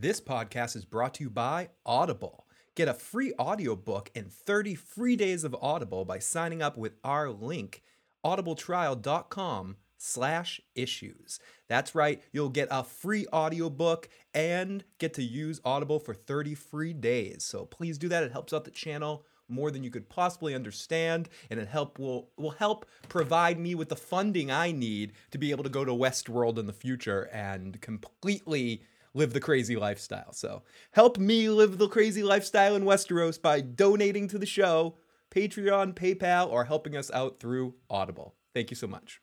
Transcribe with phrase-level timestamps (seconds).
[0.00, 2.46] This podcast is brought to you by Audible.
[2.76, 7.28] Get a free audiobook and 30 free days of Audible by signing up with our
[7.30, 7.82] link,
[8.24, 11.40] audibletrial.com slash issues.
[11.66, 16.92] That's right, you'll get a free audiobook and get to use Audible for 30 free
[16.92, 17.42] days.
[17.42, 18.22] So please do that.
[18.22, 22.30] It helps out the channel more than you could possibly understand, and it help will
[22.36, 25.90] will help provide me with the funding I need to be able to go to
[25.90, 28.82] Westworld in the future and completely
[29.14, 30.32] live the crazy lifestyle.
[30.32, 30.62] So
[30.92, 34.96] help me live the crazy lifestyle in Westeros by donating to the show,
[35.30, 38.34] Patreon, PayPal, or helping us out through Audible.
[38.54, 39.20] Thank you so much.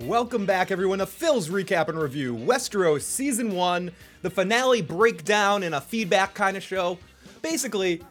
[0.00, 3.90] Welcome back, everyone, to Phil's Recap and Review Westeros Season 1,
[4.20, 6.98] the finale breakdown and a feedback kind of show.
[7.40, 8.02] Basically,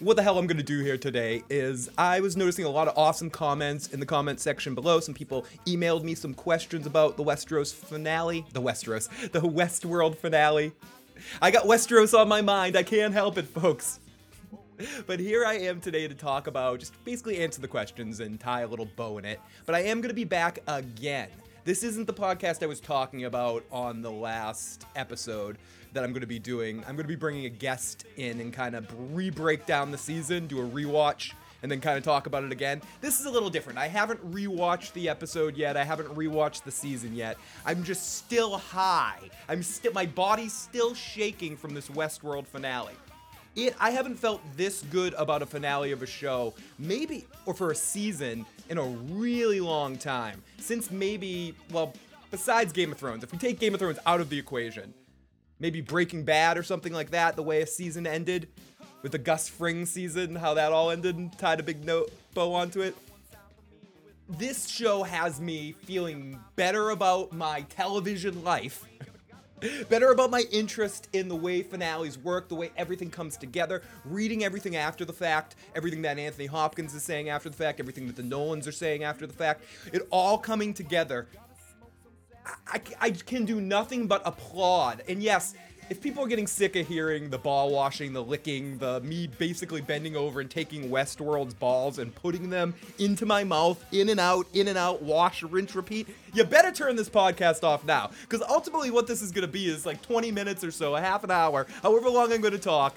[0.00, 2.96] what the hell I'm gonna do here today is I was noticing a lot of
[2.96, 5.00] awesome comments in the comment section below.
[5.00, 8.44] Some people emailed me some questions about the Westeros finale.
[8.52, 10.72] The Westeros, the Westworld finale.
[11.42, 12.76] I got Westeros on my mind.
[12.76, 13.98] I can't help it, folks.
[15.08, 18.60] But here I am today to talk about just basically answer the questions and tie
[18.60, 19.40] a little bow in it.
[19.66, 21.28] But I am gonna be back again.
[21.64, 25.58] This isn't the podcast I was talking about on the last episode
[25.92, 26.78] that I'm going to be doing.
[26.80, 29.98] I'm going to be bringing a guest in and kind of re break down the
[29.98, 32.80] season, do a rewatch, and then kind of talk about it again.
[33.00, 33.78] This is a little different.
[33.78, 35.76] I haven't rewatched the episode yet.
[35.76, 37.36] I haven't rewatched the season yet.
[37.66, 39.18] I'm just still high.
[39.48, 42.94] I'm still my body's still shaking from this Westworld finale.
[43.56, 47.72] It, I haven't felt this good about a finale of a show, maybe, or for
[47.72, 50.44] a season, in a really long time.
[50.58, 51.92] Since maybe, well,
[52.30, 54.94] besides Game of Thrones, if we take Game of Thrones out of the equation,
[55.60, 58.48] maybe Breaking Bad or something like that, the way a season ended
[59.02, 62.54] with the Gus Fring season, how that all ended and tied a big note bow
[62.54, 62.96] onto it.
[64.28, 68.84] This show has me feeling better about my television life.
[69.88, 74.44] better about my interest in the way finales work, the way everything comes together, reading
[74.44, 78.16] everything after the fact, everything that Anthony Hopkins is saying after the fact, everything that
[78.16, 81.26] the Nolans are saying after the fact, it all coming together
[82.66, 85.02] I, I can do nothing but applaud.
[85.08, 85.54] And yes,
[85.90, 89.80] if people are getting sick of hearing the ball washing, the licking, the me basically
[89.80, 94.46] bending over and taking Westworld's balls and putting them into my mouth, in and out,
[94.52, 98.10] in and out, wash, rinse, repeat, you better turn this podcast off now.
[98.22, 101.00] Because ultimately, what this is going to be is like 20 minutes or so, a
[101.00, 102.94] half an hour, however long I'm going to talk,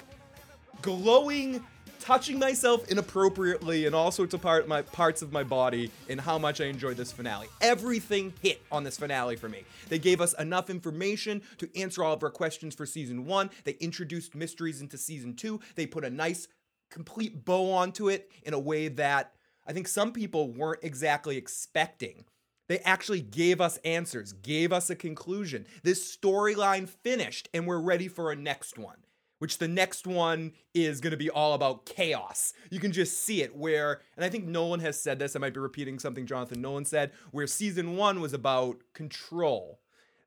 [0.82, 1.64] glowing
[2.02, 6.36] touching myself inappropriately in all sorts of part my parts of my body and how
[6.36, 7.46] much I enjoyed this finale.
[7.60, 9.64] Everything hit on this finale for me.
[9.88, 13.50] They gave us enough information to answer all of our questions for season 1.
[13.64, 15.60] They introduced mysteries into season 2.
[15.76, 16.48] They put a nice
[16.90, 19.32] complete bow onto it in a way that
[19.64, 22.24] I think some people weren't exactly expecting.
[22.68, 25.66] They actually gave us answers, gave us a conclusion.
[25.84, 29.01] This storyline finished, and we're ready for a next one
[29.42, 32.52] which the next one is going to be all about chaos.
[32.70, 35.52] You can just see it where, and I think Nolan has said this, I might
[35.52, 39.80] be repeating something Jonathan Nolan said, where season one was about control.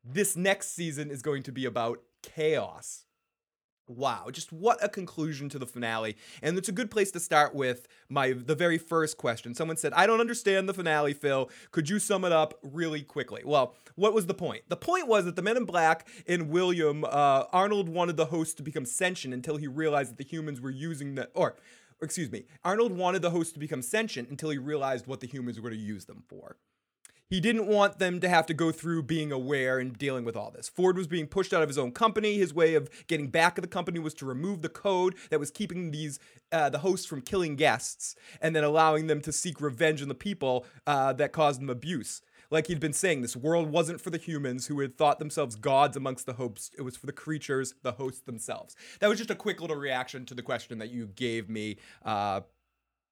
[0.03, 3.04] This next season is going to be about chaos.
[3.87, 6.17] Wow, just what a conclusion to the finale.
[6.41, 9.53] And it's a good place to start with my the very first question.
[9.53, 11.51] Someone said, "I don't understand the finale, Phil.
[11.69, 14.63] Could you sum it up really quickly?" Well, what was the point?
[14.69, 18.57] The point was that the Men in Black and William uh, Arnold wanted the host
[18.57, 21.55] to become sentient until he realized that the humans were using the or
[22.01, 25.61] excuse me, Arnold wanted the host to become sentient until he realized what the humans
[25.61, 26.57] were to use them for
[27.27, 30.51] he didn't want them to have to go through being aware and dealing with all
[30.51, 30.69] this.
[30.69, 32.37] Ford was being pushed out of his own company.
[32.37, 35.51] His way of getting back at the company was to remove the code that was
[35.51, 36.19] keeping these
[36.51, 40.15] uh, the hosts from killing guests, and then allowing them to seek revenge on the
[40.15, 42.21] people uh, that caused them abuse.
[42.51, 45.97] Like he'd been saying, this world wasn't for the humans who had thought themselves gods
[45.97, 46.71] amongst the hosts.
[46.77, 48.75] It was for the creatures, the hosts themselves.
[48.99, 52.41] That was just a quick little reaction to the question that you gave me uh,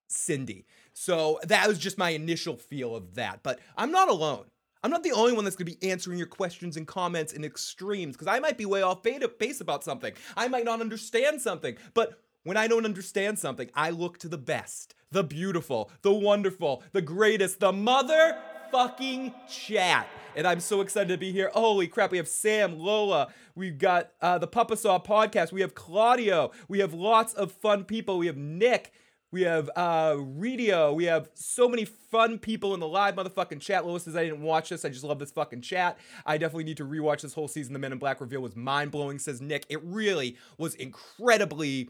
[0.07, 0.65] Cindy.
[0.93, 3.41] So that was just my initial feel of that.
[3.43, 4.45] But I'm not alone.
[4.83, 7.45] I'm not the only one that's going to be answering your questions and comments in
[7.45, 10.13] extremes because I might be way off base about something.
[10.35, 11.77] I might not understand something.
[11.93, 16.83] But when I don't understand something, I look to the best, the beautiful, the wonderful,
[16.91, 20.07] the greatest, the motherfucking chat.
[20.35, 21.49] And I'm so excited to be here.
[21.53, 25.75] Holy crap, we have Sam, Lola, we've got uh, the Papa Saw podcast, we have
[25.75, 28.91] Claudio, we have lots of fun people, we have Nick,
[29.33, 30.93] we have uh Redio.
[30.93, 33.85] We have so many fun people in the live motherfucking chat.
[33.85, 34.85] Lois says I didn't watch this.
[34.85, 35.97] I just love this fucking chat.
[36.25, 37.73] I definitely need to rewatch this whole season.
[37.73, 39.65] The Men in Black reveal was mind blowing, says Nick.
[39.69, 41.89] It really was incredibly.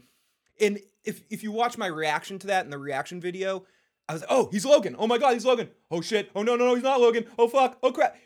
[0.58, 3.66] And if if you watch my reaction to that in the reaction video,
[4.08, 4.96] I was like, oh, he's Logan.
[4.98, 5.68] Oh my god, he's Logan.
[5.90, 6.30] Oh shit.
[6.34, 7.26] Oh no, no, no, he's not Logan.
[7.38, 7.78] Oh fuck.
[7.82, 8.16] Oh crap.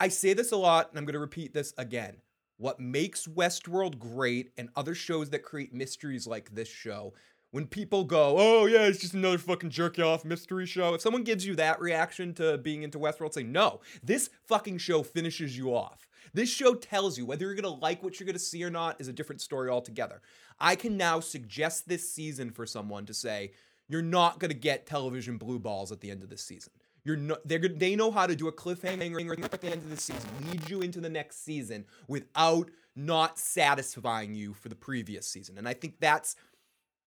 [0.00, 2.16] I say this a lot, and I'm gonna repeat this again.
[2.58, 7.14] what makes Westworld great and other shows that create mysteries like this show.
[7.50, 10.92] When people go, oh yeah, it's just another fucking jerky off mystery show.
[10.94, 13.80] If someone gives you that reaction to being into Westworld, say no.
[14.02, 16.06] This fucking show finishes you off.
[16.34, 19.08] This show tells you whether you're gonna like what you're gonna see or not is
[19.08, 20.20] a different story altogether.
[20.60, 23.52] I can now suggest this season for someone to say,
[23.88, 26.72] you're not gonna get television blue balls at the end of this season.
[27.04, 27.60] You're not, they're.
[27.60, 30.82] They know how to do a cliffhanger at the end of the season, lead you
[30.82, 35.56] into the next season without not satisfying you for the previous season.
[35.56, 36.36] And I think that's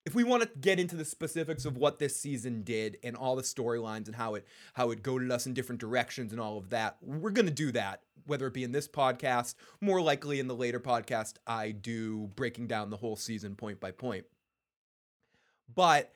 [0.06, 3.36] if we want to get into the specifics of what this season did and all
[3.36, 6.70] the storylines and how it how it goaded us in different directions and all of
[6.70, 8.02] that, we're gonna do that.
[8.26, 12.68] Whether it be in this podcast, more likely in the later podcast, I do breaking
[12.68, 14.26] down the whole season point by point.
[15.74, 16.14] But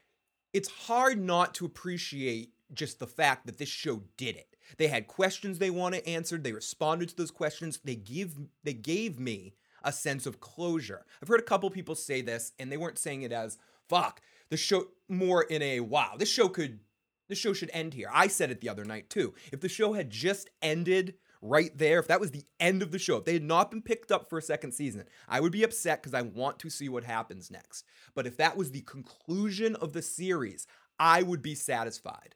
[0.53, 4.55] it's hard not to appreciate just the fact that this show did it.
[4.77, 6.43] They had questions they wanted answered.
[6.43, 7.79] They responded to those questions.
[7.83, 9.53] They give they gave me
[9.83, 11.05] a sense of closure.
[11.21, 13.57] I've heard a couple people say this, and they weren't saying it as
[13.89, 16.15] fuck the show more in a wow.
[16.17, 16.79] This show could
[17.27, 18.09] this show should end here.
[18.13, 19.33] I said it the other night too.
[19.51, 22.99] If the show had just ended right there, if that was the end of the
[22.99, 25.63] show, if they had not been picked up for a second season, I would be
[25.63, 27.85] upset because I want to see what happens next.
[28.13, 30.67] But if that was the conclusion of the series,
[30.99, 32.35] I would be satisfied.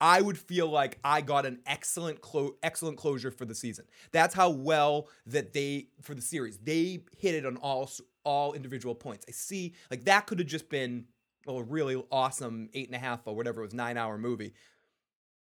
[0.00, 3.84] I would feel like I got an excellent clo- excellent closure for the season.
[4.12, 7.90] That's how well that they for the series they hit it on all
[8.28, 9.24] all individual points.
[9.26, 11.06] I see like that could have just been
[11.46, 14.52] oh, a really awesome eight and a half or whatever it was nine hour movie,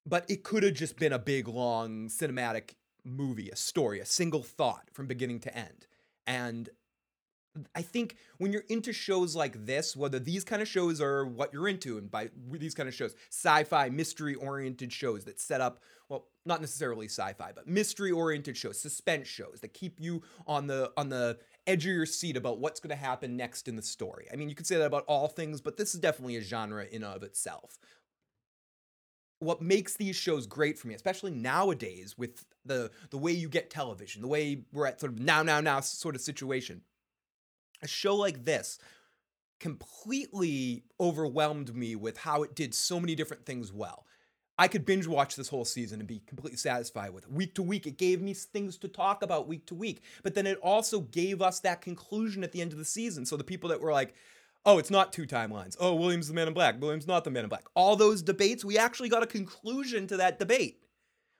[0.04, 4.42] but it could have just been a big long cinematic movie, a story, a single
[4.42, 5.86] thought from beginning to end.
[6.26, 6.68] And
[7.74, 11.54] I think when you're into shows like this, whether these kind of shows are what
[11.54, 15.80] you're into, and by these kind of shows, sci-fi, mystery-oriented shows that set up,
[16.10, 21.08] well, not necessarily sci-fi, but mystery-oriented shows, suspense shows that keep you on the on
[21.08, 24.26] the edge of your seat about what's going to happen next in the story.
[24.32, 26.84] I mean, you could say that about all things, but this is definitely a genre
[26.84, 27.78] in of itself.
[29.38, 33.68] What makes these shows great for me, especially nowadays with the the way you get
[33.68, 36.82] television, the way we're at sort of now now now sort of situation
[37.82, 38.78] a show like this
[39.58, 44.06] completely overwhelmed me with how it did so many different things well.
[44.58, 47.32] I could binge watch this whole season and be completely satisfied with it.
[47.32, 50.02] Week to week, it gave me things to talk about week to week.
[50.22, 53.26] But then it also gave us that conclusion at the end of the season.
[53.26, 54.14] So the people that were like,
[54.64, 55.76] oh, it's not two timelines.
[55.78, 56.80] Oh, William's the man in black.
[56.80, 57.64] William's not the man in black.
[57.74, 60.82] All those debates, we actually got a conclusion to that debate.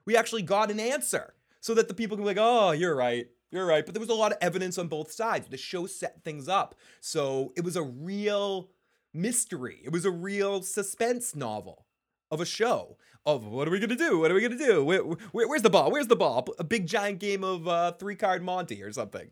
[0.05, 3.29] We actually got an answer so that the people can be like, oh, you're right.
[3.51, 5.49] You're right, but there was a lot of evidence on both sides.
[5.49, 6.75] The show set things up.
[7.01, 8.71] So it was a real
[9.15, 9.81] mystery.
[9.85, 11.86] It was a real suspense novel
[12.31, 14.19] of a show of what are we gonna do?
[14.21, 14.85] What are we gonna do?
[14.85, 15.91] Where, where, where's the ball?
[15.91, 16.47] Where's the ball?
[16.59, 19.31] A big giant game of uh, three card Monty or something.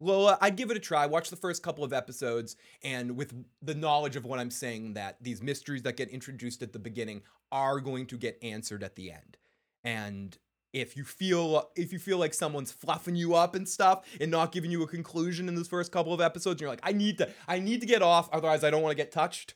[0.00, 1.06] Well, uh, I'd give it a try.
[1.06, 5.16] Watch the first couple of episodes, and with the knowledge of what I'm saying, that
[5.20, 9.10] these mysteries that get introduced at the beginning are going to get answered at the
[9.10, 9.36] end.
[9.82, 10.36] And
[10.72, 14.52] if you feel if you feel like someone's fluffing you up and stuff and not
[14.52, 17.30] giving you a conclusion in those first couple of episodes you're like I need to
[17.46, 19.54] I need to get off otherwise I don't want to get touched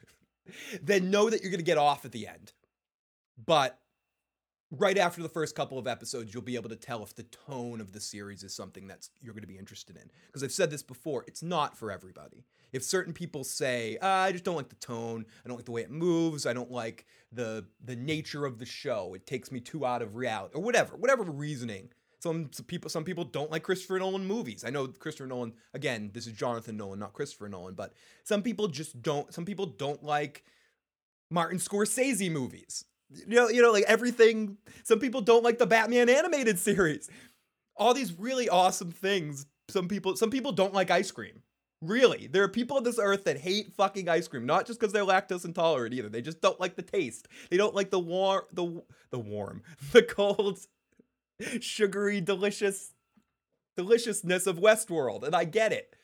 [0.83, 2.53] then know that you're going to get off at the end.
[3.44, 3.79] But
[4.73, 7.79] right after the first couple of episodes you'll be able to tell if the tone
[7.79, 10.11] of the series is something that's you're going to be interested in.
[10.27, 12.46] Because I've said this before it's not for everybody.
[12.72, 15.27] If certain people say ah, I just don't like the tone.
[15.44, 16.46] I don't like the way it moves.
[16.46, 19.15] I don't like the the nature of the show.
[19.15, 21.91] It takes me too out of reality or whatever whatever reasoning
[22.22, 26.10] some, some people some people don't like Christopher Nolan movies I know Christopher Nolan again
[26.14, 30.02] this is Jonathan Nolan not Christopher Nolan but some people just don't some people don't
[30.05, 30.44] like
[31.31, 32.84] Martin Scorsese movies
[33.26, 34.56] you know, you know, like everything.
[34.84, 37.10] Some people don't like the Batman animated series.
[37.76, 39.46] All these really awesome things.
[39.69, 41.43] Some people, some people don't like ice cream.
[41.81, 44.93] Really, there are people on this earth that hate fucking ice cream, not just because
[44.93, 46.08] they're lactose intolerant either.
[46.08, 47.26] They just don't like the taste.
[47.50, 49.62] They don't like the warm, the the warm,
[49.93, 50.60] the cold,
[51.61, 52.93] sugary, delicious,
[53.77, 55.94] deliciousness of Westworld, and I get it.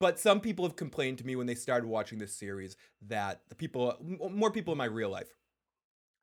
[0.00, 2.76] But some people have complained to me when they started watching this series
[3.06, 5.28] that the people, more people in my real life,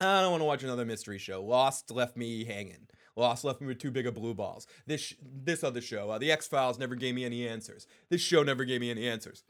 [0.01, 1.43] I don't want to watch another mystery show.
[1.43, 2.87] Lost left me hanging.
[3.15, 4.65] Lost left me with too big of blue balls.
[4.87, 7.85] This this other show, uh, the X Files, never gave me any answers.
[8.09, 9.43] This show never gave me any answers.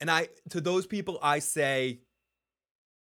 [0.00, 2.00] And I, to those people, I say,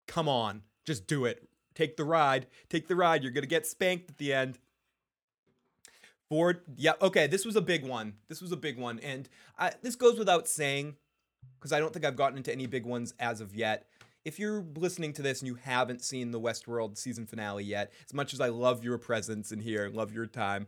[0.07, 1.47] come on, just do it.
[1.73, 2.47] Take the ride.
[2.69, 3.23] Take the ride.
[3.23, 4.59] You're gonna get spanked at the end.
[6.29, 7.27] Ford, yeah, okay.
[7.27, 8.13] This was a big one.
[8.27, 10.95] This was a big one, and I, this goes without saying,
[11.59, 13.87] because I don't think I've gotten into any big ones as of yet
[14.25, 18.13] if you're listening to this and you haven't seen the Westworld season finale yet, as
[18.13, 20.67] much as I love your presence in here and love your time,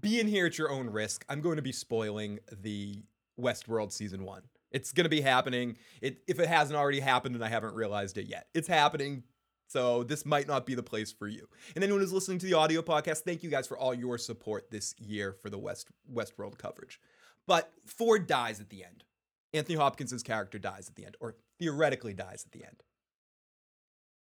[0.00, 1.24] be in here at your own risk.
[1.28, 3.02] I'm going to be spoiling the
[3.40, 4.42] Westworld season one.
[4.70, 5.76] It's going to be happening.
[6.02, 9.22] It if it hasn't already happened and I haven't realized it yet, it's happening.
[9.68, 11.46] So this might not be the place for you.
[11.74, 14.70] And anyone who's listening to the audio podcast, thank you guys for all your support
[14.70, 17.00] this year for the West Westworld coverage.
[17.46, 19.04] But Ford dies at the end.
[19.52, 22.82] Anthony Hopkins' character dies at the end, or theoretically dies at the end.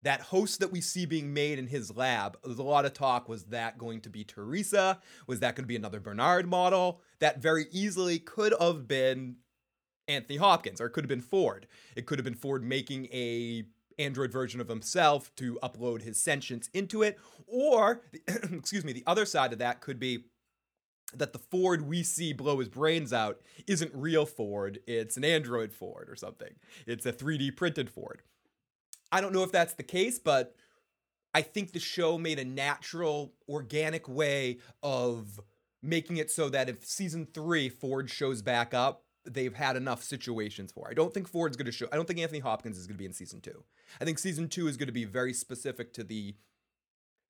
[0.04, 3.28] That host that we see being made in his lab, there's a lot of talk.
[3.28, 5.00] Was that going to be Theresa?
[5.28, 7.02] Was that going to be another Bernard model?
[7.20, 9.38] That very easily could have been
[10.08, 11.68] Anthony Hopkins, or it could have been Ford.
[11.98, 13.66] It could have been Ford making a
[14.00, 19.26] Android version of himself to upload his sentience into it, or excuse me, the other
[19.26, 20.26] side of that could be
[21.14, 25.74] that the Ford we see blow his brains out isn't real Ford, it's an Android
[25.74, 26.54] Ford or something.
[26.86, 28.22] It's a 3D printed Ford.
[29.12, 30.56] I don't know if that's the case, but
[31.34, 35.40] I think the show made a natural, organic way of
[35.82, 40.72] making it so that if season three Ford shows back up, they've had enough situations
[40.72, 40.88] for.
[40.90, 41.88] I don't think Ford's going to show.
[41.92, 43.64] I don't think Anthony Hopkins is going to be in season two.
[44.00, 46.36] I think season two is going to be very specific to the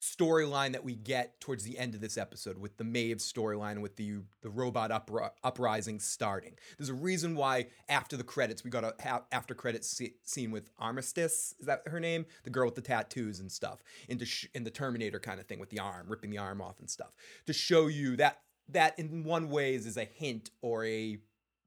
[0.01, 3.98] storyline that we get towards the end of this episode with the Maeve storyline with
[3.98, 6.53] the the robot upri- uprising starting.
[6.77, 10.69] There's a reason why after the credits we got a ha- after credits scene with
[10.79, 11.53] Armistice.
[11.60, 12.25] Is that her name?
[12.43, 13.84] The girl with the tattoos and stuff.
[14.08, 16.79] Into sh- in the Terminator kind of thing with the arm, ripping the arm off
[16.79, 17.13] and stuff
[17.46, 21.17] to show you that that in one ways is a hint or a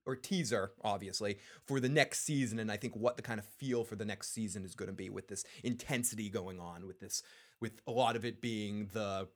[0.07, 3.85] or teaser, obviously, for the next season, and I think what the kind of feel
[3.85, 7.23] for the next season is going to be with this intensity going on, with this
[7.61, 9.29] with a lot of it being the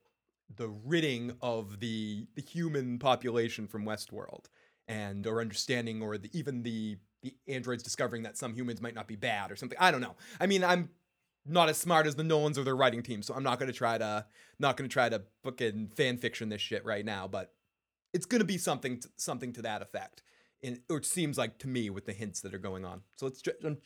[0.55, 4.45] the ridding of the the human population from Westworld
[4.87, 9.07] and or understanding or the, even the the androids discovering that some humans might not
[9.07, 9.77] be bad or something.
[9.79, 10.15] I don't know.
[10.39, 10.89] I mean, I'm
[11.45, 13.77] not as smart as the Nolans or their writing team, so I'm not going to
[13.77, 14.25] try to
[14.59, 17.53] not going to try to book in fan fiction this shit right now, but
[18.13, 20.23] it's going to be something to, something to that effect.
[20.67, 23.01] In, or it seems like to me with the hints that are going on.
[23.15, 23.77] So let's um,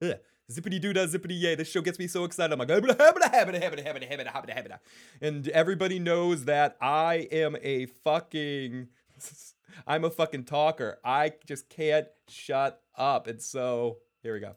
[0.00, 0.14] ugh,
[0.50, 1.54] zippity doo dah, zippity yay.
[1.54, 2.50] This show gets me so excited.
[2.50, 4.78] I'm like, habita, habita, habita, habita, habita, habita, habita, habita.
[5.20, 8.88] and everybody knows that I am a fucking,
[9.86, 10.98] I'm a fucking talker.
[11.04, 13.26] I just can't shut up.
[13.26, 14.54] And so here we go.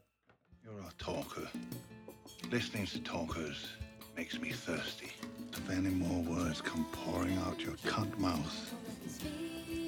[0.64, 1.50] You're a talker.
[2.50, 3.68] Listening to talkers
[4.16, 5.12] makes me thirsty.
[5.52, 8.74] If any more words come pouring out your cunt mouth,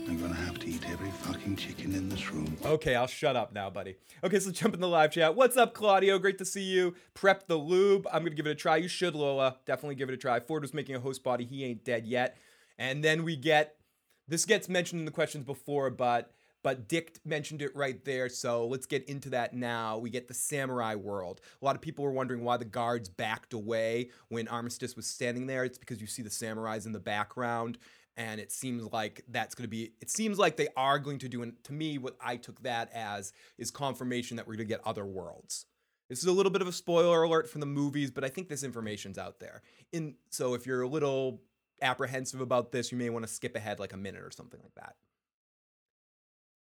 [0.10, 2.58] I'm gonna have to eat every fucking chicken in this room.
[2.66, 3.96] Okay, I'll shut up now, buddy.
[4.24, 5.36] Okay, so jump in the live chat.
[5.36, 6.18] What's up, Claudio?
[6.18, 6.96] Great to see you.
[7.14, 8.08] Prep the lube.
[8.12, 8.78] I'm gonna give it a try.
[8.78, 9.58] You should, Lola.
[9.68, 10.40] Definitely give it a try.
[10.40, 11.46] Ford was making a host body.
[11.46, 12.40] He ain't dead yet.
[12.80, 13.76] And then we get
[14.28, 16.32] this gets mentioned in the questions before, but
[16.64, 18.30] but Dick mentioned it right there.
[18.30, 20.00] So let's get into that now.
[20.00, 21.40] We get the samurai world.
[21.62, 25.46] A lot of people were wondering why the guards backed away when Armistice was standing
[25.46, 25.64] there.
[25.66, 27.78] It's because you see the samurais in the background
[28.20, 31.30] and it seems like that's going to be it seems like they are going to
[31.30, 34.74] do and to me what i took that as is confirmation that we're going to
[34.74, 35.66] get other worlds.
[36.10, 38.50] This is a little bit of a spoiler alert from the movies but i think
[38.50, 39.64] this information's out there.
[39.92, 41.42] In so if you're a little
[41.82, 44.76] apprehensive about this you may want to skip ahead like a minute or something like
[44.76, 44.96] that.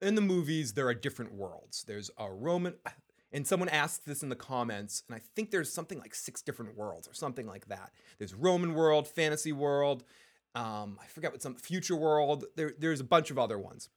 [0.01, 1.83] In the movies there are different worlds.
[1.85, 2.75] There's a roman
[3.33, 6.77] and someone asked this in the comments and i think there's something like six different
[6.77, 7.91] worlds or something like that.
[8.17, 10.05] There's roman world fantasy world
[10.55, 12.45] um, I forget what some future world.
[12.55, 13.89] There, there's a bunch of other ones,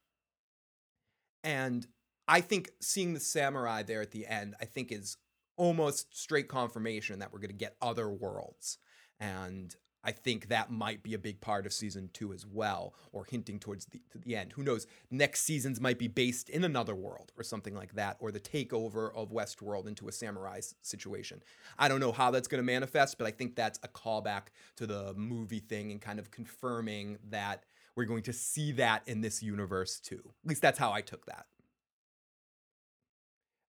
[1.43, 1.85] and
[2.27, 5.17] I think seeing the samurai there at the end, I think is
[5.57, 8.77] almost straight confirmation that we're going to get other worlds,
[9.19, 13.25] and I think that might be a big part of season two as well, or
[13.25, 14.53] hinting towards the, to the end.
[14.53, 14.85] Who knows?
[15.09, 19.15] Next seasons might be based in another world or something like that, or the takeover
[19.15, 21.41] of Westworld into a samurai situation.
[21.79, 24.87] I don't know how that's going to manifest, but I think that's a callback to
[24.87, 27.63] the movie thing and kind of confirming that
[27.95, 30.21] we're going to see that in this universe too.
[30.43, 31.45] At least that's how I took that.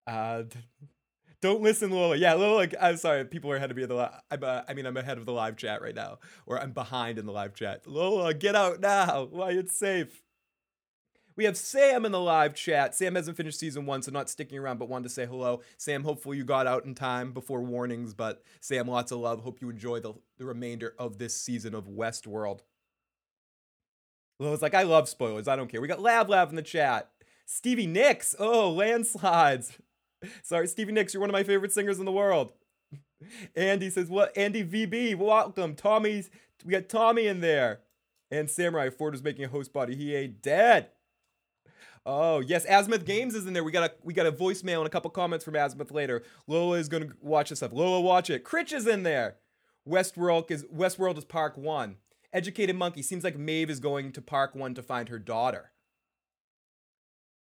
[0.06, 0.42] Uh,
[1.44, 2.16] don't listen, Lola.
[2.16, 2.66] Yeah, Lola.
[2.80, 3.22] I'm sorry.
[3.26, 3.96] People are ahead of me in the.
[3.96, 6.72] Li- I'm, uh, I mean, I'm ahead of the live chat right now, or I'm
[6.72, 7.86] behind in the live chat.
[7.86, 9.28] Lola, get out now.
[9.30, 10.22] Why it's safe.
[11.36, 12.94] We have Sam in the live chat.
[12.94, 15.60] Sam hasn't finished season one, so not sticking around, but wanted to say hello.
[15.76, 19.40] Sam, hopefully you got out in time before warnings, but Sam, lots of love.
[19.40, 22.60] Hope you enjoy the, the remainder of this season of Westworld.
[24.38, 25.46] Lola's like, I love spoilers.
[25.46, 25.82] I don't care.
[25.82, 27.10] We got Lab Lab in the chat.
[27.44, 28.34] Stevie Nicks.
[28.38, 29.76] Oh, landslides.
[30.42, 32.52] Sorry, Stevie Nicks, you're one of my favorite singers in the world.
[33.56, 34.36] Andy says, What?
[34.36, 35.74] Andy VB, welcome.
[35.74, 36.30] Tommy's,
[36.64, 37.80] we got Tommy in there.
[38.30, 39.94] And Samurai Ford was making a host body.
[39.94, 40.88] He ain't dead.
[42.06, 43.64] Oh yes, Azimuth Games is in there.
[43.64, 46.22] We got a we got a voicemail and a couple comments from Azimuth later.
[46.46, 47.72] Lola is gonna watch this stuff.
[47.72, 48.44] Lola, watch it.
[48.44, 49.36] Critch is in there.
[49.88, 51.96] Westworld is Westworld is Park One,
[52.34, 55.70] Educated monkey seems like Maeve is going to Park One to find her daughter.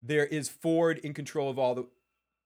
[0.02, 1.86] There is Ford in control of all the.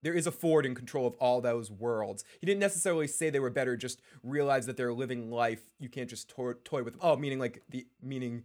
[0.02, 2.24] There is a Ford in control of all those worlds.
[2.40, 5.62] He didn't necessarily say they were better, just realize that they're living life.
[5.78, 7.00] You can't just toy, with them.
[7.02, 8.44] Oh, meaning like the meaning.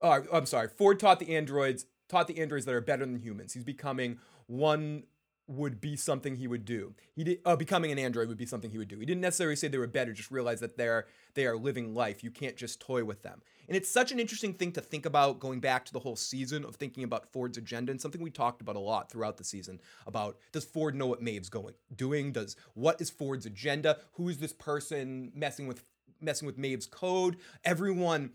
[0.00, 0.68] Oh, I'm sorry.
[0.68, 3.54] Ford taught the androids taught the androids that are better than humans.
[3.54, 5.04] He's becoming one
[5.46, 6.94] would be something he would do.
[7.14, 8.98] He did uh, becoming an android would be something he would do.
[8.98, 12.24] He didn't necessarily say they were better, just realize that they're they are living life.
[12.24, 13.42] You can't just toy with them.
[13.68, 16.64] And it's such an interesting thing to think about going back to the whole season
[16.64, 19.80] of thinking about Ford's agenda and something we talked about a lot throughout the season
[20.06, 22.32] about does Ford know what Maeve's going doing?
[22.32, 23.98] Does what is Ford's agenda?
[24.12, 25.84] Who is this person messing with
[26.20, 27.36] messing with Maeve's code?
[27.64, 28.30] Everyone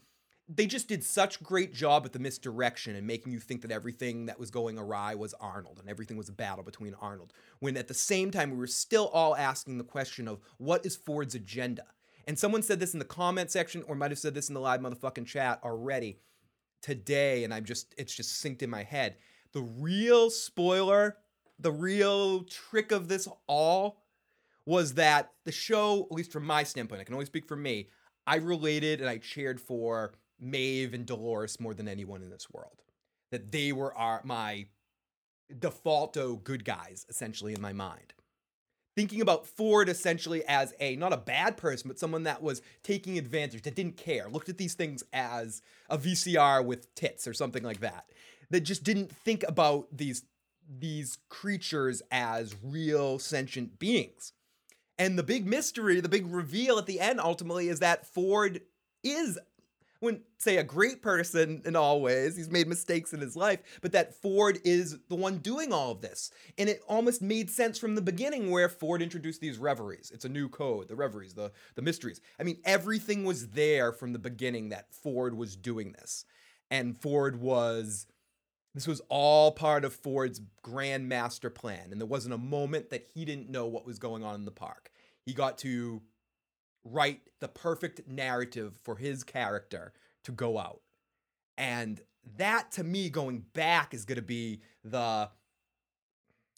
[0.51, 4.25] they just did such great job at the misdirection and making you think that everything
[4.25, 7.34] that was going awry was Arnold and everything was a battle between Arnold.
[7.60, 10.96] When at the same time we were still all asking the question of what is
[10.96, 11.86] Ford's agenda?
[12.25, 14.60] And someone said this in the comment section or might have said this in the
[14.60, 16.20] live motherfucking chat already
[16.82, 19.18] today and I'm just it's just synced in my head.
[19.53, 21.18] The real spoiler,
[21.60, 24.01] the real trick of this all
[24.65, 27.89] was that the show, at least from my standpoint, I can only speak for me,
[28.25, 32.81] I related and I cheered for Maeve and Dolores more than anyone in this world.
[33.31, 34.67] That they were our, my
[35.58, 38.13] defaulto good guys, essentially, in my mind.
[38.96, 43.17] Thinking about Ford essentially as a, not a bad person, but someone that was taking
[43.17, 47.63] advantage, that didn't care, looked at these things as a VCR with tits or something
[47.63, 48.05] like that,
[48.50, 50.24] that just didn't think about these,
[50.67, 54.34] these creatures as real sentient beings.
[54.98, 58.60] And the big mystery, the big reveal at the end ultimately is that Ford
[59.01, 59.39] is
[60.01, 62.38] wouldn't say a great person in all ways.
[62.38, 66.01] He's made mistakes in his life, but that Ford is the one doing all of
[66.01, 66.32] this.
[66.58, 70.12] And it almost made sense from the beginning where Ford introduced these reveries.
[70.13, 72.22] It's a new code, the reveries, the, the mysteries.
[72.39, 76.25] I mean, everything was there from the beginning that Ford was doing this.
[76.72, 78.08] And Ford was
[78.75, 81.89] this was all part of Ford's grand master plan.
[81.91, 84.51] And there wasn't a moment that he didn't know what was going on in the
[84.51, 84.92] park.
[85.25, 86.01] He got to
[86.90, 90.82] write the perfect narrative for his character to go out.
[91.58, 92.02] And
[92.38, 95.30] that to me going back is going to be the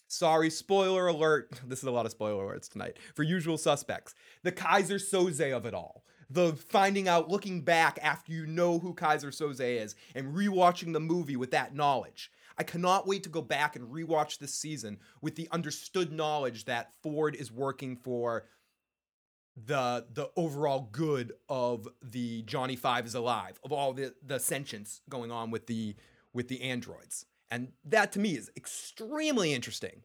[0.07, 4.13] sorry spoiler alert this is a lot of spoiler alerts tonight for usual suspects
[4.43, 8.93] the Keyser Söze of it all the finding out looking back after you know who
[8.93, 13.41] Keyser Söze is and rewatching the movie with that knowledge i cannot wait to go
[13.41, 18.43] back and rewatch this season with the understood knowledge that ford is working for
[19.55, 25.01] the the overall good of the Johnny Five is alive, of all the the sentience
[25.09, 25.95] going on with the
[26.33, 27.25] with the androids.
[27.49, 30.03] And that to me is extremely interesting.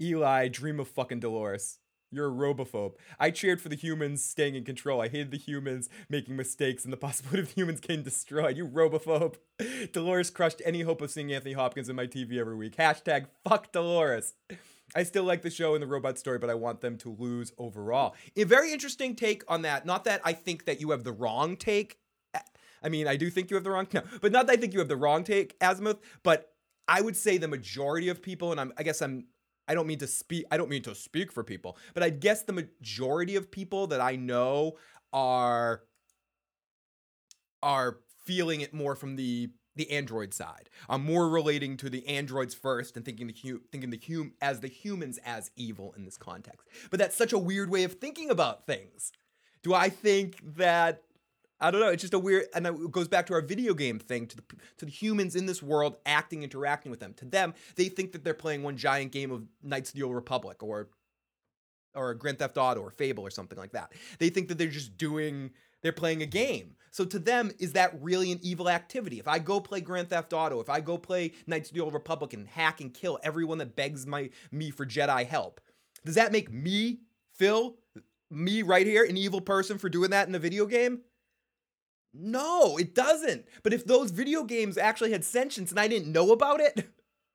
[0.00, 1.78] Eli, dream of fucking Dolores.
[2.10, 2.92] You're a robophobe.
[3.18, 5.00] I cheered for the humans staying in control.
[5.00, 8.58] I hated the humans making mistakes and the possibility of humans getting destroyed.
[8.58, 9.36] You robophobe.
[9.92, 12.76] Dolores crushed any hope of seeing Anthony Hopkins in my TV every week.
[12.76, 14.34] Hashtag fuck Dolores.
[14.94, 17.52] I still like the show and the robot story, but I want them to lose
[17.58, 18.14] overall.
[18.36, 19.86] A very interesting take on that.
[19.86, 21.98] Not that I think that you have the wrong take.
[22.84, 24.72] I mean, I do think you have the wrong, no, but not that I think
[24.72, 26.00] you have the wrong take, Azimuth.
[26.22, 26.52] But
[26.88, 29.26] I would say the majority of people, and I'm, I guess I'm,
[29.68, 32.42] I don't mean to speak, I don't mean to speak for people, but I guess
[32.42, 34.76] the majority of people that I know
[35.12, 35.82] are,
[37.62, 40.68] are feeling it more from the the android side.
[40.88, 44.60] I'm more relating to the androids first and thinking the hu- thinking the hum as
[44.60, 46.68] the humans as evil in this context.
[46.90, 49.12] But that's such a weird way of thinking about things.
[49.62, 51.02] Do I think that
[51.62, 51.90] I don't know.
[51.90, 54.42] It's just a weird, and it goes back to our video game thing to the
[54.78, 57.14] to the humans in this world acting, interacting with them.
[57.14, 60.16] To them, they think that they're playing one giant game of Knights of the Old
[60.16, 60.88] Republic or
[61.94, 63.92] or Grand Theft Auto or Fable or something like that.
[64.18, 66.76] They think that they're just doing they're playing a game.
[66.90, 69.18] So to them, is that really an evil activity?
[69.18, 71.94] If I go play Grand Theft Auto, if I go play Knights of the Old
[71.94, 75.60] Republic and hack and kill everyone that begs my me for Jedi help,
[76.04, 77.00] does that make me,
[77.34, 77.76] Phil,
[78.30, 81.00] me right here, an evil person for doing that in a video game?
[82.12, 83.46] No, it doesn't.
[83.62, 86.90] But if those video games actually had sentience and I didn't know about it,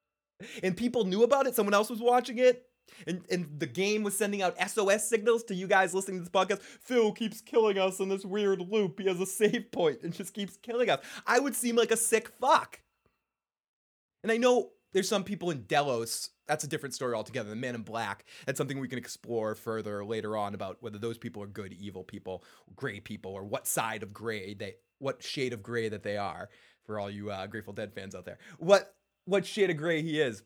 [0.63, 2.66] and people knew about it, someone else was watching it,
[3.05, 6.29] and, and the game was sending out SOS signals to you guys listening to this
[6.29, 6.61] podcast.
[6.61, 8.99] Phil keeps killing us in this weird loop.
[8.99, 11.01] He has a save point and just keeps killing us.
[11.25, 12.81] I would seem like a sick fuck.
[14.23, 16.29] And I know there's some people in Delos.
[16.47, 17.49] That's a different story altogether.
[17.49, 18.25] The Man in Black.
[18.45, 22.03] That's something we can explore further later on about whether those people are good, evil
[22.03, 22.43] people,
[22.75, 26.49] gray people, or what side of gray they, what shade of gray that they are.
[26.85, 28.95] For all you uh, Grateful Dead fans out there, what
[29.25, 30.41] what shade of gray he is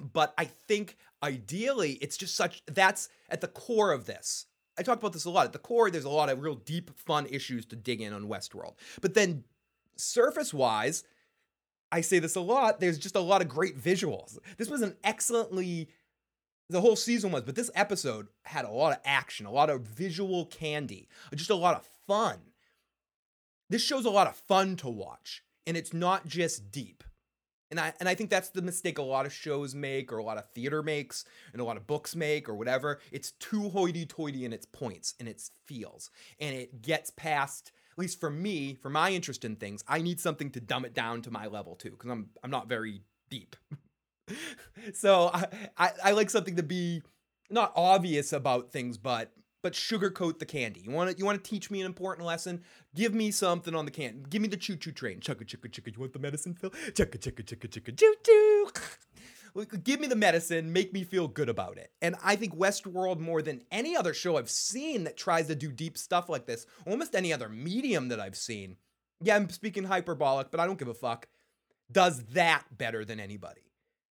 [0.00, 4.46] but I think ideally it's just such that's at the core of this.
[4.78, 5.46] I talk about this a lot.
[5.46, 8.28] At the core, there's a lot of real deep, fun issues to dig in on
[8.28, 8.74] Westworld.
[9.00, 9.44] But then,
[9.96, 11.04] surface wise,
[11.92, 12.80] I say this a lot.
[12.80, 14.38] There's just a lot of great visuals.
[14.58, 15.88] This was an excellently,
[16.68, 19.82] the whole season was, but this episode had a lot of action, a lot of
[19.82, 22.38] visual candy, just a lot of fun.
[23.70, 27.04] This show's a lot of fun to watch, and it's not just deep.
[27.70, 30.24] And I and I think that's the mistake a lot of shows make, or a
[30.24, 33.00] lot of theater makes, and a lot of books make, or whatever.
[33.10, 37.72] It's too hoity-toity in its points and its feels, and it gets past.
[37.92, 40.94] At least for me, for my interest in things, I need something to dumb it
[40.94, 43.56] down to my level too, because I'm I'm not very deep.
[44.94, 45.46] so I,
[45.76, 47.02] I I like something to be
[47.50, 49.32] not obvious about things, but
[49.64, 50.82] but sugarcoat the candy.
[50.82, 52.62] You want to you want to teach me an important lesson?
[52.94, 54.22] Give me something on the can.
[54.28, 55.20] Give me the choo choo train.
[55.20, 55.94] Chugga chugga chugga.
[55.94, 56.68] You want the medicine, Phil?
[56.68, 58.66] Chugga chugga chugga chugga choo choo.
[59.84, 61.92] Give me the medicine, make me feel good about it.
[62.02, 65.70] And I think Westworld, more than any other show I've seen that tries to do
[65.70, 68.76] deep stuff like this, almost any other medium that I've seen,
[69.22, 71.28] yeah, I'm speaking hyperbolic, but I don't give a fuck,
[71.90, 73.70] does that better than anybody.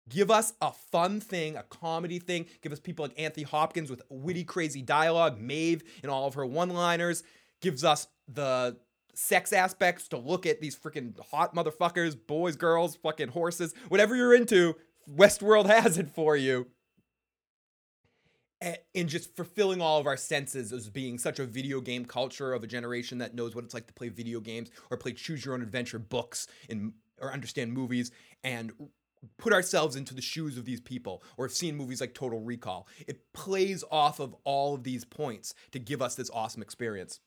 [0.09, 2.47] Give us a fun thing, a comedy thing.
[2.63, 6.47] Give us people like Anthony Hopkins with witty, crazy dialogue, Maeve in all of her
[6.47, 7.23] one liners.
[7.61, 8.77] Gives us the
[9.15, 14.35] sex aspects to look at these freaking hot motherfuckers, boys, girls, fucking horses, whatever you're
[14.35, 14.75] into.
[15.09, 16.67] Westworld has it for you.
[18.95, 22.63] And just fulfilling all of our senses as being such a video game culture of
[22.63, 25.55] a generation that knows what it's like to play video games or play choose your
[25.55, 28.11] own adventure books and or understand movies
[28.45, 28.73] and
[29.39, 32.89] put ourselves into the shoes of these people or have seen movies like Total Recall.
[33.07, 37.21] It plays off of all of these points to give us this awesome experience.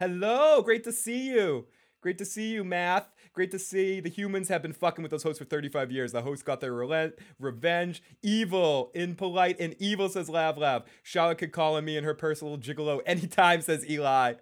[0.00, 1.66] Hello, great to see you.
[2.02, 3.10] Great to see you, Math.
[3.32, 6.12] Great to see the humans have been fucking with those hosts for 35 years.
[6.12, 8.02] The hosts got their relent, revenge.
[8.22, 10.84] Evil, impolite, and evil, says Lav Lav.
[11.02, 14.34] Charlotte could call on me and her personal gigolo anytime, says Eli.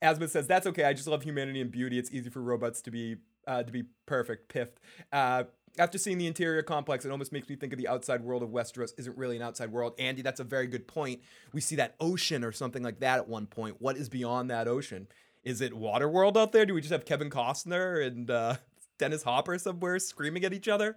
[0.00, 0.84] Asma says, that's okay.
[0.84, 1.98] I just love humanity and beauty.
[1.98, 4.80] It's easy for robots to be uh, to be perfect, piffed.
[5.12, 5.44] Uh,
[5.78, 8.50] after seeing the interior complex, it almost makes me think of the outside world of
[8.50, 9.94] Westeros isn't really an outside world.
[9.98, 11.20] Andy, that's a very good point.
[11.52, 13.76] We see that ocean or something like that at one point.
[13.80, 15.08] What is beyond that ocean?
[15.42, 16.64] Is it Waterworld out there?
[16.64, 18.56] Do we just have Kevin Costner and uh,
[18.98, 20.96] Dennis Hopper somewhere screaming at each other?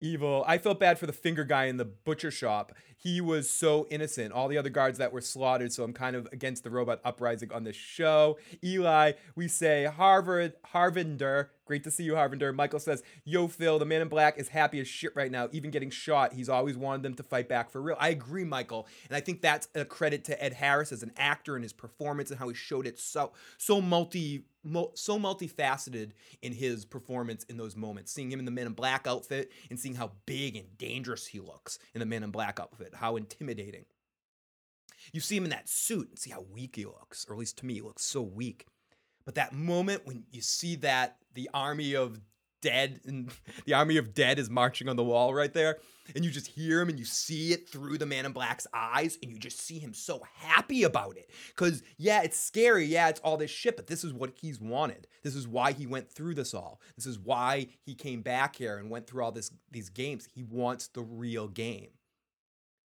[0.00, 0.44] Evil.
[0.46, 2.72] I felt bad for the finger guy in the butcher shop.
[2.98, 4.32] He was so innocent.
[4.32, 7.50] All the other guards that were slaughtered, so I'm kind of against the robot uprising
[7.50, 8.38] on this show.
[8.62, 11.48] Eli, we say Harvard, Harvinder.
[11.66, 12.54] Great to see you, Harvinder.
[12.54, 15.72] Michael says, Yo, Phil, the man in black is happy as shit right now, even
[15.72, 16.32] getting shot.
[16.32, 17.96] He's always wanted them to fight back for real.
[17.98, 18.86] I agree, Michael.
[19.08, 22.30] And I think that's a credit to Ed Harris as an actor and his performance
[22.30, 24.44] and how he showed it so so multi
[24.94, 28.12] so multifaceted in his performance in those moments.
[28.12, 31.40] Seeing him in the Men in Black outfit and seeing how big and dangerous he
[31.40, 33.86] looks in the Men in Black outfit, how intimidating.
[35.12, 37.58] You see him in that suit and see how weak he looks, or at least
[37.58, 38.66] to me, he looks so weak.
[39.24, 42.20] But that moment when you see that the army of
[42.62, 43.30] dead and
[43.64, 45.76] the army of dead is marching on the wall right there.
[46.14, 49.18] And you just hear him and you see it through the man in black's eyes
[49.22, 51.30] and you just see him so happy about it.
[51.48, 52.86] Because yeah it's scary.
[52.86, 55.06] Yeah it's all this shit but this is what he's wanted.
[55.22, 56.80] This is why he went through this all.
[56.96, 60.26] This is why he came back here and went through all this these games.
[60.34, 61.90] He wants the real game.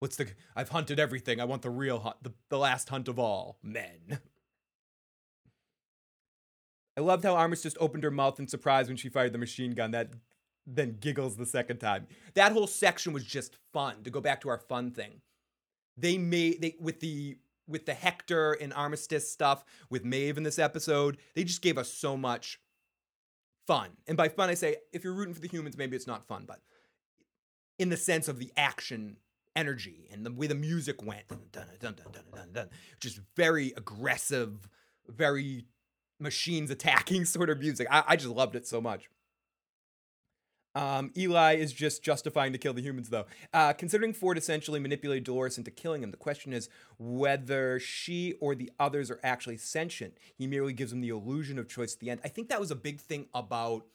[0.01, 1.41] What's the i've hunted everything.
[1.41, 4.21] I want the real hunt the, the last hunt of all men
[6.97, 9.73] I loved how Armus just opened her mouth in surprise when she fired the machine
[9.73, 9.91] gun.
[9.91, 10.11] That
[10.67, 12.07] then giggles the second time.
[12.35, 14.03] That whole section was just fun.
[14.05, 15.21] To go back to our fun thing,
[15.97, 20.59] they made they with the with the Hector and Armistice stuff with Maeve in this
[20.59, 21.19] episode.
[21.35, 22.61] They just gave us so much
[23.67, 23.91] fun.
[24.07, 26.45] And by fun, I say if you're rooting for the humans, maybe it's not fun,
[26.47, 26.61] but
[27.79, 29.17] in the sense of the action
[29.57, 32.69] energy and the way the music went, dun, dun, dun, dun, dun, dun, dun,
[33.01, 34.69] just very aggressive,
[35.09, 35.65] very
[36.19, 37.87] machines attacking sort of music.
[37.91, 39.09] I, I just loved it so much.
[40.77, 43.27] Um, Eli is just justifying to kill the humans, though.
[43.53, 48.57] Uh, considering Ford essentially manipulated Dolores into killing him, the question is whether she or
[48.57, 50.19] the others are actually sentient.
[50.35, 52.21] He merely gives them the illusion of choice at the end.
[52.25, 53.87] I think that was a big thing about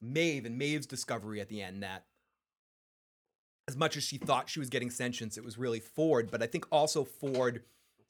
[0.00, 2.06] Maeve and Maeve's discovery at the end that
[3.68, 6.30] as much as she thought she was getting sentience, it was really Ford.
[6.30, 7.62] But I think also Ford,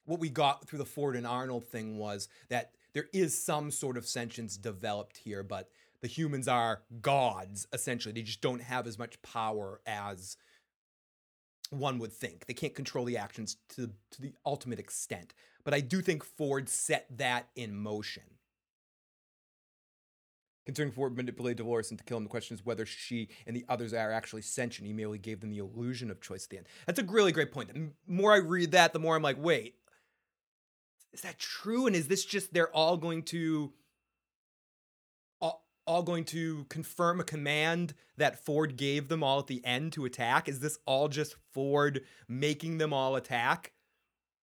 [0.05, 3.97] what we got through the Ford and Arnold thing was that there is some sort
[3.97, 8.13] of sentience developed here, but the humans are gods essentially.
[8.13, 10.37] They just don't have as much power as
[11.71, 12.47] one would think.
[12.47, 15.33] They can't control the actions to to the ultimate extent.
[15.65, 18.25] But I do think Ford set that in motion.
[20.67, 23.93] Concerning Ford manipulated Dolores into killing, him, the question is whether she and the others
[23.93, 24.87] are actually sentient.
[24.87, 26.67] He merely gave them the illusion of choice at the end.
[26.87, 27.75] That's a really great point.
[27.75, 29.75] The more I read that, the more I'm like, wait,
[31.13, 31.87] is that true?
[31.87, 33.73] And is this just they're all going to
[35.41, 39.93] all, all going to confirm a command that Ford gave them all at the end
[39.93, 40.49] to attack?
[40.49, 43.73] Is this all just Ford making them all attack?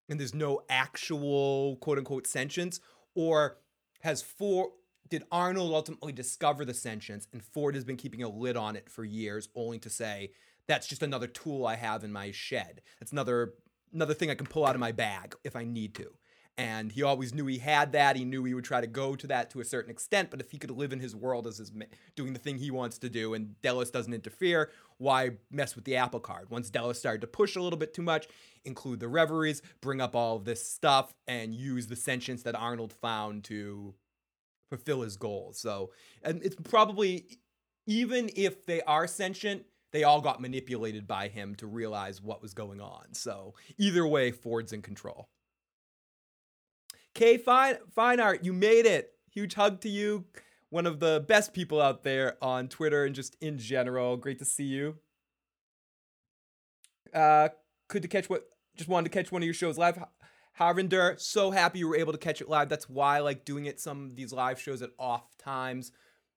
[0.10, 2.80] And there's no actual quote unquote sentience?
[3.16, 3.58] Or
[4.02, 4.72] has Ford
[5.10, 8.90] did Arnold ultimately discover the sentience and Ford has been keeping a lid on it
[8.90, 10.32] for years, only to say,
[10.68, 12.82] that's just another tool I have in my shed.
[13.02, 13.56] It's another
[13.92, 16.14] another thing I can pull out of my bag if I need to.
[16.60, 18.18] And he always knew he had that.
[18.18, 20.30] He knew he would try to go to that to a certain extent.
[20.30, 21.72] But if he could live in his world as his
[22.18, 25.96] doing the thing he wants to do, and Delos doesn't interfere, why mess with the
[25.96, 26.50] apple card?
[26.50, 28.28] Once Delos started to push a little bit too much,
[28.66, 32.92] include the reveries, bring up all of this stuff, and use the sentience that Arnold
[32.92, 33.96] found to
[34.70, 35.58] fulfill his goals.
[35.58, 35.92] So,
[36.24, 37.40] and it's probably
[37.88, 42.54] even if they are sentient, they all got manipulated by him to realize what was
[42.54, 43.14] going on.
[43.14, 45.30] So, either way, Ford's in control.
[47.20, 49.12] K Fine Fine Art, you made it.
[49.34, 50.24] Huge hug to you.
[50.70, 54.16] One of the best people out there on Twitter and just in general.
[54.16, 54.96] Great to see you.
[57.14, 57.50] Uh,
[57.90, 60.02] could to catch what just wanted to catch one of your shows live.
[60.58, 62.70] Harvinder, so happy you were able to catch it live.
[62.70, 65.92] That's why I like doing it some of these live shows at off times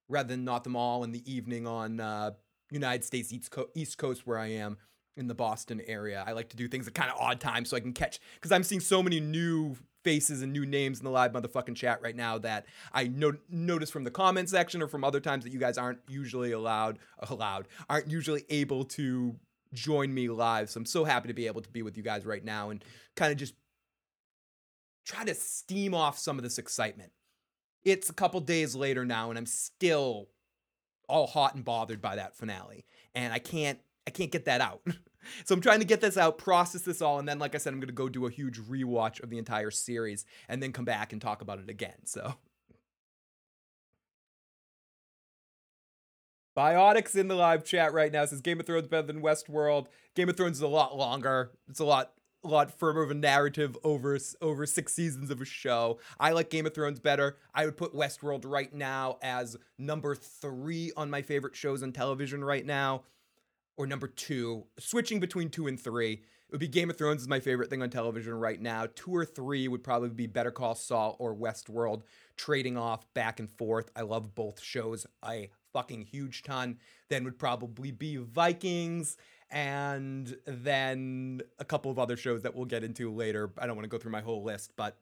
[0.08, 2.32] rather than not them all in the evening on uh,
[2.72, 4.78] United States East, Co- East Coast where I am
[5.16, 6.24] in the Boston area.
[6.26, 8.50] I like to do things at kind of odd times so I can catch because
[8.50, 12.16] I'm seeing so many new faces and new names in the live motherfucking chat right
[12.16, 15.58] now that I no- notice from the comment section or from other times that you
[15.58, 19.36] guys aren't usually allowed allowed aren't usually able to
[19.72, 20.70] join me live.
[20.70, 22.84] So I'm so happy to be able to be with you guys right now and
[23.16, 23.54] kind of just
[25.04, 27.12] try to steam off some of this excitement.
[27.84, 30.28] It's a couple days later now, and I'm still
[31.08, 32.84] all hot and bothered by that finale,
[33.14, 34.80] and I can't I can't get that out.
[35.44, 37.72] so I'm trying to get this out, process this all, and then, like I said,
[37.72, 41.12] I'm gonna go do a huge rewatch of the entire series, and then come back
[41.12, 42.04] and talk about it again.
[42.04, 42.34] So.
[46.56, 49.86] Biotics in the live chat right now says Game of Thrones better than Westworld.
[50.14, 51.52] Game of Thrones is a lot longer.
[51.68, 52.12] It's a lot
[52.44, 55.98] a lot firmer of a narrative over over six seasons of a show.
[56.18, 57.38] I like Game of Thrones better.
[57.54, 62.44] I would put Westworld right now as number three on my favorite shows on television
[62.44, 63.04] right now,
[63.76, 64.64] or number two.
[64.78, 67.82] Switching between two and three, it would be Game of Thrones is my favorite thing
[67.82, 68.86] on television right now.
[68.94, 72.02] Two or three would probably be Better Call Saul or Westworld,
[72.36, 73.90] trading off back and forth.
[73.96, 76.78] I love both shows a fucking huge ton.
[77.08, 79.16] Then would probably be Vikings
[79.50, 83.52] and then a couple of other shows that we'll get into later.
[83.58, 84.98] I don't want to go through my whole list, but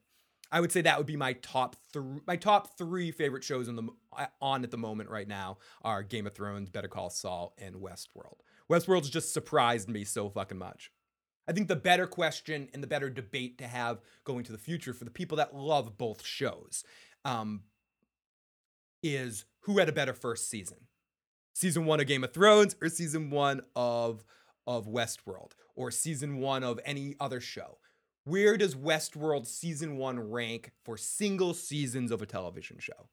[0.51, 2.19] I would say that would be my top three.
[2.27, 6.03] My top three favorite shows on the uh, on at the moment right now are
[6.03, 8.39] Game of Thrones, Better Call Saul, and Westworld.
[8.71, 10.91] Westworld's just surprised me so fucking much.
[11.47, 14.93] I think the better question and the better debate to have going to the future
[14.93, 16.85] for the people that love both shows
[17.25, 17.63] um,
[19.03, 20.77] is who had a better first season,
[21.53, 24.23] season one of Game of Thrones or season one of
[24.67, 27.79] of Westworld or season one of any other show.
[28.23, 33.09] Where does Westworld season one rank for single seasons of a television show?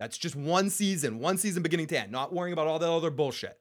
[0.00, 3.10] That's just one season, one season beginning to end, not worrying about all that other
[3.10, 3.60] bullshit.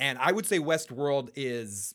[0.00, 1.94] And I would say Westworld is,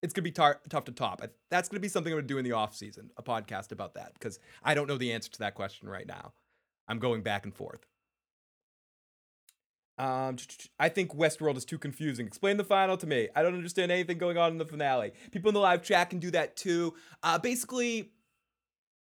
[0.00, 1.22] it's going to be tar- tough to top.
[1.50, 3.72] That's going to be something I'm going to do in the off season, a podcast
[3.72, 6.32] about that, because I don't know the answer to that question right now.
[6.86, 7.84] I'm going back and forth.
[9.98, 10.36] Um,
[10.78, 12.26] I think Westworld is too confusing.
[12.26, 13.28] Explain the final to me.
[13.34, 15.12] I don't understand anything going on in the finale.
[15.32, 16.94] People in the live chat can do that too.
[17.24, 18.12] Uh, basically,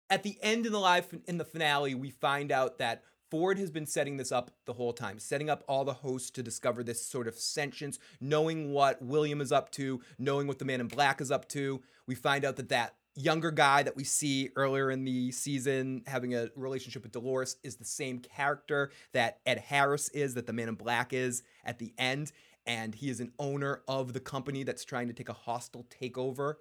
[0.10, 3.70] at the end in the live in the finale, we find out that Ford has
[3.70, 7.06] been setting this up the whole time, setting up all the hosts to discover this
[7.06, 11.22] sort of sentience, knowing what William is up to, knowing what the Man in Black
[11.22, 11.82] is up to.
[12.08, 16.34] We find out that that younger guy that we see earlier in the season having
[16.34, 20.70] a relationship with Dolores is the same character that Ed Harris is, that the Man
[20.70, 22.32] in Black is at the end.
[22.66, 26.56] And he is an owner of the company that's trying to take a hostile takeover.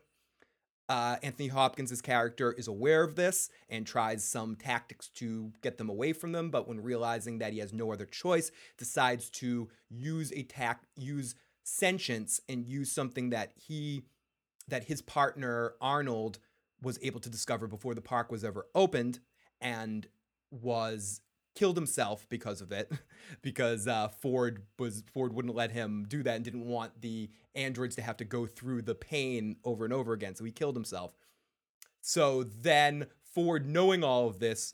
[0.89, 5.91] Uh, Anthony Hopkins' character is aware of this and tries some tactics to get them
[5.91, 10.33] away from them, but when realizing that he has no other choice, decides to use
[10.33, 14.05] a tac use sentience and use something that he
[14.69, 16.39] that his partner Arnold
[16.83, 19.19] was able to discover before the park was ever opened
[19.61, 20.07] and
[20.51, 21.21] was
[21.59, 22.93] killed himself because of it
[23.43, 27.97] because uh, Ford was Ford wouldn't let him do that and didn't want the androids
[27.97, 31.13] to have to go through the pain over and over again so he killed himself.
[32.01, 34.73] So then Ford knowing all of this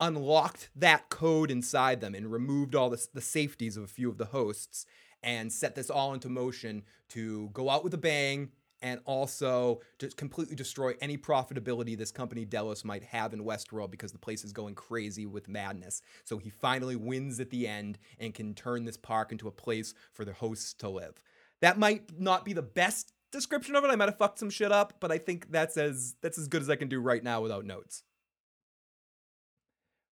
[0.00, 4.16] unlocked that code inside them and removed all the, the safeties of a few of
[4.16, 4.86] the hosts
[5.22, 8.48] and set this all into motion to go out with a bang
[8.84, 14.12] and also to completely destroy any profitability this company Delos might have in Westworld because
[14.12, 16.02] the place is going crazy with madness.
[16.24, 19.94] So he finally wins at the end and can turn this park into a place
[20.12, 21.14] for the hosts to live.
[21.62, 23.90] That might not be the best description of it.
[23.90, 26.60] I might have fucked some shit up, but I think that's as that's as good
[26.60, 28.02] as I can do right now without notes.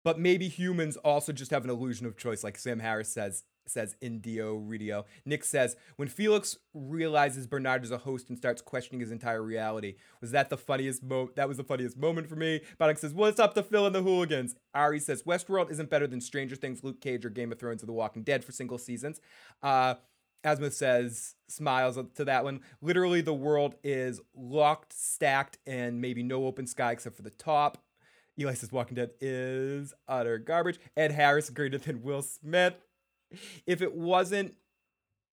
[0.03, 3.95] But maybe humans also just have an illusion of choice, like Sam Harris says says
[4.01, 5.05] Indio Ridio.
[5.25, 9.95] Nick says, when Felix realizes Bernard is a host and starts questioning his entire reality,
[10.21, 11.35] was that the funniest moment?
[11.35, 12.61] That was the funniest moment for me.
[12.79, 14.55] Bonnick says, what's up to Phil and the hooligans?
[14.73, 17.85] Ari says, Westworld isn't better than Stranger Things, Luke Cage, or Game of Thrones or
[17.85, 19.21] The Walking Dead for single seasons.
[19.61, 19.95] Uh,
[20.43, 22.61] Asma says, smiles to that one.
[22.81, 27.77] Literally, the world is locked, stacked, and maybe no open sky except for the top.
[28.39, 30.79] Eli says Walking Dead is utter garbage.
[30.95, 32.75] Ed Harris greater than Will Smith
[33.65, 34.55] if it wasn't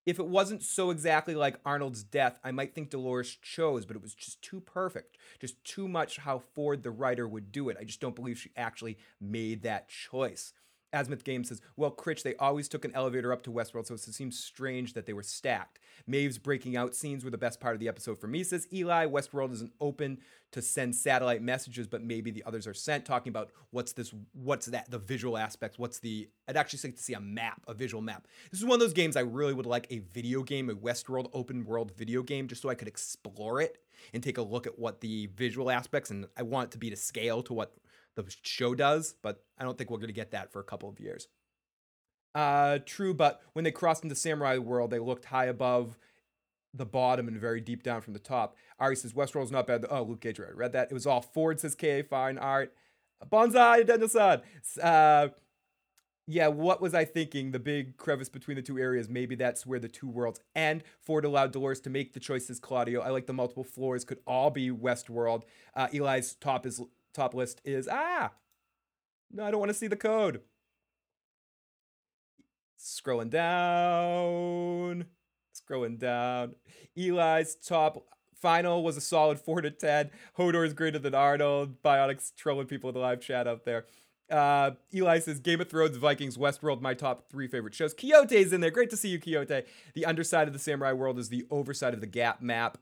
[0.07, 4.01] if it wasn't so exactly like Arnold's death, I might think Dolores chose, but it
[4.01, 5.17] was just too perfect.
[5.37, 7.75] Just too much how Ford, the writer, would do it.
[7.77, 10.53] I just don't believe she actually made that choice.
[10.93, 13.99] Azimuth Game says, Well, Critch, they always took an elevator up to Westworld, so it
[13.99, 15.79] seems strange that they were stacked.
[16.05, 19.05] Maeve's breaking out scenes were the best part of the episode for me, says Eli.
[19.05, 20.19] Westworld isn't open
[20.51, 24.67] to send satellite messages, but maybe the others are sent, talking about what's this, what's
[24.67, 28.01] that, the visual aspects, what's the, I'd actually like to see a map, a visual
[28.01, 28.27] map.
[28.51, 31.29] This is one of those games I really would like a video game, a Westworld
[31.33, 33.77] open world video game, just so I could explore it
[34.13, 36.89] and take a look at what the visual aspects, and I want it to be
[36.89, 37.75] to scale to what
[38.25, 40.89] the show does, but I don't think we're going to get that for a couple
[40.89, 41.27] of years.
[42.35, 45.97] Uh, true, but when they crossed into Samurai World, they looked high above
[46.73, 48.55] the bottom and very deep down from the top.
[48.79, 49.85] Ari says Westworld's not bad.
[49.89, 50.91] Oh, Luke Cage, I read that.
[50.91, 52.73] It was all Ford says K, fine art.
[53.31, 54.41] Bonsai, Danielson.
[54.81, 55.29] Uh,
[56.27, 57.51] yeah, what was I thinking?
[57.51, 59.07] The big crevice between the two areas.
[59.07, 60.83] Maybe that's where the two worlds end.
[60.99, 62.59] Ford allowed Dolores to make the choices.
[62.59, 65.43] Claudio, I like the multiple floors could all be Westworld.
[65.73, 66.81] Uh, Eli's top is
[67.17, 68.31] top list is ah.
[69.31, 70.41] No, I don't want to see the code.
[72.79, 75.05] Scrolling down,
[75.53, 76.55] scrolling down.
[76.95, 78.05] Eli's top
[78.39, 80.11] final was a solid four to ten.
[80.37, 81.81] Hodor is greater than Arnold.
[81.83, 83.85] Bionic's trolling people in the live chat out there.
[84.29, 87.93] Uh, Eli says Game of Thrones, Vikings, Westworld, my top three favorite shows.
[87.93, 88.71] Quixote's in there.
[88.71, 89.63] Great to see you, Quixote.
[89.95, 92.77] The underside of the samurai world is the overside of the gap map.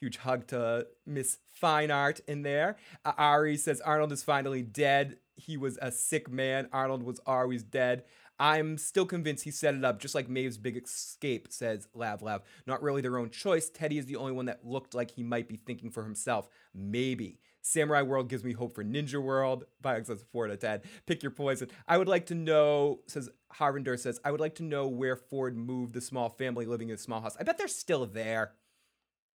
[0.00, 2.76] Huge hug to Miss Fine Art in there.
[3.04, 5.16] Uh, Ari says Arnold is finally dead.
[5.34, 6.68] He was a sick man.
[6.72, 8.04] Arnold was always dead.
[8.40, 12.42] I'm still convinced he set it up, just like Maeve's big escape, says Lav Lav.
[12.66, 13.68] Not really their own choice.
[13.68, 16.48] Teddy is the only one that looked like he might be thinking for himself.
[16.72, 17.40] Maybe.
[17.60, 19.64] Samurai World gives me hope for Ninja World.
[19.82, 20.82] Biox says 4 out of 10.
[21.06, 21.68] Pick your poison.
[21.88, 25.56] I would like to know, says Harvinder says, I would like to know where Ford
[25.56, 27.36] moved the small family living in a small house.
[27.40, 28.52] I bet they're still there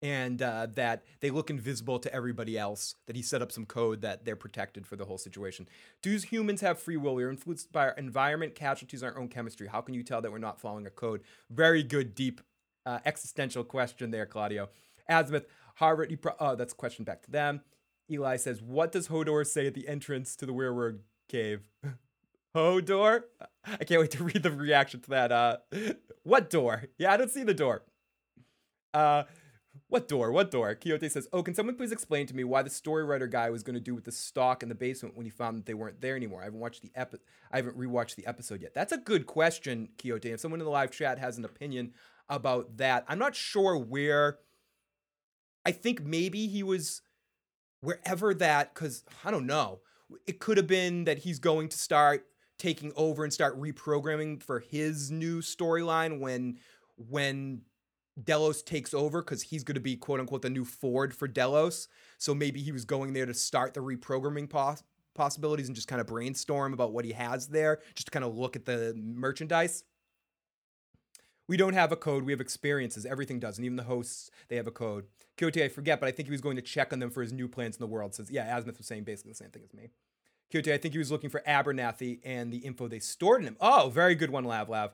[0.02, 2.96] and uh, that they look invisible to everybody else.
[3.08, 5.68] That he set up some code that they're protected for the whole situation.
[6.02, 7.16] Do humans have free will?
[7.16, 9.68] We are influenced by our environment, casualties, our own chemistry.
[9.68, 11.22] How can you tell that we're not following a code?
[11.50, 12.42] Very good, deep,
[12.86, 14.70] uh, existential question there, Claudio.
[15.08, 16.18] Azimuth, Harvard.
[16.22, 17.62] Pro- oh, that's a question back to them.
[18.10, 21.62] Eli says, "What does Hodor say at the entrance to the Weirwood cave?"
[22.56, 23.24] Hodor.
[23.66, 25.32] I can't wait to read the reaction to that.
[25.32, 25.58] Uh,
[26.24, 26.86] what door?
[26.98, 27.84] Yeah, I don't see the door.
[28.94, 29.24] Uh,
[29.92, 30.32] what door?
[30.32, 30.74] What door?
[30.74, 33.62] Quixote says, Oh, can someone please explain to me why the story writer guy was
[33.62, 36.00] going to do with the stock in the basement when he found that they weren't
[36.00, 36.40] there anymore?
[36.40, 37.18] I haven't watched the epi-
[37.52, 38.74] I haven't rewatched the episode yet.
[38.74, 40.32] That's a good question, Quixote.
[40.32, 41.92] If someone in the live chat has an opinion
[42.30, 44.40] about that, I'm not sure where.
[45.66, 47.02] I think maybe he was
[47.82, 49.82] wherever that, because I don't know.
[50.26, 52.26] It could have been that he's going to start
[52.58, 56.60] taking over and start reprogramming for his new storyline when
[56.96, 57.64] when
[58.22, 61.88] Delos takes over because he's going to be quote unquote the new Ford for Delos.
[62.18, 66.02] So maybe he was going there to start the reprogramming pos- possibilities and just kind
[66.02, 69.84] of brainstorm about what he has there, just to kind of look at the merchandise.
[71.48, 73.06] We don't have a code, we have experiences.
[73.06, 73.58] Everything does.
[73.58, 75.06] And even the hosts, they have a code.
[75.38, 77.34] Quixote, I forget, but I think he was going to check on them for his
[77.34, 78.14] new plans in the world.
[78.14, 79.90] Says, yeah, Azimuth was saying basically the same thing as me.
[80.50, 83.58] Quixote, I think he was looking for Abernathy and the info they stored in him.
[83.60, 84.92] Oh, very good one, Lav Lav.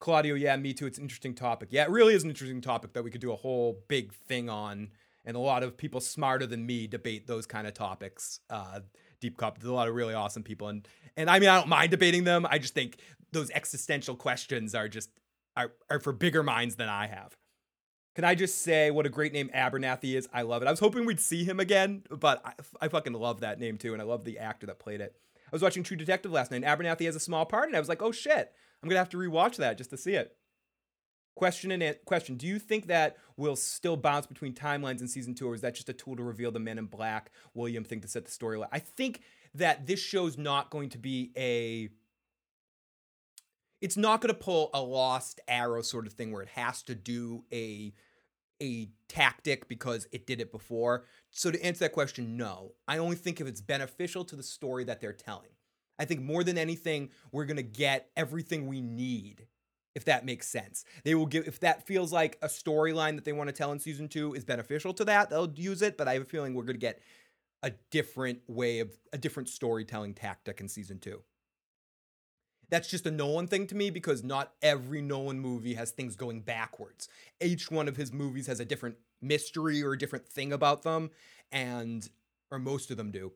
[0.00, 0.86] Claudio, yeah, me too.
[0.86, 1.68] It's an interesting topic.
[1.70, 4.48] Yeah, it really is an interesting topic that we could do a whole big thing
[4.48, 4.90] on.
[5.24, 8.40] And a lot of people smarter than me debate those kind of topics.
[8.48, 8.80] Uh,
[9.20, 9.58] deep cup.
[9.58, 10.86] There's a lot of really awesome people, and
[11.16, 12.46] and I mean I don't mind debating them.
[12.50, 12.96] I just think
[13.32, 15.10] those existential questions are just
[15.56, 17.36] are, are for bigger minds than I have.
[18.14, 20.28] Can I just say what a great name Abernathy is?
[20.32, 20.68] I love it.
[20.68, 23.92] I was hoping we'd see him again, but I, I fucking love that name too,
[23.92, 25.14] and I love the actor that played it.
[25.46, 26.62] I was watching True Detective last night.
[26.62, 29.08] And Abernathy has a small part, and I was like, oh shit, I'm gonna have
[29.10, 30.36] to rewatch that just to see it.
[31.34, 35.34] Question and an- question: Do you think that will still bounce between timelines in season
[35.34, 38.00] two, or is that just a tool to reveal the Men in Black William thing
[38.00, 38.68] to set the storyline?
[38.72, 39.22] I think
[39.54, 41.88] that this show's not going to be a.
[43.80, 46.94] It's not going to pull a Lost Arrow sort of thing where it has to
[46.94, 47.94] do a
[48.62, 51.04] a tactic because it did it before.
[51.30, 52.72] So to answer that question, no.
[52.86, 55.50] I only think if it's beneficial to the story that they're telling.
[56.00, 59.46] I think more than anything, we're gonna get everything we need
[59.94, 60.84] if that makes sense.
[61.04, 63.78] They will give if that feels like a storyline that they want to tell in
[63.78, 66.62] season 2 is beneficial to that, they'll use it, but I have a feeling we're
[66.62, 67.00] going to get
[67.62, 71.20] a different way of a different storytelling tactic in season 2.
[72.70, 76.42] That's just a Nolan thing to me because not every Nolan movie has things going
[76.42, 77.08] backwards.
[77.40, 81.10] Each one of his movies has a different mystery or a different thing about them
[81.50, 82.08] and
[82.50, 83.32] or most of them do.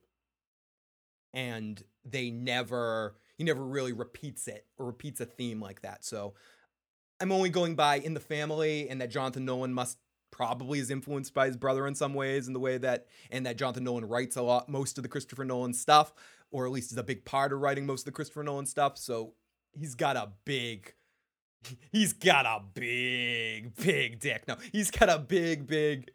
[1.35, 6.05] And they never he never really repeats it or repeats a theme like that.
[6.05, 6.35] So
[7.21, 9.99] I'm only going by in the family and that Jonathan Nolan must
[10.31, 13.57] probably is influenced by his brother in some ways in the way that and that
[13.57, 16.13] Jonathan Nolan writes a lot most of the Christopher Nolan stuff
[16.51, 18.99] or at least is a big part of writing most of the Christopher Nolan stuff.
[18.99, 19.35] So
[19.73, 20.95] he's got a big
[21.93, 24.47] he's got a big big dick.
[24.49, 26.11] No, he's got a big big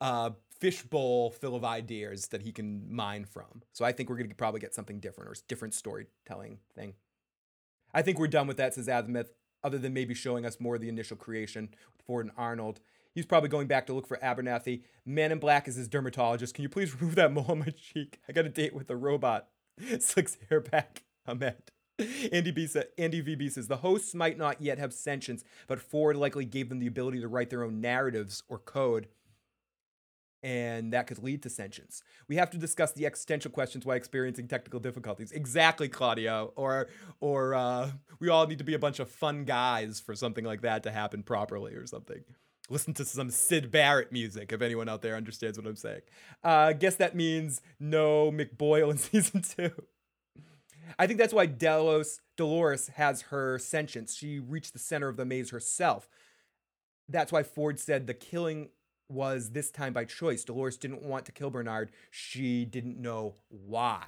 [0.00, 0.30] uh
[0.60, 3.62] fishbowl full of ideas that he can mine from.
[3.72, 6.94] So I think we're going to probably get something different or different storytelling thing.
[7.94, 9.30] I think we're done with that, says Azimuth,
[9.62, 12.80] other than maybe showing us more of the initial creation with Ford and Arnold.
[13.14, 14.82] He's probably going back to look for Abernathy.
[15.04, 16.54] Man in Black is his dermatologist.
[16.54, 18.20] Can you please remove that mole on my cheek?
[18.28, 19.48] I got a date with a robot.
[20.00, 21.04] Slicks hair back.
[21.26, 21.56] Ahmed.
[22.32, 26.16] Andy, B sa- Andy VB says the hosts might not yet have sentience, but Ford
[26.16, 29.08] likely gave them the ability to write their own narratives or code
[30.42, 32.02] and that could lead to sentience.
[32.28, 35.32] We have to discuss the existential questions while experiencing technical difficulties.
[35.32, 36.52] Exactly, Claudio.
[36.56, 36.88] Or,
[37.20, 40.62] or uh, we all need to be a bunch of fun guys for something like
[40.62, 42.22] that to happen properly, or something.
[42.70, 46.02] Listen to some Syd Barrett music, if anyone out there understands what I'm saying.
[46.44, 49.72] Uh, I guess that means no McBoyle in season two.
[50.98, 54.14] I think that's why Delos Dolores has her sentience.
[54.14, 56.08] She reached the center of the maze herself.
[57.08, 58.68] That's why Ford said the killing
[59.08, 60.44] was this time by choice.
[60.44, 61.90] Dolores didn't want to kill Bernard.
[62.10, 64.04] She didn't know why.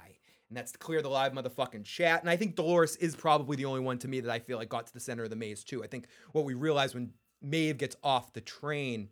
[0.49, 2.21] And that's to clear the live motherfucking chat.
[2.21, 4.69] And I think Dolores is probably the only one to me that I feel like
[4.69, 5.83] got to the center of the maze too.
[5.83, 9.09] I think what we realize when Maeve gets off the train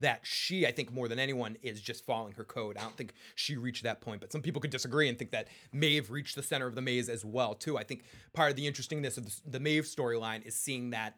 [0.00, 2.76] that she, I think more than anyone, is just following her code.
[2.76, 5.48] I don't think she reached that point, but some people could disagree and think that
[5.72, 7.78] Maeve reached the center of the maze as well too.
[7.78, 11.16] I think part of the interestingness of the Maeve storyline is seeing that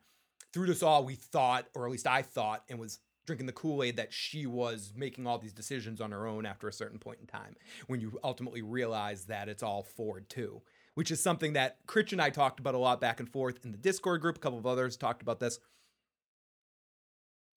[0.53, 3.99] through this all we thought, or at least I thought, and was drinking the Kool-Aid
[3.99, 7.27] that she was making all these decisions on her own after a certain point in
[7.27, 7.55] time.
[7.87, 10.63] When you ultimately realize that it's all Ford too,
[10.95, 13.71] which is something that Critch and I talked about a lot back and forth in
[13.71, 14.39] the Discord group.
[14.39, 15.61] A couple of others talked about this.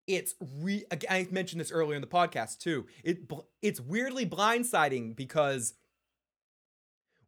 [0.08, 2.86] It's re I mentioned this earlier in the podcast too.
[3.02, 5.76] It it's weirdly blindsiding because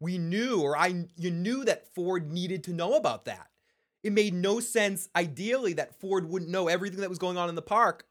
[0.01, 3.47] we knew or I you knew that Ford needed to know about that.
[4.03, 7.55] It made no sense ideally that Ford wouldn't know everything that was going on in
[7.55, 8.05] the park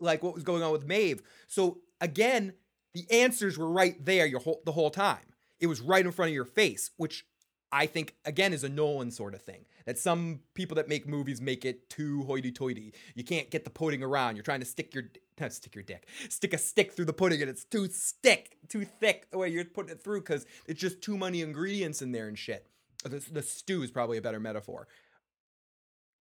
[0.00, 1.22] like what was going on with Maeve.
[1.48, 2.54] So again,
[2.94, 5.34] the answers were right there your whole, the whole time.
[5.60, 7.26] It was right in front of your face, which
[7.72, 9.66] I think again is a Nolan sort of thing.
[9.86, 12.94] That some people that make movies make it too hoity-toity.
[13.14, 14.36] You can't get the pudding around.
[14.36, 15.04] You're trying to stick your
[15.40, 18.84] not stick your dick, stick a stick through the pudding, and it's too thick, too
[18.84, 22.28] thick the way you're putting it through because it's just too many ingredients in there
[22.28, 22.66] and shit.
[23.04, 24.86] The, the stew is probably a better metaphor.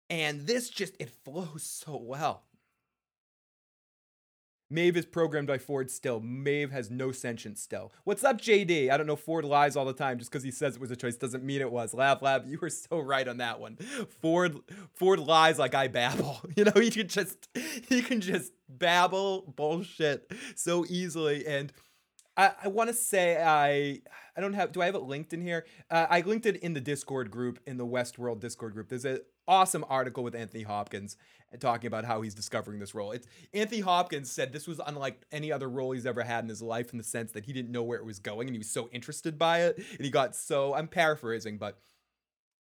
[0.08, 2.44] And this just it flows so well.
[4.72, 6.18] Maeve is programmed by Ford still.
[6.18, 7.92] Maeve has no sentience still.
[8.04, 8.90] What's up, JD?
[8.90, 9.16] I don't know.
[9.16, 10.18] Ford lies all the time.
[10.18, 11.92] Just because he says it was a choice doesn't mean it was.
[11.92, 13.76] Lav, Lav, you were so right on that one.
[14.22, 14.56] Ford,
[14.94, 16.40] Ford lies like I babble.
[16.56, 17.48] You know, he can just,
[17.88, 21.46] he can just babble bullshit so easily.
[21.46, 21.72] And
[22.36, 24.00] I, I want to say I,
[24.36, 24.72] I don't have.
[24.72, 25.66] Do I have it linked in here?
[25.90, 28.88] Uh, I linked it in the Discord group, in the Westworld Discord group.
[28.88, 31.16] There's a awesome article with Anthony Hopkins
[31.52, 33.12] and talking about how he's discovering this role.
[33.12, 36.62] It's Anthony Hopkins said this was unlike any other role he's ever had in his
[36.62, 38.70] life in the sense that he didn't know where it was going and he was
[38.70, 41.78] so interested by it and he got so I'm paraphrasing, but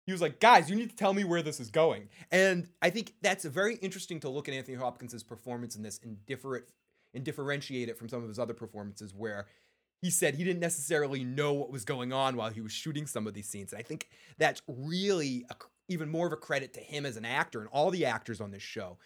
[0.05, 2.89] he was like, "Guys, you need to tell me where this is going." And I
[2.89, 6.65] think that's very interesting to look at Anthony Hopkins' performance in this and differ
[7.13, 9.45] and differentiate it from some of his other performances where
[10.01, 13.27] he said he didn't necessarily know what was going on while he was shooting some
[13.27, 13.73] of these scenes.
[13.73, 14.07] And I think
[14.37, 15.55] that's really a,
[15.89, 18.51] even more of a credit to him as an actor and all the actors on
[18.51, 18.97] this show.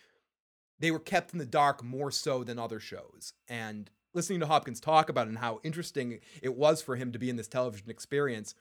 [0.80, 3.34] They were kept in the dark more so than other shows.
[3.48, 7.20] And listening to Hopkins talk about it and how interesting it was for him to
[7.20, 8.56] be in this television experience.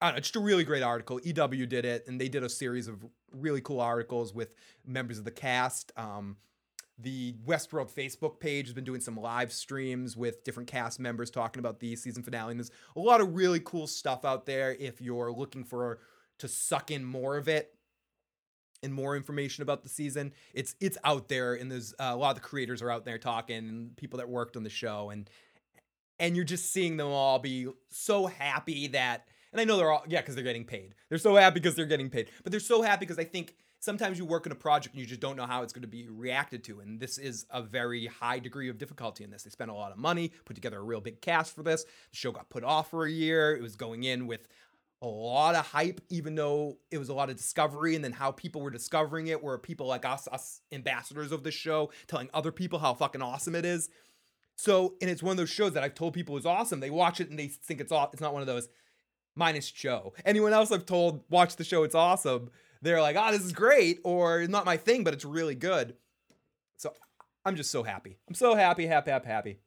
[0.00, 1.20] I know, just a really great article.
[1.22, 4.54] EW did it, and they did a series of really cool articles with
[4.84, 5.90] members of the cast.
[5.96, 6.36] Um,
[6.98, 11.60] the Westworld Facebook page has been doing some live streams with different cast members talking
[11.60, 12.52] about the season finale.
[12.52, 15.98] And there's a lot of really cool stuff out there if you're looking for
[16.38, 17.72] to suck in more of it
[18.82, 20.32] and more information about the season.
[20.54, 23.18] It's it's out there, and there's uh, a lot of the creators are out there
[23.18, 25.28] talking, and people that worked on the show, and
[26.18, 29.26] and you're just seeing them all be so happy that.
[29.52, 30.94] And I know they're all yeah because they're getting paid.
[31.08, 34.18] They're so happy because they're getting paid, but they're so happy because I think sometimes
[34.18, 36.08] you work in a project and you just don't know how it's going to be
[36.08, 36.80] reacted to.
[36.80, 39.44] And this is a very high degree of difficulty in this.
[39.44, 41.84] They spent a lot of money, put together a real big cast for this.
[41.84, 43.54] The show got put off for a year.
[43.54, 44.48] It was going in with
[45.02, 48.32] a lot of hype, even though it was a lot of discovery, and then how
[48.32, 52.52] people were discovering it were people like us, us ambassadors of the show, telling other
[52.52, 53.90] people how fucking awesome it is.
[54.56, 56.80] So, and it's one of those shows that I've told people is awesome.
[56.80, 58.08] They watch it and they think it's all.
[58.12, 58.68] It's not one of those.
[59.38, 60.14] Minus Joe.
[60.24, 62.50] Anyone else I've told watch the show, it's awesome
[62.82, 65.94] they're like, oh, this is great, or not my thing, but it's really good.
[66.76, 66.92] So
[67.44, 68.18] I'm just so happy.
[68.28, 69.58] I'm so happy, happy, happy, happy.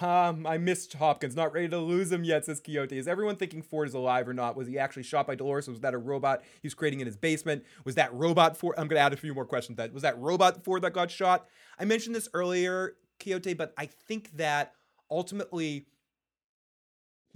[0.00, 1.36] Um, I missed Hopkins.
[1.36, 2.98] Not ready to lose him yet, says Quixote.
[2.98, 4.56] Is everyone thinking Ford is alive or not?
[4.56, 5.68] Was he actually shot by Dolores?
[5.68, 7.64] Was that a robot he was creating in his basement?
[7.84, 8.74] Was that robot Ford?
[8.78, 9.76] I'm going to add a few more questions.
[9.76, 11.46] That was that robot Ford that got shot.
[11.78, 14.72] I mentioned this earlier, Quixote, but I think that
[15.08, 15.86] ultimately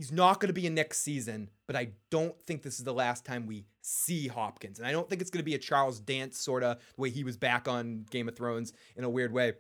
[0.01, 2.95] He's not going to be in next season, but I don't think this is the
[2.95, 4.79] last time we see Hopkins.
[4.79, 7.11] And I don't think it's going to be a Charles Dance sort of the way
[7.11, 9.53] he was back on Game of Thrones in a weird way.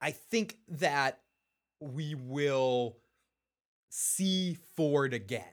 [0.00, 1.18] I think that
[1.82, 2.98] we will
[3.88, 5.44] see Ford again.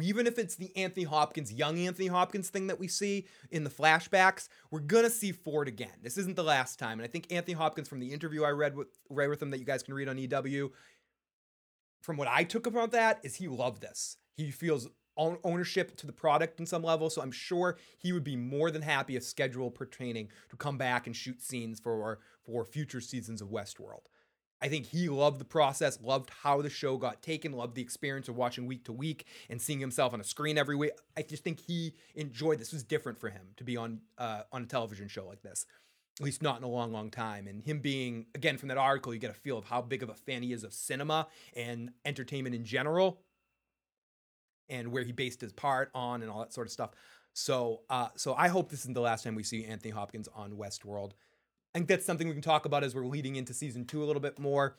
[0.00, 3.70] Even if it's the Anthony Hopkins, young Anthony Hopkins thing that we see in the
[3.70, 5.94] flashbacks, we're gonna see Ford again.
[6.02, 6.98] This isn't the last time.
[6.98, 9.58] And I think Anthony Hopkins, from the interview I read with read with him that
[9.58, 10.70] you guys can read on EW,
[12.02, 14.18] from what I took about that is he loved this.
[14.36, 17.10] He feels ownership to the product in some level.
[17.10, 21.06] So I'm sure he would be more than happy if schedule pertaining to come back
[21.06, 24.06] and shoot scenes for for future seasons of Westworld.
[24.60, 28.28] I think he loved the process, loved how the show got taken, loved the experience
[28.28, 30.92] of watching week to week and seeing himself on a screen every week.
[31.16, 32.72] I just think he enjoyed this.
[32.72, 35.66] Was different for him to be on uh, on a television show like this
[36.18, 37.46] at least not in a long, long time.
[37.46, 40.08] And him being, again, from that article, you get a feel of how big of
[40.08, 43.20] a fan he is of cinema and entertainment in general
[44.68, 46.90] and where he based his part on and all that sort of stuff.
[47.34, 50.52] So, uh, so I hope this isn't the last time we see Anthony Hopkins on
[50.52, 51.12] Westworld.
[51.74, 54.06] I think that's something we can talk about as we're leading into season two a
[54.06, 54.76] little bit more.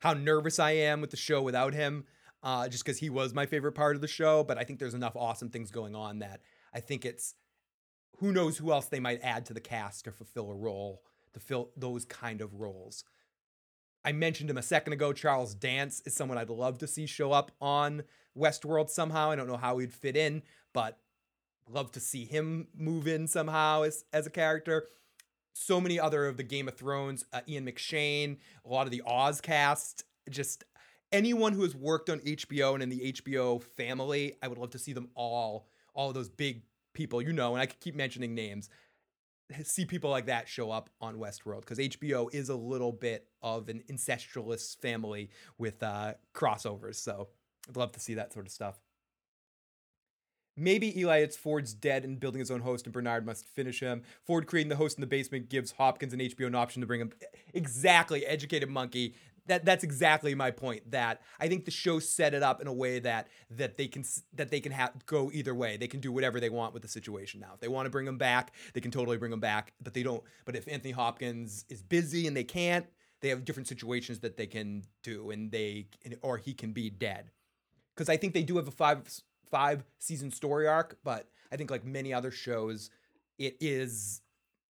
[0.00, 2.04] How nervous I am with the show without him,
[2.42, 4.44] uh, just because he was my favorite part of the show.
[4.44, 6.40] But I think there's enough awesome things going on that
[6.72, 7.34] I think it's
[8.18, 11.02] who knows who else they might add to the cast to fulfill a role,
[11.34, 13.04] to fill those kind of roles.
[14.04, 15.12] I mentioned him a second ago.
[15.12, 18.04] Charles Dance is someone I'd love to see show up on
[18.38, 19.30] Westworld somehow.
[19.30, 20.98] I don't know how he'd fit in, but
[21.68, 24.88] love to see him move in somehow as, as a character.
[25.62, 29.02] So many other of the Game of Thrones, uh, Ian McShane, a lot of the
[29.04, 30.64] Oz cast, just
[31.12, 34.78] anyone who has worked on HBO and in the HBO family, I would love to
[34.78, 36.62] see them all, all those big
[36.94, 38.70] people you know, and I could keep mentioning names,
[39.62, 43.68] see people like that show up on Westworld because HBO is a little bit of
[43.68, 46.94] an incestuous family with uh, crossovers.
[46.94, 47.28] So
[47.68, 48.80] I'd love to see that sort of stuff.
[50.56, 54.02] Maybe Eli, it's Ford's dead and building his own host, and Bernard must finish him.
[54.22, 57.00] Ford creating the host in the basement gives Hopkins and HBO an option to bring
[57.00, 57.12] him.
[57.54, 59.14] Exactly, educated monkey
[59.50, 62.72] that that's exactly my point that I think the show set it up in a
[62.72, 65.76] way that that they can that they can have go either way.
[65.76, 67.50] They can do whatever they want with the situation now.
[67.54, 70.02] If they want to bring him back, they can totally bring him back, but they
[70.02, 72.86] don't but if Anthony Hopkins is busy and they can't,
[73.20, 75.88] they have different situations that they can do and they
[76.22, 77.30] or he can be dead.
[77.96, 79.20] Cuz I think they do have a 5
[79.50, 82.90] 5 season story arc, but I think like many other shows
[83.38, 84.22] it is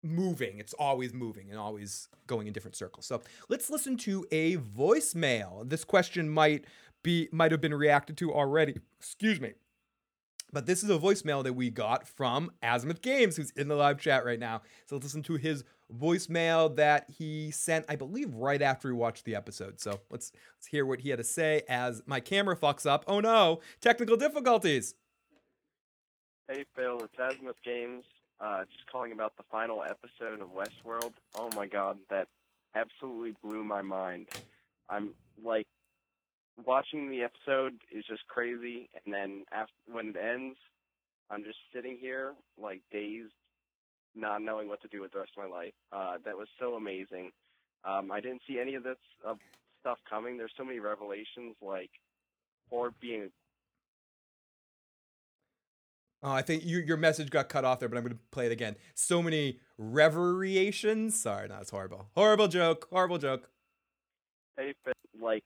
[0.02, 0.58] moving.
[0.58, 3.06] It's always moving and always going in different circles.
[3.06, 5.68] So let's listen to a voicemail.
[5.68, 6.64] This question might
[7.02, 8.76] be might have been reacted to already.
[8.98, 9.52] Excuse me.
[10.52, 14.00] But this is a voicemail that we got from Azimuth Games, who's in the live
[14.00, 14.62] chat right now.
[14.86, 15.64] So let's listen to his
[15.96, 19.80] voicemail that he sent, I believe, right after we watched the episode.
[19.80, 23.04] So let's let's hear what he had to say as my camera fucks up.
[23.06, 24.94] Oh no, technical difficulties.
[26.48, 28.04] Hey Phil, it's Azimuth Games
[28.40, 31.12] uh, just calling about the final episode of Westworld.
[31.34, 32.28] Oh my god, that
[32.74, 34.28] absolutely blew my mind.
[34.88, 35.66] I'm like
[36.64, 40.56] watching the episode is just crazy, and then after when it ends,
[41.30, 43.32] I'm just sitting here like dazed,
[44.14, 45.72] not knowing what to do with the rest of my life.
[45.92, 47.30] Uh, that was so amazing.
[47.84, 49.38] Um, I didn't see any of this of
[49.80, 50.36] stuff coming.
[50.36, 51.90] There's so many revelations, like
[52.68, 53.30] Ford being
[56.22, 58.46] Oh, I think your your message got cut off there, but I'm going to play
[58.46, 58.76] it again.
[58.94, 61.18] So many reveriations.
[61.18, 62.08] Sorry, no, it's horrible.
[62.14, 62.88] Horrible joke.
[62.90, 63.48] Horrible joke.
[64.58, 65.42] Hey, Phil, like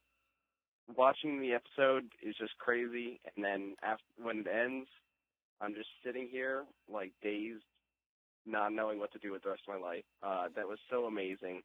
[0.97, 4.89] watching the episode is just crazy, and then after when it ends,
[5.61, 7.63] I'm just sitting here like dazed,
[8.47, 10.05] not knowing what to do with the rest of my life.
[10.23, 11.63] Uh, that was so amazing.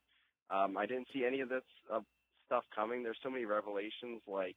[0.49, 1.63] Um, I didn't see any of this
[1.93, 1.99] uh,
[2.45, 3.03] stuff coming.
[3.03, 4.55] There's so many revelations, like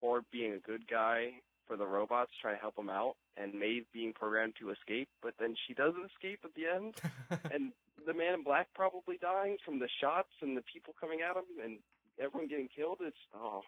[0.00, 1.30] Ford being a good guy
[1.66, 5.34] for the robots, trying to help him out, and Maeve being programmed to escape, but
[5.38, 6.94] then she doesn't escape at the end,
[7.52, 7.72] and
[8.06, 11.44] the Man in Black probably dying from the shots and the people coming at him,
[11.62, 11.78] and
[12.20, 12.98] everyone getting killed.
[13.00, 13.62] It's oh.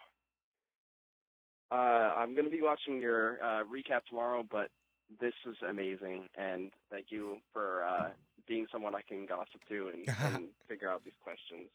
[1.70, 4.68] Uh, I'm gonna be watching your uh, recap tomorrow, but
[5.20, 8.09] this was amazing, and thank you for uh,
[8.46, 11.68] being someone I can gossip to and, and figure out these questions.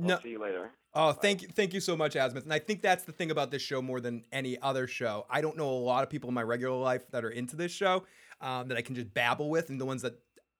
[0.00, 0.70] I'll No, see you later.
[0.94, 2.44] Oh, thank you, thank you so much, Azimuth.
[2.44, 5.26] And I think that's the thing about this show more than any other show.
[5.30, 7.72] I don't know a lot of people in my regular life that are into this
[7.72, 8.04] show
[8.40, 10.14] um, that I can just babble with, and the ones that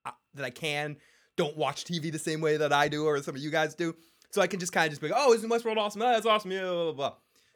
[0.05, 0.97] uh, that I can
[1.37, 3.95] don't watch TV the same way that I do or some of you guys do.
[4.31, 6.01] So I can just kind of just be like, oh, isn't Westworld awesome?
[6.01, 6.51] Oh, that's awesome.
[6.51, 7.13] Yeah, blah, blah, blah.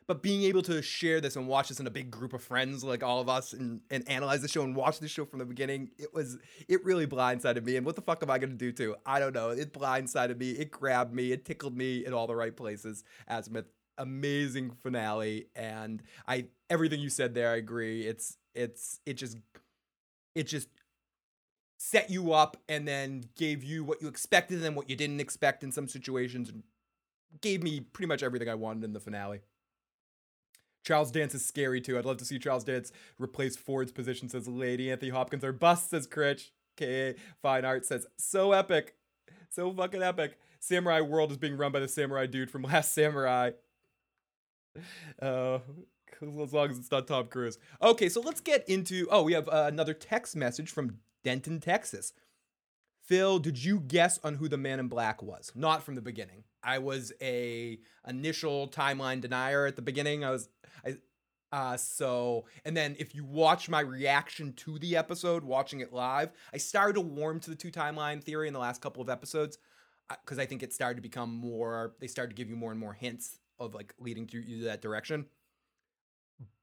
[0.08, 2.84] But being able to share this and watch this in a big group of friends,
[2.84, 5.46] like all of us, and, and analyze the show and watch the show from the
[5.46, 6.38] beginning, it was
[6.68, 7.76] it really blindsided me.
[7.76, 8.96] And what the fuck am I gonna do too?
[9.06, 9.50] I don't know.
[9.50, 10.52] It blindsided me.
[10.52, 11.32] It grabbed me.
[11.32, 13.04] It tickled me in all the right places.
[13.28, 13.66] Azimuth,
[13.98, 18.06] amazing finale, and I everything you said there, I agree.
[18.06, 19.38] It's it's it just
[20.36, 20.70] it just
[21.78, 25.64] set you up and then gave you what you expected and what you didn't expect
[25.64, 26.64] in some situations and
[27.42, 29.42] gave me pretty much everything I wanted in the finale.
[30.86, 31.98] Charles Dance is scary too.
[31.98, 35.44] I'd love to see Charles Dance replace Ford's position, says Lady Anthony Hopkins.
[35.44, 36.52] Or bust, says Critch.
[36.78, 38.96] KA Fine Art says, so epic.
[39.50, 40.38] So fucking epic.
[40.60, 43.52] Samurai World is being run by the samurai dude from Last Samurai.
[45.22, 45.60] Uh,
[46.22, 47.58] as long as it's not Tom Cruise.
[47.82, 49.08] Okay, so let's get into.
[49.10, 52.14] Oh, we have uh, another text message from Denton, Texas.
[53.02, 55.52] Phil, did you guess on who the man in black was?
[55.56, 56.44] Not from the beginning.
[56.66, 60.24] I was a initial timeline denier at the beginning.
[60.24, 60.50] I was
[60.86, 60.96] I
[61.52, 66.32] uh so and then if you watch my reaction to the episode, watching it live,
[66.54, 69.58] I started to warm to the two timeline theory in the last couple of episodes
[70.24, 72.80] because I think it started to become more they started to give you more and
[72.80, 75.26] more hints of like leading to that direction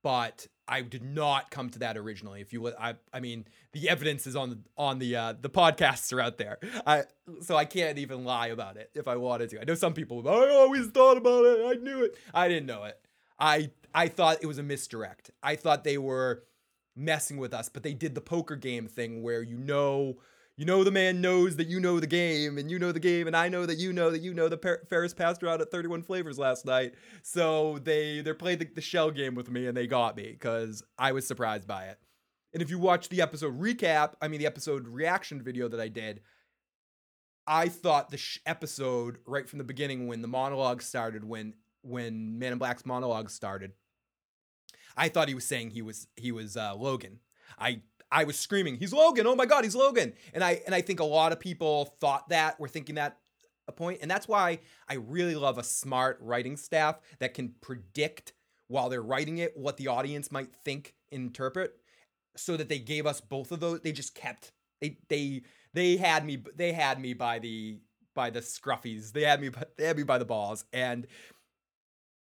[0.02, 2.40] but I did not come to that originally.
[2.40, 6.12] If you, I, I mean, the evidence is on the on the uh, the podcasts
[6.12, 6.58] are out there.
[6.86, 7.04] I
[7.40, 9.60] so I can't even lie about it if I wanted to.
[9.60, 10.26] I know some people.
[10.28, 11.66] I always thought about it.
[11.66, 12.16] I knew it.
[12.32, 12.98] I didn't know it.
[13.38, 15.30] I I thought it was a misdirect.
[15.42, 16.44] I thought they were
[16.96, 20.18] messing with us, but they did the poker game thing where you know.
[20.62, 23.26] You know the man knows that you know the game, and you know the game,
[23.26, 25.72] and I know that you know that you know the Fer- Ferris passed out at
[25.72, 26.94] 31 flavors last night.
[27.24, 30.84] So they they played the, the shell game with me, and they got me because
[30.96, 31.98] I was surprised by it.
[32.52, 35.88] And if you watch the episode recap, I mean the episode reaction video that I
[35.88, 36.20] did,
[37.44, 42.38] I thought the sh- episode right from the beginning when the monologue started, when when
[42.38, 43.72] Man in Black's monologue started,
[44.96, 47.18] I thought he was saying he was he was uh, Logan.
[47.58, 47.80] I
[48.12, 49.26] I was screaming, "He's Logan!
[49.26, 52.28] Oh my God, he's Logan!" And I and I think a lot of people thought
[52.28, 53.18] that, were thinking that
[53.66, 58.34] a point, and that's why I really love a smart writing staff that can predict
[58.68, 61.74] while they're writing it what the audience might think, interpret,
[62.36, 63.80] so that they gave us both of those.
[63.80, 65.42] They just kept they they
[65.72, 67.80] they had me they had me by the
[68.14, 69.12] by the scruffies.
[69.12, 71.06] They had me they had me by the balls, and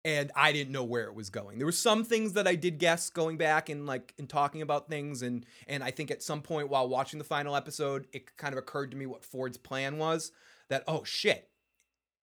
[0.07, 1.59] and I didn't know where it was going.
[1.59, 4.89] There were some things that I did guess going back and like in talking about
[4.89, 8.55] things and and I think at some point while watching the final episode, it kind
[8.55, 10.31] of occurred to me what Ford's plan was
[10.69, 11.51] that oh shit,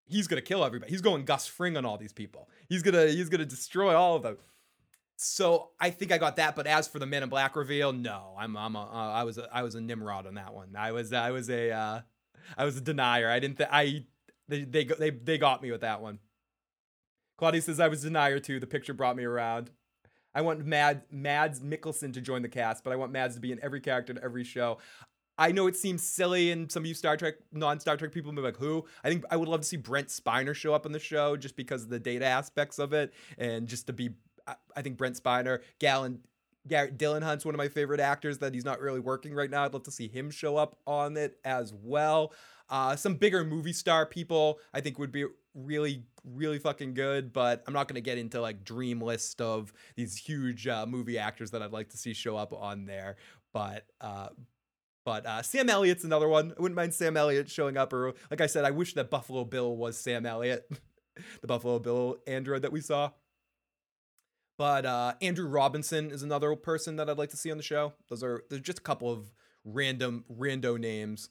[0.05, 0.91] he's going to kill everybody.
[0.91, 2.49] He's going Gus Fring on all these people.
[2.69, 4.37] He's going to he's going to destroy all of them.
[5.17, 8.33] So I think I got that, but as for the Men in Black reveal, no,
[8.39, 10.73] I'm I'm a, uh, I was a, I was a Nimrod on that one.
[10.77, 12.01] I was I was a uh,
[12.57, 13.29] I was a denier.
[13.29, 14.05] I didn't th- I
[14.47, 16.19] they they they they got me with that one.
[17.43, 18.61] Claudia says I was a denier too.
[18.61, 19.69] The picture brought me around.
[20.33, 23.51] I want Mad Mads Mikkelsen to join the cast, but I want Mads to be
[23.51, 24.77] in every character in every show.
[25.37, 28.31] I know it seems silly, and some of you Star Trek, non Star Trek people
[28.31, 30.85] may be like, "Who?" I think I would love to see Brent Spiner show up
[30.85, 34.11] on the show just because of the data aspects of it, and just to be.
[34.47, 36.21] I- think Brent Spiner, Gallon,
[36.65, 39.65] Garrett Dillahunt's one of my favorite actors that he's not really working right now.
[39.65, 42.31] I'd love to see him show up on it as well.
[42.69, 45.25] Uh, some bigger movie star people I think would be
[45.55, 49.73] really, really fucking good, but I'm not going to get into like dream list of
[49.95, 53.17] these huge uh, movie actors that I'd like to see show up on there.
[53.53, 54.29] But uh,
[55.05, 56.53] but uh, Sam Elliott's another one.
[56.57, 59.43] I wouldn't mind Sam Elliott showing up, or like I said, I wish that Buffalo
[59.43, 60.69] Bill was Sam Elliott.
[61.41, 63.11] the Buffalo Bill android that we saw.
[64.57, 67.93] But uh, Andrew Robinson is another person that I'd like to see on the show.
[68.09, 69.31] Those are there's just a couple of
[69.65, 71.29] random rando names.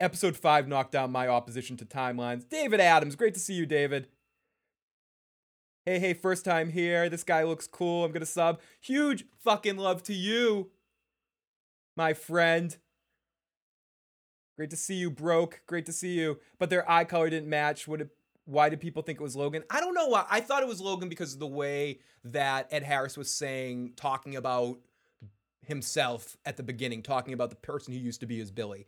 [0.00, 2.48] Episode five knocked down my opposition to timelines.
[2.48, 4.08] David Adams, great to see you, David.
[5.84, 7.10] Hey, hey, first time here.
[7.10, 8.04] This guy looks cool.
[8.04, 8.60] I'm gonna sub.
[8.80, 10.70] Huge fucking love to you,
[11.96, 12.76] my friend.
[14.56, 15.62] Great to see you, broke.
[15.66, 16.38] Great to see you.
[16.58, 17.86] But their eye color didn't match.
[17.86, 18.10] Would it
[18.46, 19.62] why did people think it was Logan?
[19.70, 20.26] I don't know why.
[20.28, 24.34] I thought it was Logan because of the way that Ed Harris was saying, talking
[24.34, 24.78] about
[25.66, 28.86] himself at the beginning, talking about the person who used to be his Billy.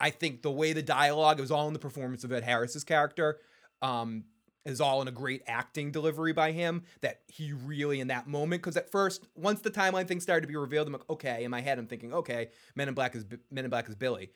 [0.00, 3.38] I think the way the dialogue, was all in the performance of Ed Harris's character.
[3.82, 4.24] Um,
[4.64, 8.60] is all in a great acting delivery by him that he really in that moment
[8.60, 11.52] because at first once the timeline thing started to be revealed i'm like okay in
[11.52, 14.28] my head i'm thinking okay men in black is men in black is billy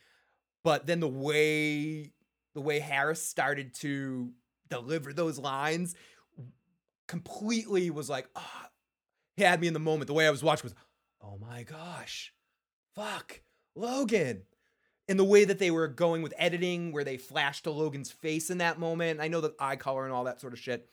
[0.63, 2.13] but then the way
[2.55, 4.31] the way harris started to
[4.69, 5.97] deliver those lines
[7.11, 8.71] completely was like, ah,
[9.37, 10.07] he had me in the moment.
[10.07, 10.75] The way I was watching was,
[11.21, 12.33] oh my gosh,
[12.95, 13.41] fuck,
[13.75, 14.43] Logan.
[15.11, 18.49] And the way that they were going with editing, where they flashed to Logan's face
[18.49, 19.21] in that moment.
[19.21, 20.89] I know the eye color and all that sort of shit.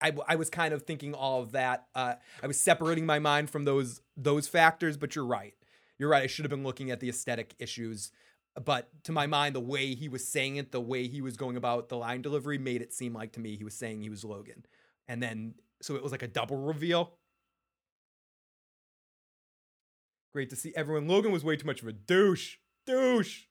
[0.00, 1.88] I, I was kind of thinking all of that.
[1.94, 5.52] Uh, I was separating my mind from those those factors, but you're right.
[5.98, 6.22] You're right.
[6.22, 8.12] I should have been looking at the aesthetic issues
[8.64, 11.56] but to my mind, the way he was saying it, the way he was going
[11.56, 14.24] about the line delivery made it seem like to me he was saying he was
[14.24, 14.64] Logan.
[15.08, 17.12] And then, so it was like a double reveal.
[20.32, 21.08] Great to see everyone.
[21.08, 22.56] Logan was way too much of a douche.
[22.86, 23.42] Douche.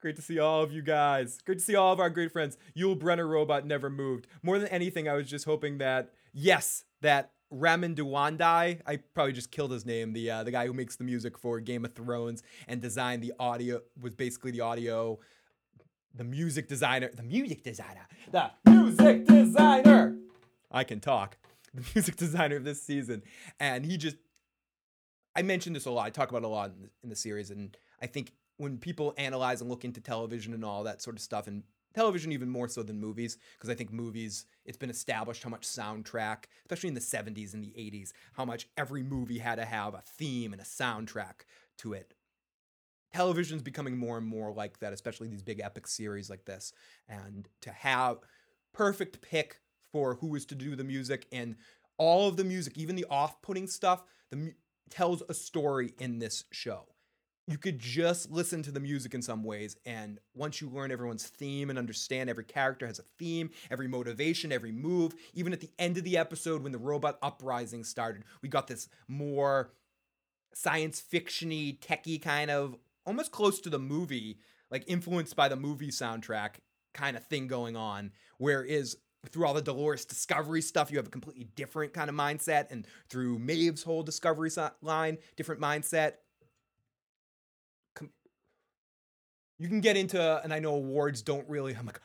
[0.00, 1.38] Great to see all of you guys.
[1.44, 2.56] Great to see all of our great friends.
[2.76, 4.26] Yul Brynner robot never moved.
[4.42, 9.50] More than anything, I was just hoping that, yes, that Ramin Djawadi, I probably just
[9.50, 10.12] killed his name.
[10.12, 13.32] The uh, the guy who makes the music for Game of Thrones and designed the
[13.38, 15.18] audio was basically the audio,
[16.14, 20.16] the music designer, the music designer, the music designer.
[20.70, 21.36] I can talk.
[21.74, 23.22] The music designer of this season,
[23.58, 24.16] and he just.
[25.34, 26.06] I mentioned this a lot.
[26.06, 28.78] I talk about it a lot in the, in the series, and I think when
[28.78, 31.62] people analyze and look into television and all that sort of stuff, and
[31.94, 35.66] television even more so than movies because i think movies it's been established how much
[35.66, 39.94] soundtrack especially in the 70s and the 80s how much every movie had to have
[39.94, 41.42] a theme and a soundtrack
[41.78, 42.14] to it
[43.12, 46.72] television's becoming more and more like that especially these big epic series like this
[47.08, 48.18] and to have
[48.72, 49.60] perfect pick
[49.92, 51.56] for who is to do the music and
[51.98, 54.52] all of the music even the off-putting stuff the
[54.90, 56.86] tells a story in this show.
[57.46, 61.26] You could just listen to the music in some ways and once you learn everyone's
[61.26, 65.70] theme and understand every character has a theme every motivation every move even at the
[65.76, 69.72] end of the episode when the robot uprising started we got this more
[70.54, 74.38] science fictiony techie kind of almost close to the movie
[74.70, 76.56] like influenced by the movie soundtrack
[76.94, 78.94] kind of thing going on whereas
[79.28, 82.86] through all the Dolores Discovery stuff, you have a completely different kind of mindset, and
[83.08, 84.50] through Maeve's whole Discovery
[84.82, 86.14] line, different mindset
[89.60, 92.00] you can get into, and I know awards don't really, I'm like,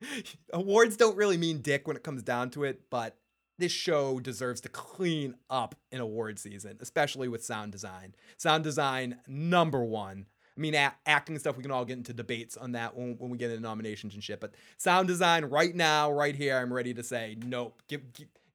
[0.54, 3.18] awards don't really mean dick when it comes down to it, but
[3.58, 8.14] this show deserves to clean up in award season, especially with sound design.
[8.38, 10.24] Sound design, number one.
[10.56, 13.30] I mean, a- acting stuff, we can all get into debates on that when, when
[13.30, 14.40] we get into nominations and shit.
[14.40, 17.82] But sound design, right now, right here, I'm ready to say, nope.
[17.88, 18.02] Give,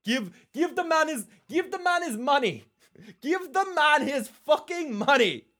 [0.03, 2.65] give, give, the man his, give the man his money.
[3.21, 5.45] Give the man his fucking money.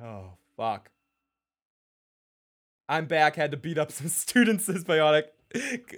[0.00, 0.92] Oh, fuck.
[2.88, 3.34] I'm back.
[3.34, 5.24] Had to beat up some students, says Biotic.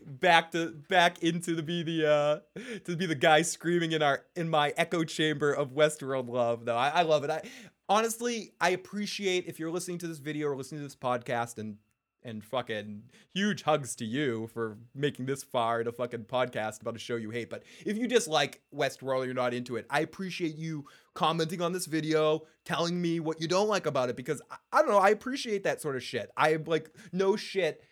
[0.07, 2.38] Back to back into the be the uh
[2.84, 6.64] to be the guy screaming in our in my echo chamber of Westworld love.
[6.64, 7.30] Though I, I love it.
[7.30, 7.42] I
[7.88, 11.78] honestly I appreciate if you're listening to this video or listening to this podcast and
[12.22, 16.94] and fucking huge hugs to you for making this far in a fucking podcast about
[16.94, 17.48] a show you hate.
[17.48, 20.84] But if you dislike Westworld or you're not into it, I appreciate you
[21.14, 24.82] commenting on this video, telling me what you don't like about it because I, I
[24.82, 26.30] don't know, I appreciate that sort of shit.
[26.36, 27.82] I like no shit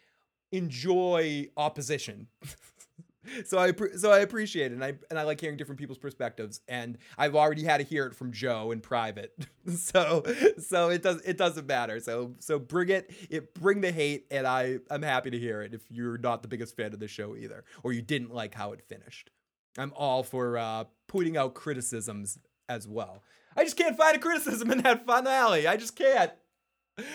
[0.53, 2.29] enjoy opposition.
[3.45, 6.61] so I so I appreciate it, and I and I like hearing different people's perspectives.
[6.69, 9.35] And I've already had to hear it from Joe in private,
[9.77, 10.25] so
[10.59, 12.01] so it does it doesn't matter.
[12.01, 15.75] So so bring it, it bring the hate, and I I'm happy to hear it.
[15.75, 18.73] If you're not the biggest fan of the show either, or you didn't like how
[18.73, 19.31] it finished,
[19.77, 22.39] I'm all for uh, putting out criticisms
[22.69, 23.23] as well.
[23.57, 25.67] I just can't find a criticism in that finale.
[25.67, 26.31] I just can't.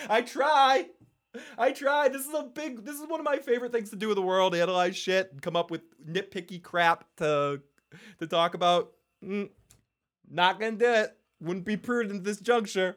[0.08, 0.86] I try.
[1.58, 2.12] I tried.
[2.12, 2.84] This is a big.
[2.84, 5.42] This is one of my favorite things to do in the world: analyze shit and
[5.42, 7.60] come up with nitpicky crap to
[8.18, 8.92] to talk about.
[9.24, 9.50] Mm,
[10.30, 11.16] not gonna do it.
[11.40, 12.96] Wouldn't be prudent at this juncture.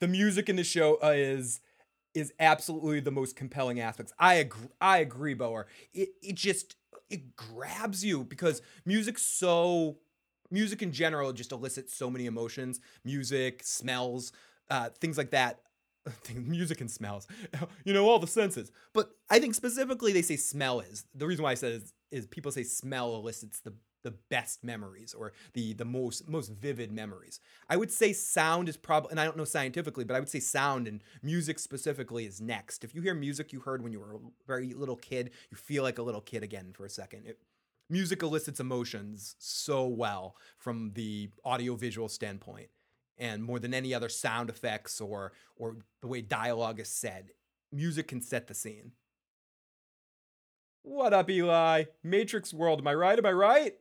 [0.00, 1.60] the music in the show uh, is
[2.14, 4.12] is absolutely the most compelling aspects.
[4.18, 4.68] I agree.
[4.80, 5.66] I agree, Boer.
[5.92, 6.76] It it just
[7.10, 9.98] it grabs you because music's so
[10.50, 12.80] music in general just elicits so many emotions.
[13.04, 14.32] Music, smells,
[14.70, 15.60] uh, things like that.
[16.34, 17.26] music and smells,
[17.84, 18.70] you know, all the senses.
[18.92, 22.26] But I think specifically they say smell is the reason why I said is, is
[22.26, 27.40] people say smell elicits the the best memories or the the most most vivid memories.
[27.68, 30.40] I would say sound is probably and I don't know scientifically, but I would say
[30.40, 32.84] sound and music specifically is next.
[32.84, 35.82] If you hear music you heard when you were a very little kid, you feel
[35.82, 37.26] like a little kid again for a second.
[37.26, 37.38] It,
[37.90, 42.68] music elicits emotions so well from the audiovisual standpoint
[43.18, 47.30] and more than any other sound effects or or the way dialogue is said.
[47.72, 48.92] Music can set the scene.
[50.82, 51.84] What up, Eli?
[52.02, 53.18] Matrix World, am I right?
[53.18, 53.74] Am I right?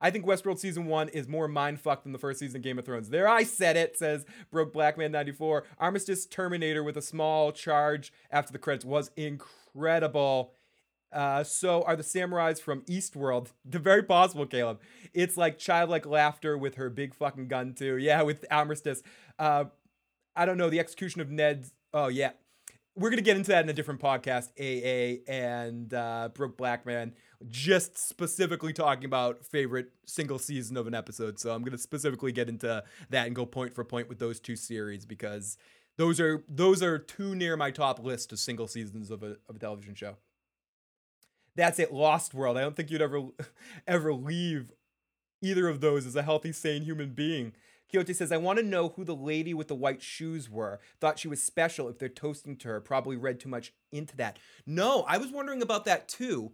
[0.00, 2.84] I think Westworld season one is more mindfuck than the first season of Game of
[2.84, 3.08] Thrones.
[3.08, 5.64] There, I said it, says Broke Blackman 94.
[5.78, 10.52] Armistice Terminator with a small charge after the credits was incredible.
[11.14, 13.48] Uh, so are the samurais from Eastworld.
[13.64, 14.80] The very possible, Caleb.
[15.14, 17.96] It's like childlike laughter with her big fucking gun, too.
[17.96, 19.02] Yeah, with Armistice.
[19.38, 19.64] Uh,
[20.36, 20.68] I don't know.
[20.68, 21.72] The execution of Ned's.
[21.92, 22.32] Oh, yeah.
[22.96, 27.14] We're to get into that in a different podcast, AA and uh, Brooke Blackman
[27.48, 31.38] just specifically talking about favorite single season of an episode.
[31.38, 34.56] So I'm to specifically get into that and go point for point with those two
[34.56, 35.56] series because
[35.96, 39.56] those are those are too near my top list of single seasons of a, of
[39.56, 40.16] a television show.
[41.56, 42.56] That's it, Lost World.
[42.56, 43.22] I don't think you'd ever
[43.86, 44.72] ever leave
[45.42, 47.52] either of those as a healthy, sane human being.
[47.90, 50.80] Quixote says, I want to know who the lady with the white shoes were.
[51.00, 52.80] Thought she was special if they're toasting to her.
[52.80, 54.38] Probably read too much into that.
[54.66, 56.52] No, I was wondering about that too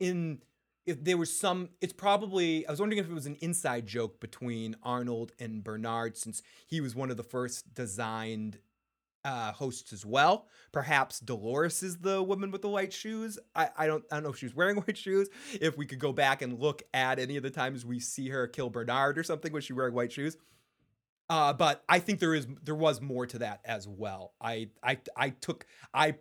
[0.00, 0.40] in
[0.86, 4.20] if there was some it's probably i was wondering if it was an inside joke
[4.20, 8.58] between arnold and bernard since he was one of the first designed
[9.24, 13.86] uh, hosts as well perhaps dolores is the woman with the white shoes I, I
[13.86, 15.28] don't i don't know if she was wearing white shoes
[15.60, 18.46] if we could go back and look at any of the times we see her
[18.46, 20.36] kill bernard or something was she wearing white shoes
[21.30, 24.34] uh, but I think there is there was more to that as well.
[24.40, 26.16] I I I took I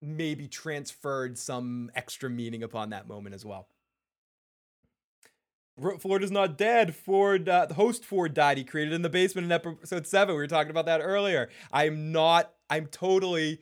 [0.00, 3.68] maybe transferred some extra meaning upon that moment as well.
[5.98, 6.94] Ford is not dead.
[6.94, 8.58] Ford, uh, the host Ford died.
[8.58, 10.34] He created in the basement in episode seven.
[10.34, 11.50] We were talking about that earlier.
[11.72, 12.52] I'm not.
[12.70, 13.60] I'm totally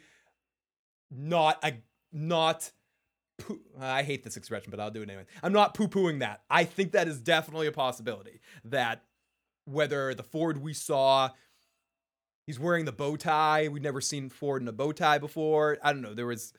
[1.10, 1.74] not a
[2.12, 2.70] not.
[3.38, 5.24] Poo- I hate this expression, but I'll do it anyway.
[5.42, 6.42] I'm not poo pooing that.
[6.50, 8.40] I think that is definitely a possibility.
[8.64, 9.04] That
[9.64, 11.30] whether the Ford we saw
[12.46, 13.68] He's wearing the bow tie.
[13.68, 15.78] We'd never seen Ford in a bow tie before.
[15.82, 16.14] I don't know.
[16.14, 16.52] There was,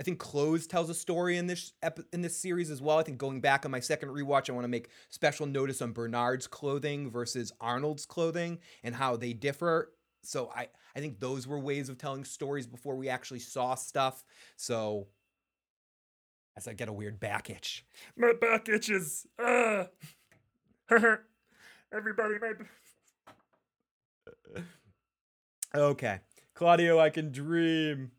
[0.00, 2.98] I think, Clothes tells a story in this ep- in this series as well.
[2.98, 5.92] I think going back on my second rewatch, I want to make special notice on
[5.92, 9.92] Bernard's clothing versus Arnold's clothing and how they differ.
[10.22, 14.24] So I I think those were ways of telling stories before we actually saw stuff.
[14.56, 15.08] So
[16.56, 17.84] as I get a weird back itch,
[18.16, 19.26] my back itches.
[19.38, 19.84] Uh.
[21.92, 22.52] Everybody, my.
[25.72, 26.18] Okay.
[26.54, 28.10] Claudio, I can dream.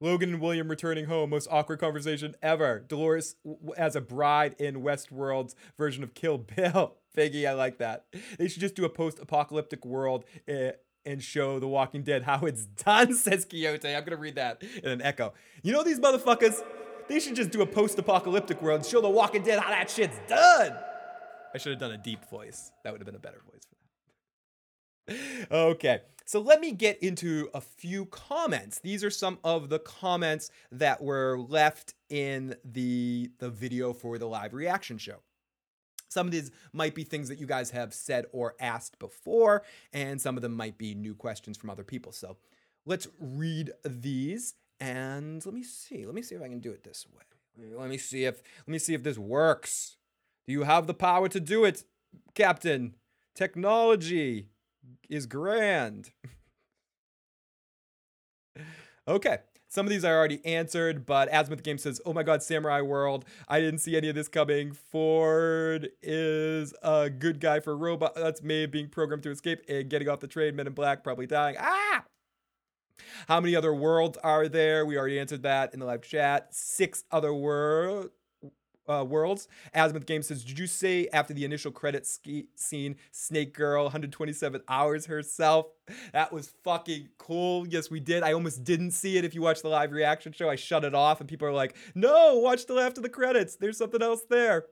[0.00, 2.80] Logan and William returning home, most awkward conversation ever.
[2.80, 3.36] Dolores
[3.76, 6.96] as a bride in Westworld's version of Kill Bill.
[7.16, 8.04] Figgy, I like that.
[8.38, 10.72] They should just do a post apocalyptic world uh,
[11.06, 13.94] and show The Walking Dead how it's done, says Quixote.
[13.94, 15.32] I'm to read that in an echo.
[15.62, 16.62] You know, these motherfuckers,
[17.08, 19.88] they should just do a post apocalyptic world and show The Walking Dead how that
[19.88, 20.76] shit's done.
[21.54, 22.70] I should have done a deep voice.
[22.84, 23.75] That would have been a better voice for.
[25.50, 26.00] Okay.
[26.24, 28.80] So let me get into a few comments.
[28.80, 34.26] These are some of the comments that were left in the, the video for the
[34.26, 35.18] live reaction show.
[36.08, 40.20] Some of these might be things that you guys have said or asked before, and
[40.20, 42.10] some of them might be new questions from other people.
[42.10, 42.36] So
[42.86, 46.06] let's read these and let me see.
[46.06, 47.76] Let me see if I can do it this way.
[47.76, 49.96] Let me see if let me see if this works.
[50.46, 51.84] Do you have the power to do it,
[52.34, 52.94] Captain?
[53.34, 54.48] Technology
[55.08, 56.10] is grand.
[59.08, 59.38] okay.
[59.68, 63.24] Some of these I already answered, but Azimuth Game says, Oh my god, Samurai World.
[63.48, 64.72] I didn't see any of this coming.
[64.72, 68.14] Ford is a good guy for robot.
[68.14, 70.56] That's Maeve being programmed to escape and getting off the train.
[70.56, 71.56] Men in Black probably dying.
[71.58, 72.04] Ah!
[73.28, 74.86] How many other worlds are there?
[74.86, 76.54] We already answered that in the live chat.
[76.54, 78.10] Six other worlds
[78.88, 79.48] uh, worlds.
[79.74, 84.62] Azimuth Game says, Did you say after the initial credit ski- scene, Snake Girl 127
[84.68, 85.66] hours herself?
[86.12, 87.66] That was fucking cool.
[87.66, 88.22] Yes, we did.
[88.22, 89.24] I almost didn't see it.
[89.24, 91.76] If you watch the live reaction show, I shut it off, and people are like,
[91.94, 93.56] No, watch till after the credits.
[93.56, 94.66] There's something else there.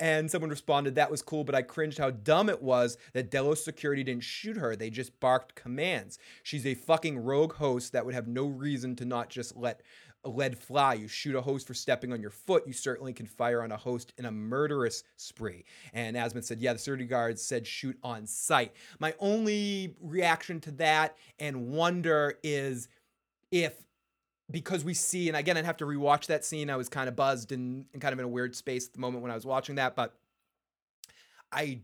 [0.00, 3.64] And someone responded, That was cool, but I cringed how dumb it was that Delos
[3.64, 4.76] security didn't shoot her.
[4.76, 6.18] They just barked commands.
[6.42, 9.82] She's a fucking rogue host that would have no reason to not just let
[10.24, 10.94] a lead fly.
[10.94, 12.66] You shoot a host for stepping on your foot.
[12.66, 15.64] You certainly can fire on a host in a murderous spree.
[15.92, 18.72] And Asmund said, Yeah, the security guards said shoot on sight.
[18.98, 22.88] My only reaction to that and wonder is
[23.50, 23.74] if
[24.50, 26.70] because we see, and again, I'd have to rewatch that scene.
[26.70, 29.00] I was kind of buzzed and, and kind of in a weird space at the
[29.00, 30.14] moment when I was watching that, but
[31.50, 31.80] I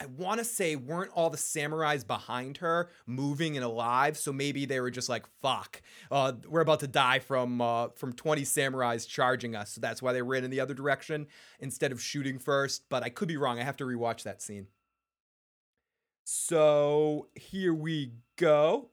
[0.00, 4.64] I want to say weren't all the samurais behind her moving and alive, so maybe
[4.64, 9.06] they were just like, "Fuck, uh, we're about to die from uh, from 20 samurais
[9.06, 11.26] charging us." So that's why they ran in the other direction
[11.60, 12.88] instead of shooting first.
[12.88, 13.58] But I could be wrong.
[13.58, 14.68] I have to rewatch that scene.
[16.24, 18.90] So here we go,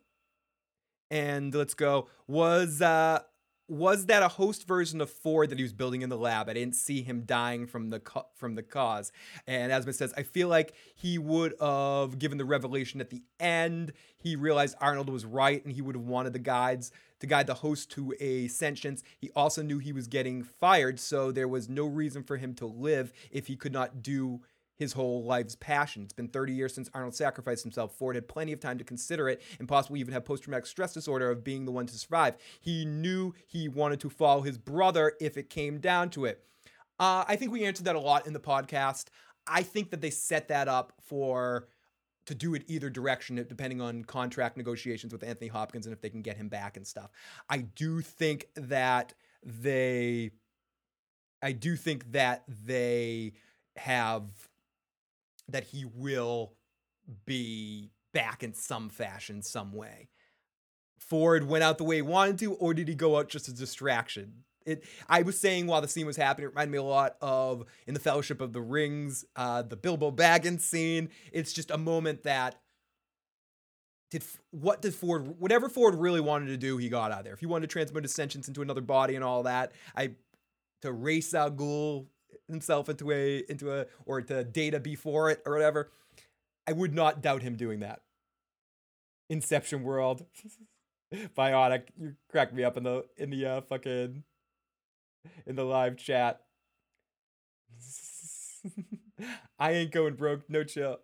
[1.12, 2.08] and let's go.
[2.28, 3.20] Was uh
[3.68, 6.50] was that a host version of Ford that he was building in the lab?
[6.50, 8.02] I didn't see him dying from the
[8.36, 9.12] from the cause.
[9.48, 13.94] And Asmund says, I feel like he would have given the revelation at the end.
[14.18, 17.56] He realized Arnold was right, and he would have wanted the guides to guide the
[17.56, 19.04] host to a sentience.
[19.18, 22.66] He also knew he was getting fired, so there was no reason for him to
[22.66, 24.42] live if he could not do
[24.76, 26.04] his whole life's passion.
[26.04, 27.96] It's been 30 years since Arnold sacrificed himself.
[27.96, 30.94] Ford had plenty of time to consider it and possibly even have post traumatic stress
[30.94, 32.36] disorder of being the one to survive.
[32.60, 36.44] He knew he wanted to follow his brother if it came down to it.
[37.00, 39.06] Uh, I think we answered that a lot in the podcast.
[39.48, 41.68] I think that they set that up for
[42.26, 46.10] to do it either direction depending on contract negotiations with Anthony Hopkins and if they
[46.10, 47.12] can get him back and stuff.
[47.50, 49.14] I do think that
[49.44, 50.32] they
[51.42, 53.34] I do think that they
[53.76, 54.24] have
[55.50, 56.54] that he will
[57.26, 60.10] be back in some fashion, some way.
[60.98, 63.54] Ford went out the way he wanted to, or did he go out just a
[63.54, 64.44] distraction?
[64.66, 67.66] It, I was saying while the scene was happening, it reminded me a lot of
[67.86, 71.10] in the Fellowship of the Rings, uh, the Bilbo Baggins scene.
[71.32, 72.60] It's just a moment that
[74.10, 77.34] did what did Ford, whatever Ford really wanted to do, he got out of there.
[77.34, 80.12] If he wanted to transmit his sentience into another body and all that, I
[80.82, 82.08] to race Al Ghul
[82.48, 85.92] himself into a into a or to data before it or whatever.
[86.68, 88.02] I would not doubt him doing that.
[89.30, 90.26] Inception World.
[91.38, 94.24] Biotic, you cracked me up in the in the uh, fucking
[95.46, 96.42] in the live chat.
[99.60, 101.00] I ain't going broke, no chill.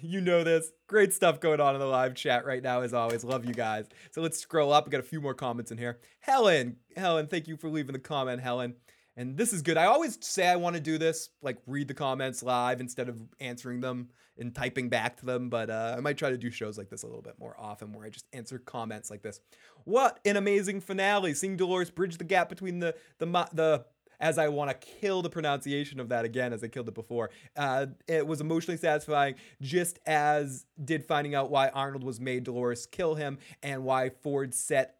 [0.00, 0.70] You know this.
[0.86, 3.24] Great stuff going on in the live chat right now, as always.
[3.24, 3.86] Love you guys.
[4.10, 4.86] So let's scroll up.
[4.86, 5.98] We got a few more comments in here.
[6.20, 8.74] Helen, Helen, thank you for leaving the comment, Helen.
[9.16, 9.76] And this is good.
[9.76, 13.20] I always say I want to do this, like read the comments live instead of
[13.40, 14.08] answering them
[14.38, 15.50] and typing back to them.
[15.50, 17.92] But uh, I might try to do shows like this a little bit more often
[17.92, 19.40] where I just answer comments like this.
[19.84, 21.34] What an amazing finale!
[21.34, 23.84] Seeing Dolores bridge the gap between the the the
[24.22, 27.30] as I want to kill the pronunciation of that again as I killed it before.
[27.56, 32.86] Uh, it was emotionally satisfying, just as did finding out why Arnold was made Dolores
[32.86, 34.96] kill him and why Ford set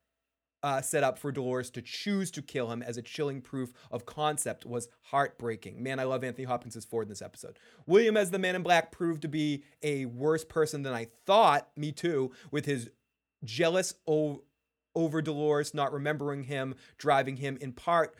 [0.62, 4.06] uh, set up for Dolores to choose to kill him as a chilling proof of
[4.06, 5.82] concept was heartbreaking.
[5.82, 7.58] Man, I love Anthony Hopkins as Ford in this episode.
[7.86, 11.68] William as the Man in Black proved to be a worse person than I thought.
[11.76, 12.90] Me too, with his
[13.44, 14.42] jealous o-
[14.94, 18.14] over Dolores not remembering him, driving him in part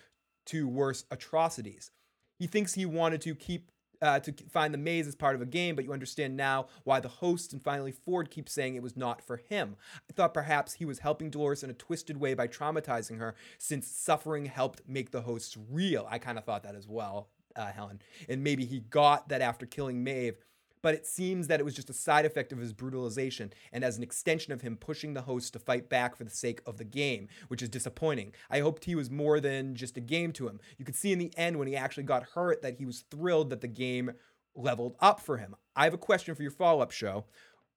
[0.47, 1.91] to worse atrocities.
[2.39, 3.72] He thinks he wanted to keep
[4.03, 7.01] uh, to find the maze as part of a game, but you understand now why
[7.01, 9.77] the host and finally Ford keep saying it was not for him.
[10.11, 13.87] I thought perhaps he was helping Dolores in a twisted way by traumatizing her, since
[13.87, 16.07] suffering helped make the hosts real.
[16.11, 18.03] I kind of thought that as well, uh, Helen.
[18.29, 20.37] And maybe he got that after killing Maeve,
[20.83, 23.97] but it seems that it was just a side effect of his brutalization and as
[23.97, 26.85] an extension of him pushing the host to fight back for the sake of the
[26.85, 28.33] game, which is disappointing.
[28.51, 30.61] I hoped he was more than just a game to him.
[30.77, 33.51] You could see in the end when he actually got hurt that he was thrilled
[33.51, 34.13] that the game
[34.55, 35.55] leveled up for him.
[35.75, 37.25] I have a question for your follow up show.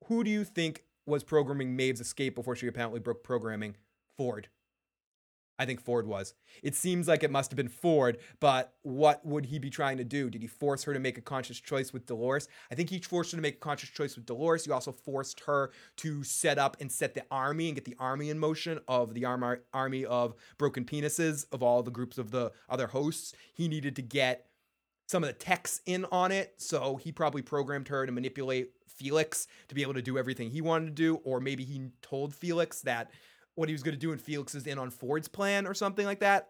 [0.06, 3.76] Who do you think was programming Maeve's escape before she apparently broke programming?
[4.18, 4.50] Ford.
[5.58, 6.34] I think Ford was.
[6.64, 10.04] It seems like it must have been Ford, but what would he be trying to
[10.04, 10.30] do?
[10.30, 12.48] Did he force her to make a conscious choice with Dolores?
[12.72, 14.66] I think he forced her to make a conscious choice with Dolores.
[14.66, 18.30] He also forced her to set up and set the army and get the army
[18.30, 22.52] in motion of the arm- army of broken penises of all the groups of the
[22.70, 23.34] other hosts.
[23.54, 24.48] He needed to get
[25.08, 29.48] some of the techs in on it, so he probably programmed her to manipulate Felix
[29.68, 32.82] to be able to do everything he wanted to do, or maybe he told Felix
[32.82, 33.12] that
[33.56, 36.06] what he was going to do and Felix is in on Ford's plan or something
[36.06, 36.50] like that.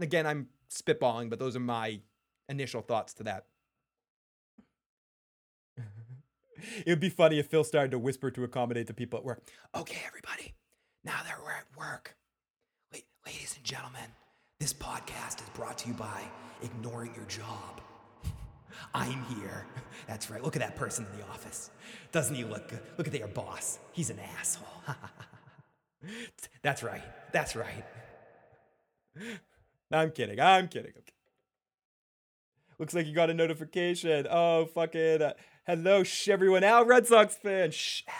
[0.00, 2.00] Again, I'm spitballing, but those are my
[2.48, 3.46] initial thoughts to that.
[6.86, 9.42] it would be funny if Phil started to whisper to accommodate the people at work.
[9.74, 10.54] Okay, everybody,
[11.04, 12.16] now that we're at work,
[13.26, 14.10] ladies and gentlemen,
[14.60, 16.22] This podcast is brought to you by
[16.62, 17.80] ignoring your job.
[18.94, 19.66] I'm here.
[20.06, 20.42] That's right.
[20.42, 21.70] Look at that person in the office.
[22.12, 22.80] Doesn't he look good?
[22.96, 23.78] Look at their boss.
[23.92, 24.94] He's an asshole.
[26.64, 27.02] That's right.
[27.30, 27.84] That's right.
[29.92, 30.40] I'm kidding.
[30.40, 30.92] I'm kidding.
[32.78, 34.26] Looks like you got a notification.
[34.30, 35.22] Oh, fucking.
[35.22, 35.34] Uh,
[35.66, 36.64] hello, shh, everyone.
[36.64, 37.70] Al, Red Sox fan.
[37.70, 38.14] Shh, Al.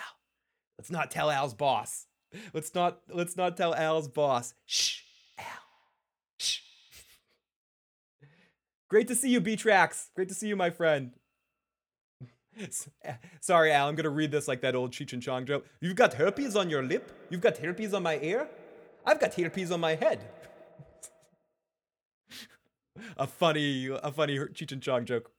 [0.79, 2.07] Let's not tell Al's boss.
[2.53, 3.01] Let's not.
[3.11, 4.53] Let's not tell Al's boss.
[4.67, 5.01] Shh,
[5.39, 5.47] Al.
[6.37, 6.61] Shh.
[8.91, 10.11] Great to see you, B Tracks.
[10.15, 11.13] Great to see you, my friend.
[12.61, 13.89] Eh, sorry, Al.
[13.89, 15.67] I'm gonna read this like that old Cheech and Chong joke.
[15.81, 17.11] You've got herpes on your lip.
[17.31, 18.49] You've got herpes on my ear.
[19.05, 20.21] I've got herpes on my head
[23.17, 25.31] a funny, a funny Cheech and Chong joke.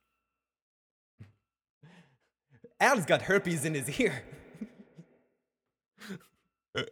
[2.79, 4.23] Al's got herpes in his ear.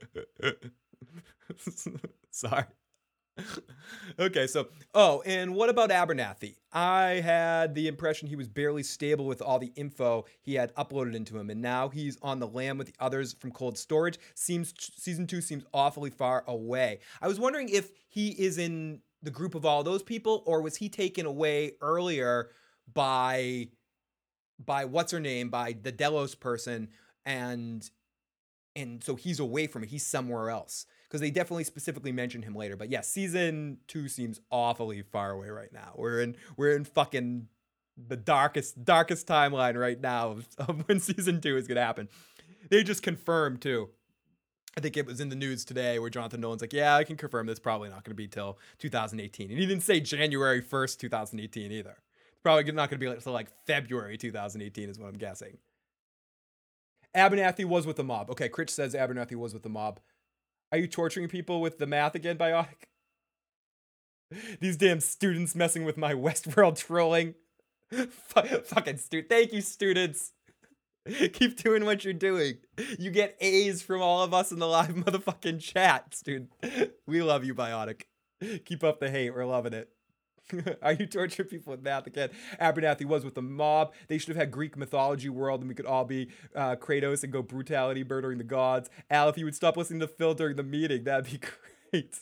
[2.31, 2.63] Sorry.
[4.19, 6.55] Okay, so oh, and what about Abernathy?
[6.71, 11.15] I had the impression he was barely stable with all the info he had uploaded
[11.15, 14.19] into him, and now he's on the lam with the others from cold storage.
[14.35, 16.99] Seems season two seems awfully far away.
[17.21, 20.75] I was wondering if he is in the group of all those people, or was
[20.75, 22.49] he taken away earlier
[22.93, 23.69] by
[24.63, 26.89] by what's her name, by the Delos person,
[27.25, 27.89] and
[28.75, 29.89] and so he's away from it.
[29.89, 32.75] He's somewhere else because they definitely specifically mentioned him later.
[32.75, 35.93] But yeah, season two seems awfully far away right now.
[35.95, 37.49] We're in we're in fucking
[37.95, 42.09] the darkest darkest timeline right now of, of when season two is gonna happen.
[42.69, 43.89] They just confirmed too
[44.75, 47.15] I think it was in the news today where Jonathan Nolan's like, yeah, I can
[47.15, 49.51] confirm this probably not going to be till 2018.
[49.51, 51.97] And he didn't say January 1st, 2018 either.
[52.31, 55.57] It's probably not going to be like until like February 2018 is what I'm guessing.
[57.15, 58.31] Abernathy was with the mob.
[58.31, 59.99] Okay, Critch says Abernathy was with the mob.
[60.73, 62.87] Are you torturing people with the math again, Biotic?
[64.59, 67.35] These damn students messing with my Westworld trolling.
[67.91, 69.29] F- fucking student.
[69.29, 70.31] Thank you, students.
[71.33, 72.55] Keep doing what you're doing.
[72.97, 76.47] You get A's from all of us in the live motherfucking chats, dude.
[77.05, 78.05] We love you, Biotic.
[78.65, 79.29] Keep up the hate.
[79.29, 79.89] We're loving it.
[80.81, 82.29] Are you torturing people with math again?
[82.59, 83.93] Abernathy was with the mob.
[84.07, 87.31] They should have had Greek mythology world and we could all be uh, Kratos and
[87.31, 88.89] go brutality, murdering the gods.
[89.09, 91.39] Al, if you would stop listening to Phil during the meeting, that'd be
[91.91, 92.19] great.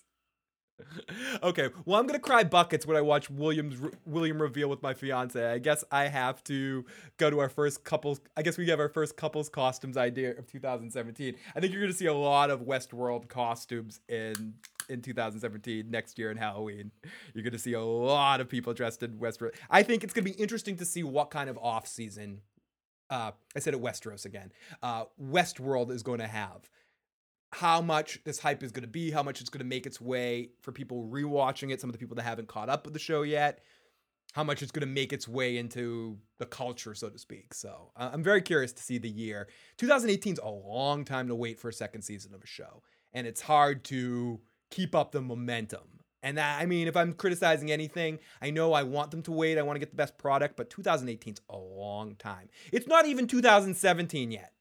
[1.44, 5.44] okay, well, I'm gonna cry buckets when I watch William's William reveal with my fiance.
[5.44, 6.86] I guess I have to
[7.18, 8.20] go to our first couples.
[8.36, 11.36] I guess we have our first couples costumes idea of 2017.
[11.56, 14.56] I think you're gonna see a lot of Westworld costumes in
[14.92, 16.92] in 2017 next year in Halloween.
[17.34, 19.56] You're gonna see a lot of people dressed in Westworld.
[19.70, 22.42] I think it's gonna be interesting to see what kind of off season.
[23.10, 24.52] Uh, I said it Westeros again.
[24.82, 26.70] Uh, Westworld is going to have
[27.54, 30.00] how much this hype is going to be, how much it's going to make its
[30.00, 33.00] way for people rewatching it, some of the people that haven't caught up with the
[33.00, 33.60] show yet,
[34.34, 37.54] how much it's going to make its way into the culture, so to speak.
[37.54, 39.50] So uh, I'm very curious to see the year.
[39.78, 42.82] 2018 is a long time to wait for a second season of a show,
[43.14, 44.40] and it's hard to
[44.72, 45.82] keep up the momentum.
[46.24, 49.58] And that, I mean, if I'm criticizing anything, I know I want them to wait.
[49.58, 52.48] I want to get the best product, but 2018 is a long time.
[52.72, 54.54] It's not even 2017 yet.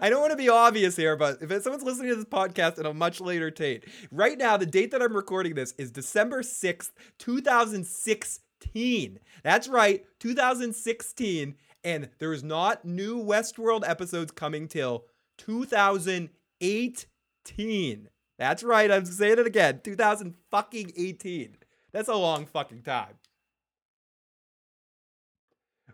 [0.00, 2.86] I don't want to be obvious here, but if someone's listening to this podcast at
[2.86, 6.92] a much later date, right now, the date that I'm recording this is December 6th,
[7.18, 9.18] 2016.
[9.42, 11.56] That's right, 2016.
[11.82, 15.06] And there is not new Westworld episodes coming till
[15.38, 18.08] 2018.
[18.38, 21.56] That's right, I'm saying it again 2018.
[21.92, 23.14] That's a long fucking time.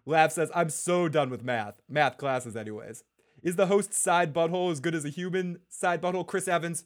[0.06, 1.74] Lav says, I'm so done with math.
[1.89, 3.05] Math classes, anyways.
[3.43, 6.27] Is the host side butthole as good as a human side butthole?
[6.27, 6.85] Chris Evans.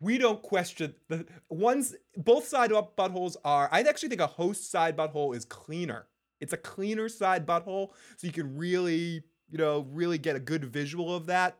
[0.00, 1.94] We don't question the ones.
[2.16, 3.68] Both side buttholes are.
[3.72, 6.06] I actually think a host side butthole is cleaner.
[6.40, 10.64] It's a cleaner side butthole, so you can really, you know, really get a good
[10.64, 11.56] visual of that.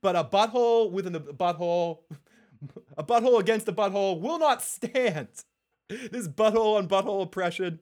[0.00, 2.00] But a butthole within a butthole,
[2.96, 5.28] a butthole against a butthole will not stand.
[5.88, 7.80] This butthole on butthole oppression.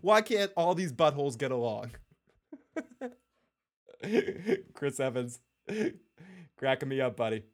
[0.00, 1.92] Why can't all these buttholes get along?
[4.74, 5.40] Chris Evans.
[6.56, 7.44] Cracking me up, buddy.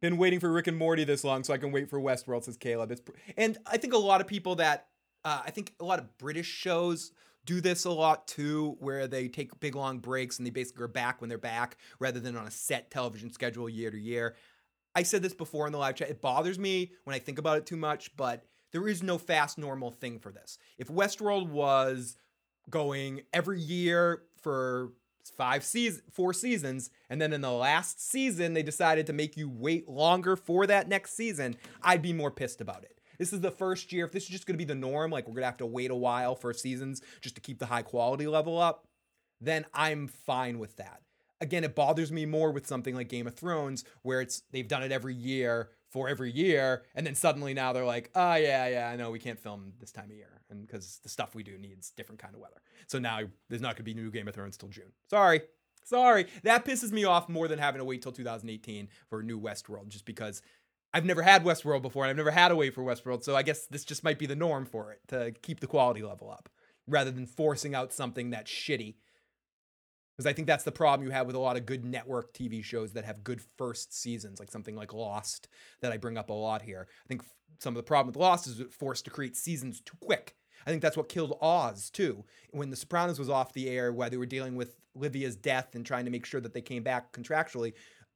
[0.00, 2.56] Been waiting for Rick and Morty this long so I can wait for Westworld, says
[2.56, 2.90] Caleb.
[2.90, 3.02] It's,
[3.36, 4.88] and I think a lot of people that,
[5.24, 7.12] uh, I think a lot of British shows
[7.44, 10.88] do this a lot too, where they take big long breaks and they basically are
[10.88, 14.36] back when they're back rather than on a set television schedule year to year.
[15.00, 16.10] I said this before in the live chat.
[16.10, 19.56] It bothers me when I think about it too much, but there is no fast
[19.56, 20.58] normal thing for this.
[20.76, 22.18] If Westworld was
[22.68, 24.92] going every year for
[25.38, 29.48] five seasons, four seasons, and then in the last season they decided to make you
[29.48, 31.56] wait longer for that next season.
[31.82, 33.00] I'd be more pissed about it.
[33.18, 34.04] This is the first year.
[34.04, 35.66] If this is just going to be the norm, like we're going to have to
[35.66, 38.86] wait a while for seasons just to keep the high quality level up,
[39.40, 41.00] then I'm fine with that.
[41.40, 44.82] Again, it bothers me more with something like Game of Thrones, where it's they've done
[44.82, 48.88] it every year for every year, and then suddenly now they're like, oh yeah, yeah,
[48.88, 51.58] I know we can't film this time of year, and because the stuff we do
[51.58, 52.60] needs different kind of weather.
[52.86, 54.92] So now there's not gonna be new Game of Thrones till June.
[55.08, 55.40] Sorry,
[55.84, 56.26] sorry.
[56.44, 59.88] That pisses me off more than having to wait till 2018 for a new Westworld,
[59.88, 60.42] just because
[60.92, 63.42] I've never had Westworld before, and I've never had a wait for Westworld, so I
[63.42, 66.48] guess this just might be the norm for it to keep the quality level up,
[66.86, 68.96] rather than forcing out something that's shitty
[70.20, 72.62] because I think that's the problem you have with a lot of good network TV
[72.62, 75.48] shows that have good first seasons, like something like Lost
[75.80, 76.88] that I bring up a lot here.
[76.90, 77.22] I think
[77.58, 80.36] some of the problem with Lost is it forced to create seasons too quick.
[80.66, 82.22] I think that's what killed Oz too.
[82.50, 85.86] When The Sopranos was off the air, while they were dealing with Livia's death and
[85.86, 87.72] trying to make sure that they came back contractually,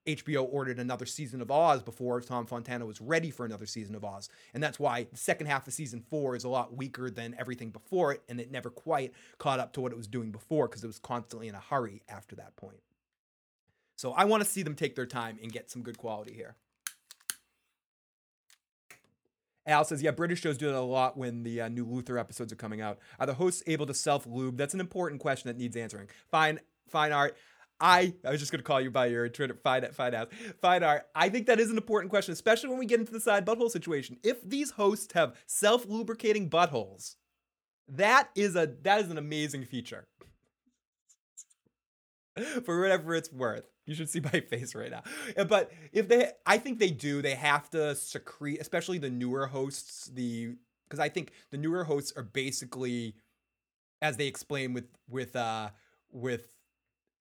[0.06, 4.04] HBO ordered another season of Oz before Tom Fontana was ready for another season of
[4.04, 4.28] Oz.
[4.52, 7.70] And that's why the second half of season four is a lot weaker than everything
[7.70, 10.84] before it, and it never quite caught up to what it was doing before because
[10.84, 12.80] it was constantly in a hurry after that point.
[13.96, 16.56] So I want to see them take their time and get some good quality here.
[19.66, 22.52] Al says, yeah, British shows do that a lot when the uh, new Luther episodes
[22.52, 22.98] are coming out.
[23.18, 24.58] Are the hosts able to self lube?
[24.58, 26.08] That's an important question that needs answering.
[26.30, 27.36] Fine, fine art.
[27.80, 31.06] I I was just gonna call you by your Twitter fine fine out fine art.
[31.14, 33.70] I think that is an important question, especially when we get into the side butthole
[33.70, 34.16] situation.
[34.22, 37.16] If these hosts have self lubricating buttholes,
[37.88, 40.06] that is a that is an amazing feature.
[42.64, 45.02] For whatever it's worth, you should see my face right now.
[45.44, 47.22] But if they, I think they do.
[47.22, 50.10] They have to secrete, especially the newer hosts.
[50.12, 50.56] The
[50.88, 53.14] because I think the newer hosts are basically,
[54.02, 55.70] as they explain with with uh
[56.12, 56.48] with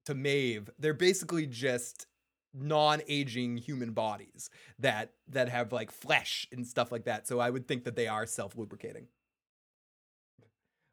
[0.06, 2.08] to Maeve, they're basically just
[2.54, 7.28] non-aging human bodies that that have like flesh and stuff like that.
[7.28, 9.08] So I would think that they are self-lubricating.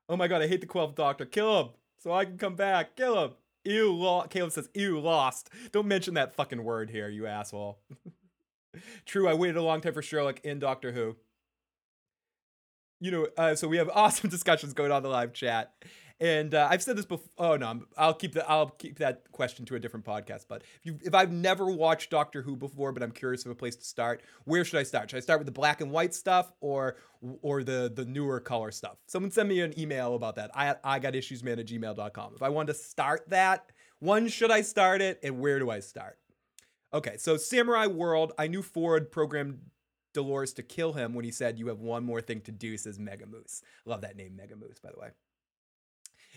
[0.08, 1.24] Oh my god, I hate the 12th Doctor.
[1.24, 1.68] Kill him
[1.98, 2.96] so I can come back.
[2.96, 3.30] Kill him.
[3.64, 5.50] Ew, lo- Caleb says, ew, lost.
[5.70, 7.78] Don't mention that fucking word here, you asshole.
[9.04, 11.16] True, I waited a long time for Sherlock in Doctor Who.
[13.00, 15.74] You know, uh, so we have awesome discussions going on the live chat.
[16.20, 17.30] And uh, I've said this before.
[17.38, 18.48] Oh no, I'll keep that.
[18.48, 20.44] I'll keep that question to a different podcast.
[20.48, 23.74] But if if I've never watched Doctor Who before, but I'm curious of a place
[23.76, 25.10] to start, where should I start?
[25.10, 26.96] Should I start with the black and white stuff or
[27.40, 28.98] or the the newer color stuff?
[29.06, 30.50] Someone send me an email about that.
[30.54, 32.32] I I got issues man at gmail.com.
[32.34, 35.80] If I want to start that, when should I start it, and where do I
[35.80, 36.18] start?
[36.92, 38.32] Okay, so Samurai World.
[38.38, 39.60] I knew Ford programmed
[40.12, 42.98] Dolores to kill him when he said, "You have one more thing to do," says
[42.98, 43.62] Mega Moose.
[43.86, 45.08] Love that name, Mega Moose, by the way.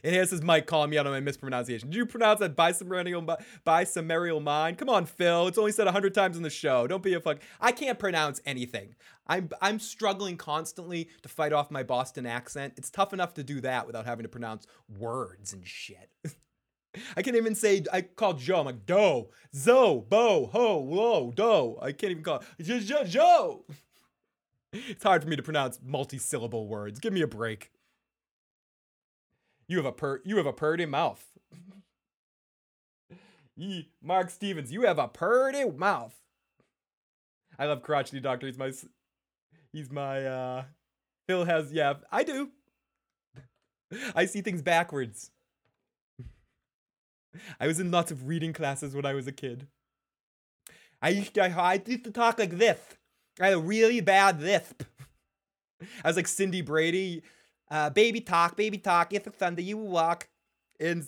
[0.04, 1.90] And here's his Mike calling me out on my mispronunciation.
[1.90, 4.78] Did you pronounce that bisumerial, bisumerial mind?
[4.78, 5.48] Come on, Phil.
[5.48, 6.88] It's only said hundred times in the show.
[6.88, 7.40] Don't be a fuck.
[7.62, 8.96] I can't pronounce anything.
[9.28, 12.74] I'm I'm struggling constantly to fight off my Boston accent.
[12.78, 16.10] It's tough enough to do that without having to pronounce words and shit.
[17.16, 18.60] I can't even say I call Joe.
[18.60, 21.78] I'm like do, zo, bo, ho, whoa, do.
[21.82, 23.04] I can't even call Joe.
[23.04, 23.66] Joe.
[24.76, 27.00] It's hard for me to pronounce multi-syllable words.
[27.00, 27.70] Give me a break.
[29.74, 31.26] You have a per you have a purty mouth.
[33.56, 36.14] Ye, Mark Stevens, you have a purty mouth.
[37.58, 38.45] I love crotchety doctor.
[38.45, 38.72] He's my
[39.72, 40.64] he's my uh
[41.28, 42.52] Phil has yeah, I do.
[44.16, 45.32] I see things backwards.
[47.60, 49.66] I was in lots of reading classes when I was a kid.
[51.02, 52.78] I used to, I used to talk like this.
[53.41, 54.84] I had a really bad lisp.
[56.04, 57.24] I was like Cindy Brady.
[57.74, 59.12] Uh, baby talk, baby talk.
[59.14, 60.30] If it's Sunday, you will walk.
[60.80, 61.04] And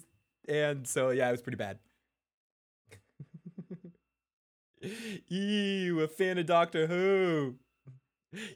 [0.49, 1.77] and so yeah, it was pretty bad.
[5.27, 7.57] Ew, a fan of Doctor Who.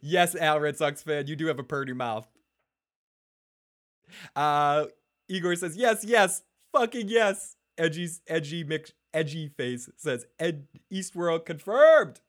[0.01, 2.27] Yes, Al Red Sox fan, you do have a purdy mouth.
[4.35, 4.85] Uh,
[5.27, 6.41] Igor says yes, yes,
[6.73, 7.57] fucking yes.
[7.77, 12.21] Edgy, edgy, mix, edgy face says Ed Eastworld confirmed.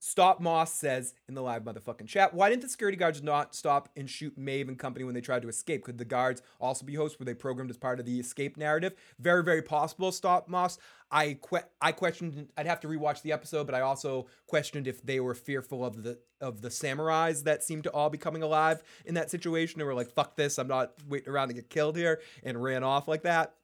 [0.00, 3.88] Stop Moss says in the live motherfucking chat, why didn't the security guards not stop
[3.96, 5.84] and shoot Maeve and company when they tried to escape?
[5.84, 7.18] Could the guards also be hosts?
[7.18, 8.94] Were they programmed as part of the escape narrative?
[9.18, 10.78] Very, very possible, Stop Moss.
[11.10, 15.02] I que- I questioned I'd have to rewatch the episode, but I also questioned if
[15.02, 18.82] they were fearful of the of the samurais that seemed to all be coming alive
[19.06, 19.78] in that situation.
[19.78, 22.84] They were like, fuck this, I'm not waiting around to get killed here, and ran
[22.84, 23.54] off like that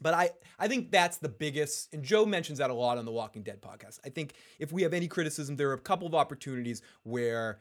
[0.00, 3.12] but I, I think that's the biggest, and Joe mentions that a lot on the
[3.12, 4.00] Walking Dead podcast.
[4.04, 7.60] I think if we have any criticism, there are a couple of opportunities where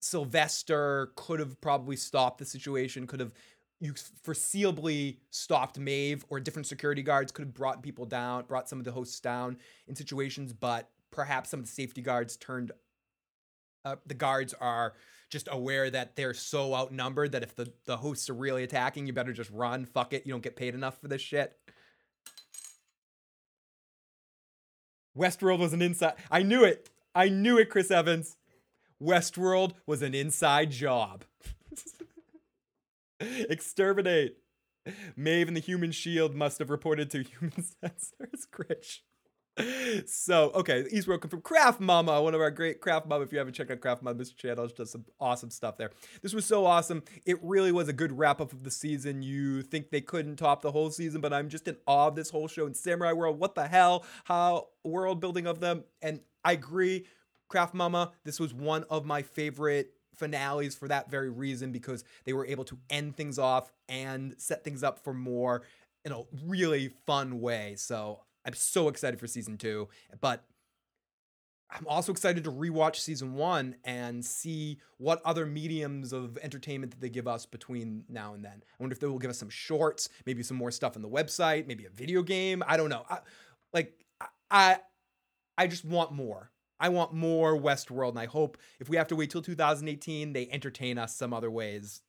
[0.00, 3.32] Sylvester could have probably stopped the situation, could have
[3.80, 8.78] you foreseeably stopped Maeve or different security guards could have brought people down, brought some
[8.78, 9.56] of the hosts down
[9.88, 12.72] in situations, but perhaps some of the safety guards turned
[13.84, 14.92] uh, the guards are
[15.30, 19.12] just aware that they're so outnumbered that if the, the hosts are really attacking, you
[19.12, 19.86] better just run.
[19.86, 20.26] Fuck it.
[20.26, 21.56] You don't get paid enough for this shit.
[25.16, 26.14] Westworld was an inside.
[26.30, 26.90] I knew it.
[27.14, 28.36] I knew it, Chris Evans.
[29.02, 31.24] Westworld was an inside job.
[33.20, 34.36] Exterminate.
[35.16, 38.50] Maeve and the human shield must have reported to human sensors.
[38.50, 39.02] Critch.
[40.06, 43.24] So, okay, he's Welcome from Craft Mama, one of our great Craft Mama.
[43.24, 45.90] If you haven't checked out Craft Mama's channel, it's just some awesome stuff there.
[46.22, 47.02] This was so awesome.
[47.26, 49.22] It really was a good wrap up of the season.
[49.22, 52.30] You think they couldn't top the whole season, but I'm just in awe of this
[52.30, 53.38] whole show in Samurai World.
[53.38, 54.04] What the hell?
[54.24, 55.84] How world building of them.
[56.02, 57.06] And I agree,
[57.48, 62.32] Craft Mama, this was one of my favorite finales for that very reason because they
[62.32, 65.62] were able to end things off and set things up for more
[66.04, 67.74] in a really fun way.
[67.76, 69.88] So I'm so excited for season two,
[70.20, 70.44] but
[71.72, 77.00] I'm also excited to rewatch season one and see what other mediums of entertainment that
[77.00, 78.62] they give us between now and then.
[78.62, 81.08] I wonder if they will give us some shorts, maybe some more stuff on the
[81.08, 82.62] website, maybe a video game.
[82.66, 83.04] I don't know.
[83.08, 83.18] I,
[83.72, 84.04] like
[84.50, 84.78] I,
[85.56, 86.50] I just want more.
[86.80, 90.48] I want more Westworld, and I hope if we have to wait till 2018, they
[90.50, 92.00] entertain us some other ways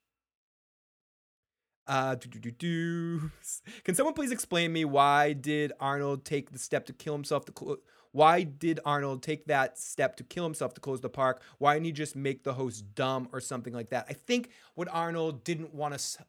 [1.88, 2.16] uh,
[3.84, 7.52] Can someone please explain me why did Arnold take the step to kill himself to
[7.52, 7.78] clo-
[8.12, 11.42] why did Arnold take that step to kill himself to close the park?
[11.60, 14.06] Why didn't he just make the host dumb or something like that?
[14.10, 16.26] I think what Arnold didn't want to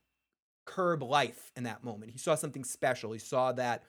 [0.64, 2.12] curb life in that moment.
[2.12, 3.12] He saw something special.
[3.12, 3.82] He saw that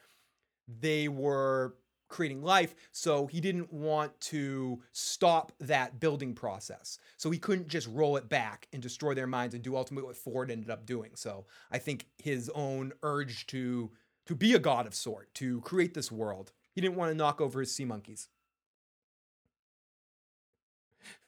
[0.68, 1.76] they were
[2.14, 2.76] creating life.
[2.92, 7.00] So he didn't want to stop that building process.
[7.18, 10.16] So he couldn't just roll it back and destroy their minds and do ultimately what
[10.16, 11.12] Ford ended up doing.
[11.16, 13.92] So I think his own urge to
[14.26, 17.42] to be a god of sort, to create this world, he didn't want to knock
[17.42, 18.30] over his sea monkeys.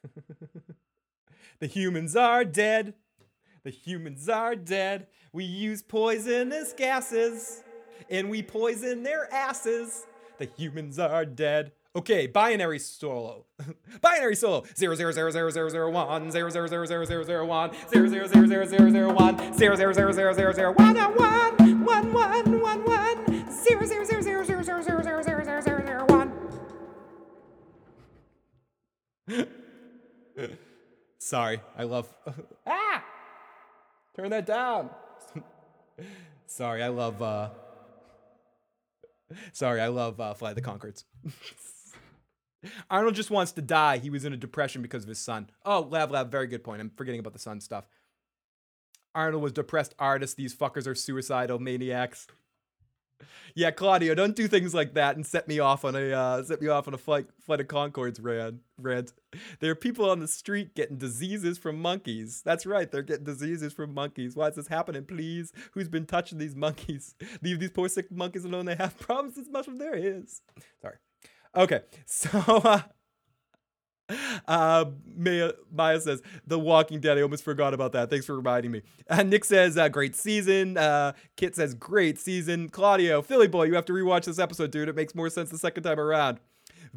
[1.60, 2.94] the humans are dead.
[3.64, 5.07] The humans are dead.
[5.34, 7.64] We use poisonous gases
[8.10, 10.06] and we poison their asses.
[10.38, 11.72] The humans are dead.
[11.95, 13.45] Okay, binary solo.
[14.02, 14.66] binary solo.
[14.76, 18.07] 0 0 0 0 0 0 1 0 0 0 0 0 0 1 0
[18.07, 21.86] 0 0 0 0 0 1 0 0 0 0 0 0 1 1 1
[21.86, 25.86] 1 1 1 1 0 0 0 0 0 0 0 0 0 0 0
[25.86, 26.32] 0 1
[31.18, 32.14] Sorry, I love
[32.68, 33.03] Ah!
[34.16, 34.90] Turn that down.
[36.45, 37.49] Sorry, I love uh
[39.54, 41.04] Sorry, I love uh, Fly the Conchords.
[42.90, 43.98] Arnold just wants to die.
[43.98, 45.50] He was in a depression because of his son.
[45.66, 46.82] Oh, Lav Lav, very good point.
[46.82, 47.88] I'm forgetting about the son stuff.
[49.14, 50.36] Arnold was depressed artist.
[50.36, 52.28] These fuckers are suicidal maniacs.
[53.54, 56.62] Yeah, Claudio, don't do things like that and set me off on a uh, set
[56.62, 58.62] me off on a flight flight of Conchords rant.
[58.78, 59.14] Rant.
[59.60, 62.42] There are people on the street getting diseases from monkeys.
[62.44, 64.36] That's right, they're getting diseases from monkeys.
[64.36, 65.06] Why is this happening?
[65.06, 67.16] Please, who's been touching these monkeys?
[67.42, 68.66] Leave these poor sick monkeys alone.
[68.66, 70.42] They have problems as much as there is.
[70.82, 70.98] Sorry.
[71.56, 72.40] Okay, so.
[72.46, 72.82] Uh,
[74.48, 77.18] uh, Maya, Maya says, The Walking Dead.
[77.18, 78.10] I almost forgot about that.
[78.10, 78.82] Thanks for reminding me.
[79.10, 80.77] Uh, Nick says, uh, Great season.
[80.77, 82.69] Uh, Kit says, Great season.
[82.69, 84.90] Claudio, Philly boy, you have to rewatch this episode, dude.
[84.90, 86.40] It makes more sense the second time around.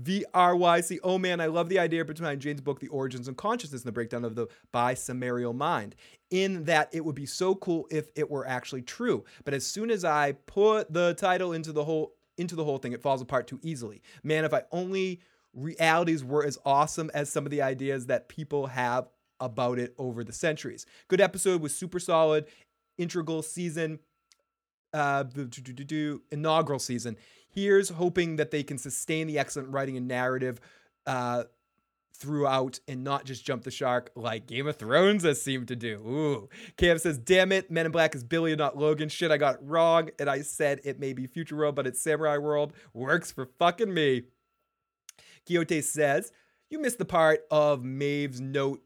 [0.02, 3.88] VRYC, oh man, I love the idea behind Jaynes' book, The Origins of Consciousness, and
[3.88, 5.96] the breakdown of the bisumerial mind.
[6.30, 9.24] In that it would be so cool if it were actually true.
[9.44, 12.92] But as soon as I put the title into the whole into the whole thing,
[12.92, 14.00] it falls apart too easily.
[14.22, 15.20] Man, if I only
[15.58, 19.08] realities were as awesome as some of the ideas that people have
[19.40, 20.86] about it over the centuries.
[21.08, 22.46] Good episode was super solid,
[22.96, 24.00] integral season,
[24.92, 25.24] uh,
[26.30, 27.16] inaugural season.
[27.48, 30.60] Here's hoping that they can sustain the excellent writing and narrative
[31.06, 31.44] uh,
[32.14, 35.96] throughout and not just jump the shark like Game of Thrones has seemed to do.
[35.98, 36.48] Ooh.
[36.76, 39.08] Cam says, damn it, Men in Black is Billy and not Logan.
[39.08, 40.10] Shit, I got it wrong.
[40.18, 42.72] And I said it may be Future World, but it's Samurai World.
[42.92, 44.24] Works for fucking me.
[45.48, 46.30] Quixote says,
[46.70, 48.82] You missed the part of Maeve's note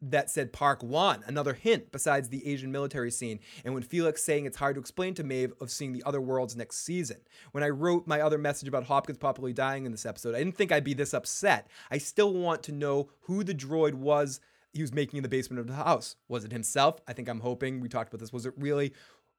[0.00, 4.46] that said Park One, another hint besides the Asian military scene, and when Felix saying
[4.46, 7.16] it's hard to explain to Maeve of seeing the other worlds next season.
[7.52, 10.56] When I wrote my other message about Hopkins probably dying in this episode, I didn't
[10.56, 11.66] think I'd be this upset.
[11.90, 14.40] I still want to know who the droid was
[14.72, 16.16] he was making in the basement of the house.
[16.28, 17.00] Was it himself?
[17.08, 18.32] I think I'm hoping we talked about this.
[18.32, 18.92] Was it really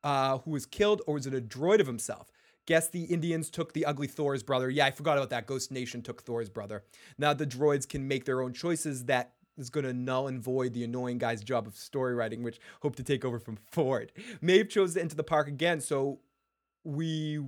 [0.03, 2.31] uh, who was killed, or was it a droid of himself?
[2.68, 4.69] Guess the Indians took the ugly Thor's brother.
[4.69, 5.48] Yeah, I forgot about that.
[5.48, 6.84] Ghost Nation took Thor's brother.
[7.18, 10.73] Now the droids can make their own choices that is going to null and void
[10.73, 14.11] the annoying guy's job of story writing, which hope to take over from Ford.
[14.41, 16.19] Maeve chose to enter the park again, so
[16.84, 17.39] we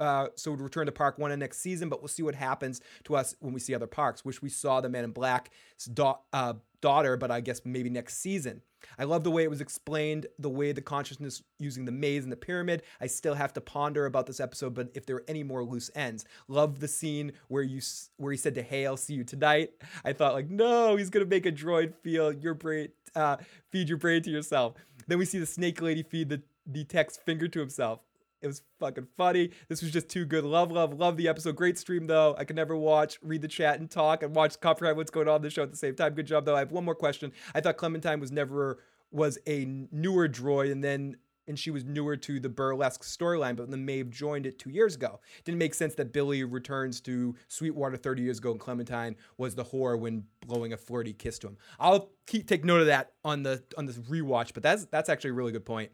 [0.00, 3.14] uh, so would return to Park One next season, but we'll see what happens to
[3.14, 4.24] us when we see other parks.
[4.24, 5.50] Wish we saw the Man in Black's
[5.92, 8.62] da- uh, daughter, but I guess maybe next season.
[8.98, 12.32] I love the way it was explained, the way the consciousness using the maze and
[12.32, 12.82] the pyramid.
[13.00, 15.90] I still have to ponder about this episode, but if there are any more loose
[15.94, 17.80] ends, love the scene where you
[18.16, 19.72] where he said to Hale, "See you tonight."
[20.04, 23.36] I thought like, no, he's gonna make a droid feel your brain, uh,
[23.70, 24.74] feed your brain to yourself.
[25.06, 28.00] Then we see the snake lady feed the the text finger to himself.
[28.44, 29.50] It was fucking funny.
[29.68, 30.44] This was just too good.
[30.44, 31.56] Love, love, love the episode.
[31.56, 32.36] Great stream though.
[32.38, 35.36] I could never watch, read the chat, and talk and watch comprehend what's going on
[35.36, 36.12] in the show at the same time.
[36.12, 36.54] Good job though.
[36.54, 37.32] I have one more question.
[37.54, 38.80] I thought Clementine was never
[39.10, 41.16] was a newer droid, and then
[41.46, 44.94] and she was newer to the burlesque storyline, but then Maeve joined it two years
[44.94, 45.20] ago.
[45.44, 49.64] Didn't make sense that Billy returns to Sweetwater 30 years ago and Clementine was the
[49.64, 51.56] whore when blowing a flirty kiss to him.
[51.78, 55.30] I'll keep take note of that on the on this rewatch, but that's that's actually
[55.30, 55.90] a really good point.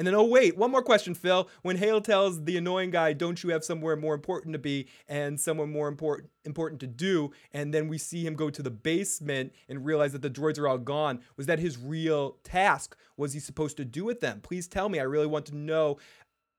[0.00, 1.46] And then, oh, wait, one more question, Phil.
[1.60, 5.38] When Hale tells the annoying guy, don't you have somewhere more important to be and
[5.38, 7.32] somewhere more important important to do?
[7.52, 10.66] And then we see him go to the basement and realize that the droids are
[10.66, 11.20] all gone.
[11.36, 12.96] Was that his real task?
[13.18, 14.40] Was he supposed to do with them?
[14.40, 14.98] Please tell me.
[14.98, 15.98] I really want to know.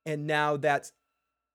[0.05, 0.91] And now that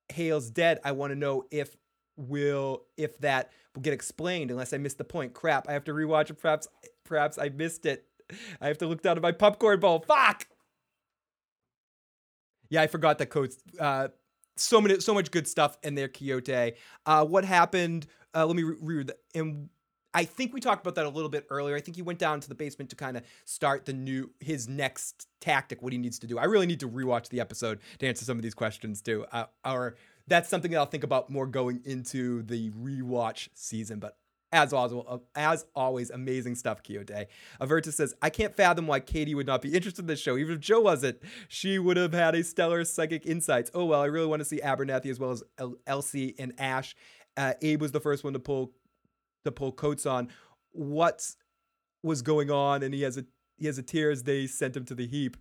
[0.09, 1.77] Hale's dead, I want to know if
[2.17, 5.35] will if that will get explained unless I missed the point.
[5.35, 6.41] Crap, I have to rewatch it.
[6.43, 6.67] Perhaps
[7.05, 8.07] perhaps I missed it.
[8.61, 10.01] I have to look down at my popcorn bowl.
[10.01, 10.49] Fuck!
[12.69, 13.53] Yeah, I forgot that code.
[13.79, 14.09] Uh,
[14.57, 16.73] so many, so much good stuff in there, Quixote.
[17.05, 18.07] Uh, what happened?
[18.35, 19.19] Uh, let me re- read that.
[19.35, 19.69] And
[20.15, 21.77] I think we talked about that a little bit earlier.
[21.77, 24.67] I think he went down to the basement to kind of start the new his
[24.67, 26.39] next tactic, what he needs to do.
[26.39, 29.27] I really need to rewatch the episode to answer some of these questions too.
[29.31, 33.99] Uh, or that's something that I'll think about more going into the rewatch season.
[33.99, 34.17] But
[34.53, 37.27] as always, as always, amazing stuff, Quixote.
[37.61, 40.37] Averta says, I can't fathom why Katie would not be interested in this show.
[40.37, 41.19] Even if Joe wasn't,
[41.49, 43.71] she would have had a stellar psychic insights.
[43.75, 45.43] Oh, well, I really want to see Abernathy as well as
[45.87, 46.95] Elsie and Ash.
[47.37, 48.73] Uh, Abe was the first one to pull
[49.45, 50.29] to pull coats on.
[50.73, 51.35] What
[52.03, 52.83] was going on?
[52.83, 53.25] And he has a
[53.59, 54.23] he has a tears.
[54.23, 55.37] They sent him to the heap.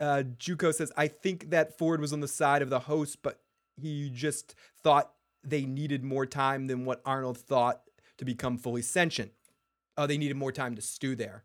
[0.00, 0.24] Uh,
[0.72, 3.40] says, I think that Ford was on the side of the host, but
[3.80, 5.12] he just thought
[5.42, 7.82] they needed more time than what Arnold thought
[8.18, 9.32] to become fully sentient.
[9.96, 11.44] Oh, they needed more time to stew there.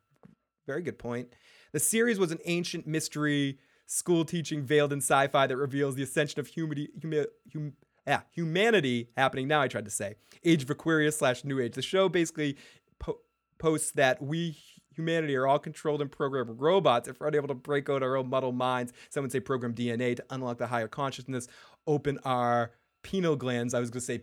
[0.67, 1.33] Very good point.
[1.71, 6.03] The series was an ancient mystery, school teaching veiled in sci fi that reveals the
[6.03, 7.73] ascension of humanity, hum, hum,
[8.07, 10.15] yeah, humanity happening now, I tried to say.
[10.43, 11.73] Age of Aquarius slash New Age.
[11.73, 12.57] The show basically
[12.99, 13.19] po-
[13.59, 14.57] posts that we
[14.95, 18.27] humanity are all controlled and programmed robots if we're unable to break out our own
[18.27, 21.47] muddled minds some would say program dna to unlock the higher consciousness
[21.87, 22.71] open our
[23.03, 23.73] pineal glands.
[23.73, 24.21] I was going to say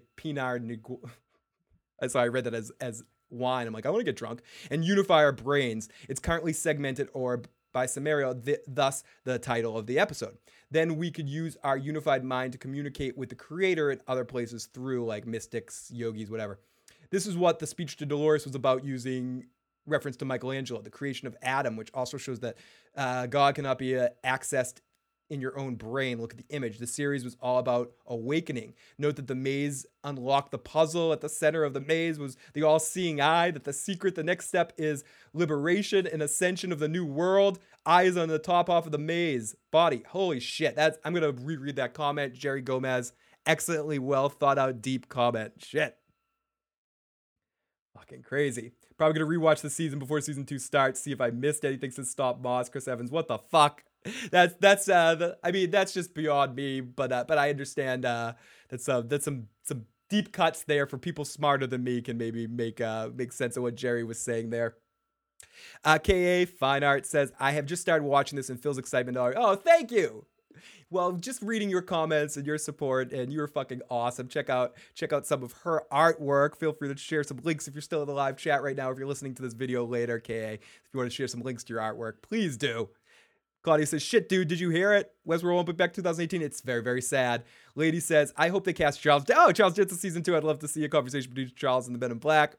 [2.03, 2.11] pinard.
[2.11, 3.67] So I read that as as wine.
[3.67, 5.89] I'm like, I want to get drunk and unify our brains.
[6.09, 7.43] It's currently segmented or
[7.73, 10.39] by Samaria, th- thus the title of the episode.
[10.71, 14.67] Then we could use our unified mind to communicate with the creator in other places
[14.67, 16.59] through like mystics, yogis, whatever.
[17.11, 19.47] This is what the speech to Dolores was about using
[19.87, 22.57] reference to Michelangelo, the creation of Adam, which also shows that
[22.97, 24.81] uh, God cannot be uh, accessed
[25.29, 26.21] in your own brain.
[26.21, 26.79] Look at the image.
[26.79, 28.75] The series was all about awakening.
[28.99, 32.63] Note that the maze unlocked the puzzle at the center of the maze was the
[32.63, 36.89] all seeing eye, that the secret, the next step is liberation and ascension of the
[36.89, 37.59] new world.
[37.85, 39.57] Eyes on the top off of the maze.
[39.71, 40.03] Body.
[40.09, 40.77] Holy shit.
[40.77, 42.35] That's I'm gonna reread that comment.
[42.35, 43.13] Jerry Gomez.
[43.45, 45.53] Excellently well thought out, deep comment.
[45.59, 45.97] Shit.
[47.97, 48.73] Fucking crazy.
[48.99, 52.11] Probably gonna rewatch the season before season two starts, see if I missed anything since
[52.11, 52.69] Stop Moss.
[52.69, 53.85] Chris Evans, what the fuck?
[54.31, 58.05] that's that's uh the, I mean that's just beyond me, but uh, but I understand
[58.05, 58.35] uh
[58.69, 62.47] that's uh that's some some deep cuts there for people smarter than me can maybe
[62.47, 64.77] make uh make sense of what Jerry was saying there.
[65.85, 69.17] Uh, KA Fine Art says, I have just started watching this and feels excitement.
[69.19, 70.27] Oh, thank you.
[70.89, 74.29] Well, just reading your comments and your support, and you're fucking awesome.
[74.29, 76.57] Check out check out some of her artwork.
[76.57, 78.91] Feel free to share some links if you're still in the live chat right now.
[78.91, 80.61] If you're listening to this video later, KA, if
[80.93, 82.89] you want to share some links to your artwork, please do.
[83.67, 85.13] Claudia says, shit, dude, did you hear it?
[85.27, 86.41] Westworld won't be back 2018.
[86.41, 87.43] It's very, very sad.
[87.75, 89.25] Lady says, I hope they cast Charles.
[89.35, 90.37] Oh, Charles Jensen season two.
[90.37, 92.59] I'd love to see a conversation between Charles and the Men in Black.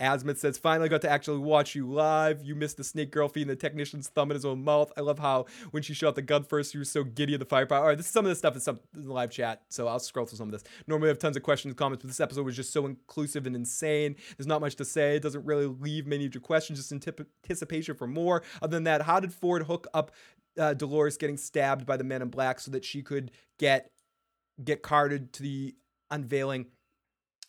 [0.00, 2.44] Asmith says, finally got to actually watch you live.
[2.44, 4.92] You missed the snake girl feeding the technician's thumb in his own mouth.
[4.96, 7.46] I love how when she shot the gun first, she was so giddy at the
[7.46, 7.80] firepower.
[7.80, 9.88] All right, this is some of this stuff is some in the live chat, so
[9.88, 10.64] I'll scroll through some of this.
[10.86, 13.46] Normally I have tons of questions and comments, but this episode was just so inclusive
[13.46, 14.16] and insane.
[14.36, 15.16] There's not much to say.
[15.16, 18.42] It doesn't really leave many of your questions, just anticipation for more.
[18.62, 20.12] Other than that, how did Ford hook up
[20.58, 23.90] uh, Dolores getting stabbed by the Men in Black so that she could get
[24.62, 25.76] get carded to the
[26.10, 26.66] unveiling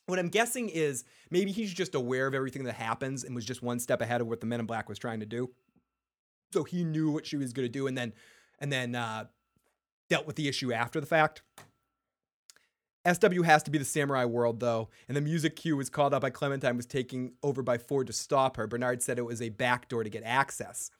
[0.09, 3.61] what I'm guessing is maybe he's just aware of everything that happens and was just
[3.61, 5.49] one step ahead of what the Men in Black was trying to do.
[6.53, 8.13] So he knew what she was going to do, and then
[8.59, 9.25] and then uh,
[10.09, 11.43] dealt with the issue after the fact.
[13.07, 16.21] SW has to be the samurai world, though, and the music cue was called out
[16.21, 18.67] by Clementine was taking over by Ford to stop her.
[18.67, 20.91] Bernard said it was a backdoor to get access.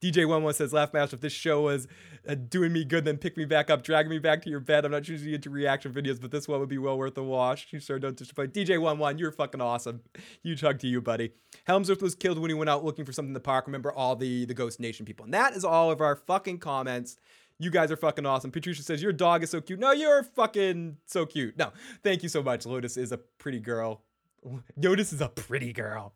[0.00, 1.86] DJ One One says, "Laugh Mash, if this show was
[2.28, 4.84] uh, doing me good, then pick me back up, drag me back to your bed.
[4.84, 7.68] I'm not usually into reaction videos, but this one would be well worth a watch.
[7.70, 8.52] You sure don't disappoint.
[8.52, 10.00] DJ One One, you're fucking awesome.
[10.42, 11.32] Huge hug to you, buddy.
[11.68, 13.66] Hemsworth was killed when he went out looking for something in the park.
[13.66, 17.16] Remember all the the Ghost Nation people, and that is all of our fucking comments."
[17.58, 18.50] You guys are fucking awesome.
[18.50, 19.80] Patricia says, Your dog is so cute.
[19.80, 21.56] No, you're fucking so cute.
[21.56, 21.72] No,
[22.02, 22.66] thank you so much.
[22.66, 24.02] Lotus is a pretty girl.
[24.76, 26.12] Lotus is a pretty girl.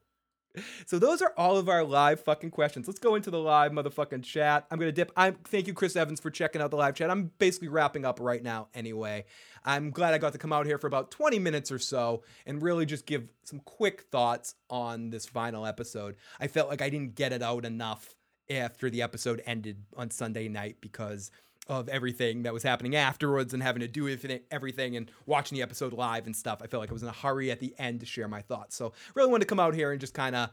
[0.86, 2.86] So those are all of our live fucking questions.
[2.88, 4.66] Let's go into the live motherfucking chat.
[4.70, 5.12] I'm gonna dip.
[5.16, 7.10] I'm thank you, Chris Evans, for checking out the live chat.
[7.10, 9.24] I'm basically wrapping up right now anyway.
[9.64, 12.62] I'm glad I got to come out here for about 20 minutes or so and
[12.62, 16.16] really just give some quick thoughts on this final episode.
[16.40, 18.14] I felt like I didn't get it out enough
[18.50, 21.30] after the episode ended on Sunday night because
[21.70, 24.08] of everything that was happening afterwards and having to do
[24.50, 26.60] everything and watching the episode live and stuff.
[26.62, 28.76] I felt like I was in a hurry at the end to share my thoughts.
[28.76, 30.50] So really wanted to come out here and just kind of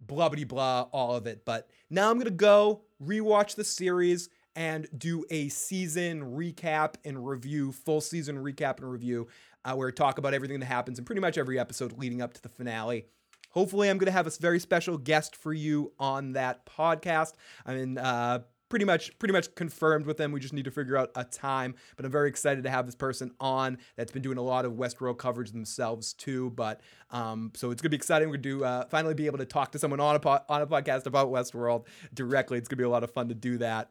[0.00, 1.44] blah blah all of it.
[1.44, 7.72] But now I'm gonna go rewatch the series and do a season recap and review,
[7.72, 9.28] full season recap and review,
[9.64, 12.34] uh, where I talk about everything that happens in pretty much every episode leading up
[12.34, 13.06] to the finale.
[13.50, 17.34] Hopefully, I'm going to have a very special guest for you on that podcast.
[17.66, 18.40] I mean, uh,
[18.72, 20.32] pretty much pretty much confirmed with them.
[20.32, 21.74] We just need to figure out a time.
[21.94, 24.72] But I'm very excited to have this person on that's been doing a lot of
[24.72, 26.48] Westworld coverage themselves too.
[26.56, 26.80] But
[27.10, 28.30] um, so it's gonna be exciting.
[28.30, 30.62] We're gonna do uh, finally be able to talk to someone on a po- on
[30.62, 31.84] a podcast about Westworld
[32.14, 32.56] directly.
[32.56, 33.90] It's gonna be a lot of fun to do that.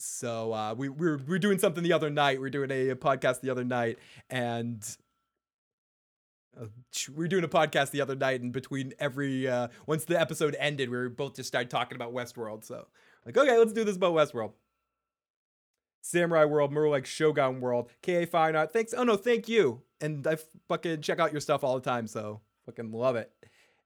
[0.00, 2.38] So uh, we, we were, we were doing something the other night.
[2.38, 4.00] We were doing a, a podcast the other night,
[4.30, 4.84] and
[6.60, 6.66] uh,
[7.08, 10.56] we were doing a podcast the other night, and between every uh, once the episode
[10.58, 12.64] ended, we were both just started talking about Westworld.
[12.64, 12.88] So
[13.28, 14.52] like, okay, let's do this about Westworld.
[16.00, 17.90] Samurai World, more like Shogun World.
[18.02, 18.94] KA Fine Art, thanks.
[18.94, 19.82] Oh no, thank you.
[20.00, 20.38] And I
[20.68, 23.30] fucking check out your stuff all the time, so fucking love it.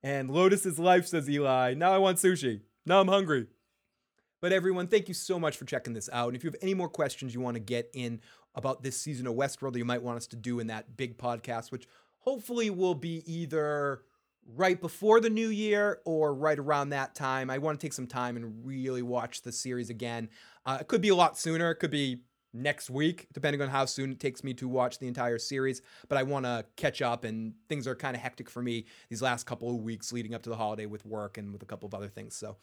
[0.03, 1.75] And Lotus's life says Eli.
[1.75, 2.61] Now I want sushi.
[2.87, 3.49] Now I'm hungry.
[4.41, 6.29] But everyone, thank you so much for checking this out.
[6.29, 8.21] And if you have any more questions you want to get in
[8.55, 11.19] about this season of Westworld that you might want us to do in that big
[11.19, 11.89] podcast, which
[12.19, 14.03] hopefully will be either
[14.47, 17.51] right before the new year or right around that time.
[17.51, 20.29] I want to take some time and really watch the series again.
[20.67, 21.71] Uh, it could be a lot sooner.
[21.71, 25.09] It could be next week, depending on how soon it takes me to watch the
[25.09, 25.81] entire series.
[26.09, 29.23] But I want to catch up, and things are kind of hectic for me these
[29.23, 31.87] last couple of weeks leading up to the holiday with work and with a couple
[31.87, 32.37] of other things.
[32.37, 32.57] So.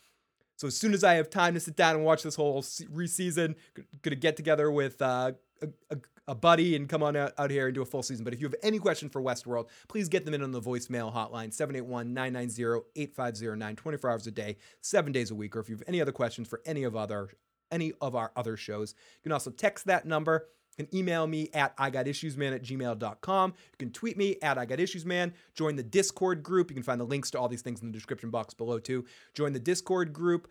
[0.55, 3.55] So as soon as I have time to sit down and watch this whole re-season,
[4.01, 5.31] gonna get together with uh,
[5.61, 5.97] a, a,
[6.29, 8.23] a buddy and come on out, out here and do a full season.
[8.23, 11.11] But if you have any question for Westworld, please get them in on the voicemail
[11.11, 15.99] hotline 781-990-8509 24 hours a day, 7 days a week or if you have any
[15.99, 17.29] other questions for any of other
[17.71, 20.47] any of our other shows, you can also text that number
[20.79, 23.53] and email me at igotissuesman at gmail.com.
[23.71, 25.33] You can tweet me at igotissuesman.
[25.53, 26.71] Join the Discord group.
[26.71, 29.05] You can find the links to all these things in the description box below too.
[29.35, 30.49] Join the Discord group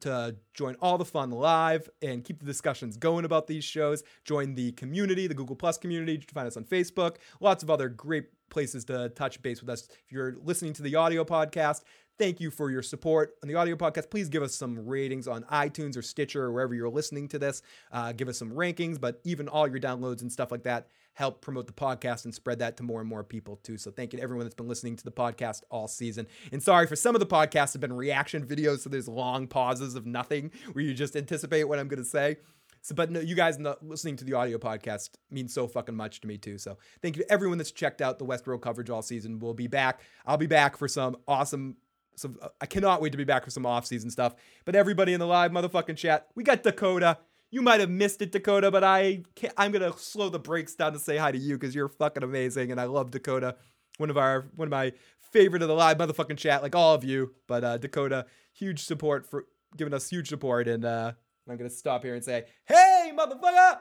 [0.00, 4.02] to join all the fun live and keep the discussions going about these shows.
[4.24, 6.12] Join the community, the Google Plus community.
[6.12, 7.16] You can find us on Facebook.
[7.40, 9.88] Lots of other great places to touch base with us.
[10.06, 11.82] If you're listening to the audio podcast,
[12.18, 14.10] thank you for your support on the audio podcast.
[14.10, 17.62] Please give us some ratings on iTunes or Stitcher or wherever you're listening to this.
[17.90, 21.40] Uh, give us some rankings, but even all your downloads and stuff like that help
[21.40, 23.78] promote the podcast and spread that to more and more people too.
[23.78, 26.26] So thank you to everyone that's been listening to the podcast all season.
[26.52, 29.94] And sorry for some of the podcasts have been reaction videos, so there's long pauses
[29.94, 32.36] of nothing where you just anticipate what I'm going to say.
[32.82, 36.28] So, but no, you guys listening to the audio podcast means so fucking much to
[36.28, 36.58] me too.
[36.58, 39.38] So thank you to everyone that's checked out the Westworld coverage all season.
[39.38, 40.00] We'll be back.
[40.26, 41.76] I'll be back for some awesome.
[42.16, 44.34] Some, I cannot wait to be back for some off season stuff.
[44.66, 47.18] But everybody in the live motherfucking chat, we got Dakota.
[47.54, 50.92] You might have missed it, Dakota, but I can't, I'm gonna slow the brakes down
[50.92, 53.54] to say hi to you because you're fucking amazing, and I love Dakota.
[53.98, 57.04] One of our one of my favorite of the live motherfucking chat, like all of
[57.04, 57.32] you.
[57.46, 61.12] But uh, Dakota, huge support for giving us huge support, and uh,
[61.48, 63.78] I'm gonna stop here and say, "Hey, motherfucker!"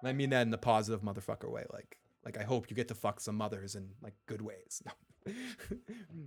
[0.00, 2.86] And I mean that in the positive motherfucker way, like like I hope you get
[2.86, 4.84] to fuck some mothers in like good ways.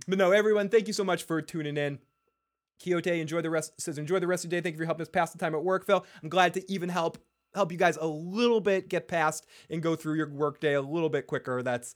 [0.06, 2.00] But no, everyone, thank you so much for tuning in.
[2.82, 4.60] Quixote, enjoy the rest says enjoy the rest of the day.
[4.62, 6.04] Thank you for helping us pass the time at work, Phil.
[6.22, 7.18] I'm glad to even help
[7.54, 11.08] help you guys a little bit get past and go through your workday a little
[11.08, 11.62] bit quicker.
[11.62, 11.94] That's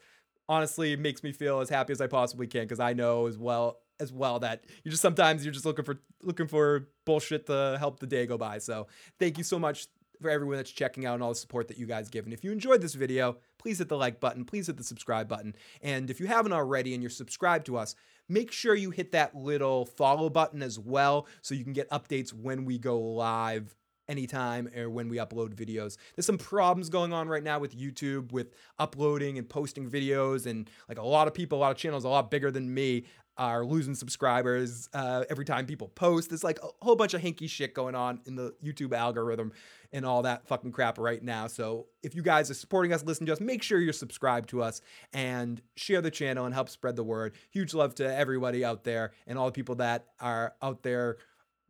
[0.48, 3.78] honestly makes me feel as happy as I possibly can because I know as well
[4.00, 8.00] as well that you just sometimes you're just looking for looking for bullshit to help
[8.00, 8.58] the day go by.
[8.58, 8.88] So
[9.18, 9.86] thank you so much
[10.20, 12.24] for everyone that's checking out and all the support that you guys give.
[12.24, 15.28] And if you enjoyed this video, please hit the like button, please hit the subscribe
[15.28, 15.54] button.
[15.82, 17.94] And if you haven't already and you're subscribed to us,
[18.28, 22.32] make sure you hit that little follow button as well so you can get updates
[22.32, 23.74] when we go live
[24.08, 25.96] anytime or when we upload videos.
[26.14, 30.68] There's some problems going on right now with YouTube with uploading and posting videos and
[30.88, 33.04] like a lot of people, a lot of channels a lot bigger than me
[33.36, 36.28] are losing subscribers uh, every time people post.
[36.28, 39.52] There's like a whole bunch of hinky shit going on in the YouTube algorithm
[39.92, 41.46] and all that fucking crap right now.
[41.46, 44.62] So if you guys are supporting us, listening to us, make sure you're subscribed to
[44.62, 44.80] us
[45.12, 47.34] and share the channel and help spread the word.
[47.50, 51.18] Huge love to everybody out there and all the people that are out there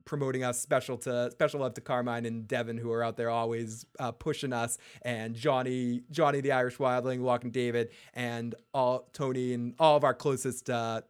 [0.04, 3.86] promoting us special to special love to Carmine and Devin who are out there always
[3.98, 9.74] uh, pushing us and Johnny Johnny the Irish Wildling Walking David and all Tony and
[9.78, 11.00] all of our closest uh,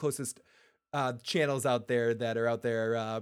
[0.00, 0.40] closest
[0.92, 3.20] uh, channels out there that are out there uh,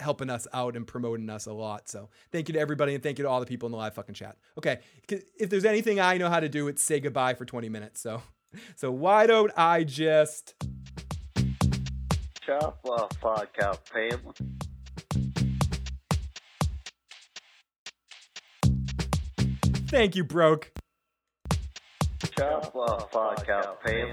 [0.00, 1.88] helping us out and promoting us a lot.
[1.88, 3.94] So thank you to everybody and thank you to all the people in the live
[3.94, 4.36] fucking chat.
[4.58, 8.00] Okay, if there's anything I know how to do, it's say goodbye for 20 minutes.
[8.00, 8.22] So
[8.76, 10.54] so why don't I just
[12.44, 14.20] chop off fuck out Pam.
[19.88, 20.72] Thank you, broke.
[22.36, 24.10] Chop off fuck out Pam.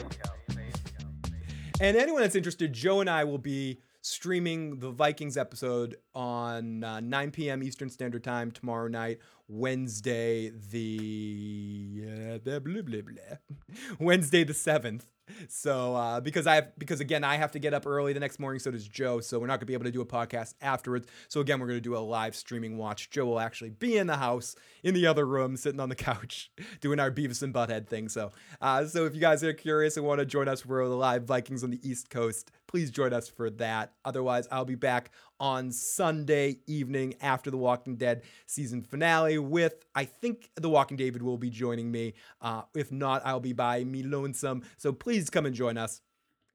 [1.82, 7.00] And anyone that's interested, Joe and I will be streaming the Vikings episode on uh,
[7.00, 7.64] 9 p.m.
[7.64, 12.04] Eastern Standard Time tomorrow night, Wednesday the
[12.36, 13.38] uh, blah, blah, blah,
[14.00, 15.04] Wednesday the 7th.
[15.48, 18.40] So uh, because I have because again I have to get up early the next
[18.40, 19.20] morning, so does Joe.
[19.20, 21.08] So we're not gonna be able to do a podcast afterwards.
[21.28, 23.10] So again, we're gonna do a live streaming watch.
[23.10, 26.52] Joe will actually be in the house in the other room, sitting on the couch,
[26.80, 28.10] doing our Beavis and Butthead thing.
[28.10, 28.32] So
[28.62, 31.24] uh, so if you guys are curious and want to join us for the live
[31.24, 33.94] Vikings on the East Coast, please join us for that.
[34.06, 40.06] Otherwise, I'll be back on Sunday evening after the Walking Dead season finale with, I
[40.06, 42.14] think The Walking David will be joining me.
[42.40, 44.62] Uh, if not, I'll be by me lonesome.
[44.78, 46.02] So please come and join us.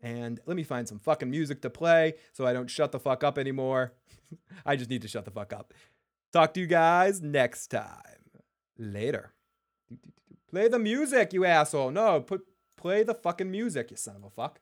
[0.00, 3.24] And let me find some fucking music to play so I don't shut the fuck
[3.24, 3.92] up anymore.
[4.64, 5.74] I just need to shut the fuck up.
[6.32, 7.90] Talk to you guys next time.
[8.78, 9.32] Later.
[10.48, 11.90] Play the music, you asshole.
[11.90, 12.42] No, put
[12.76, 14.60] play the fucking music, you son of a fuck.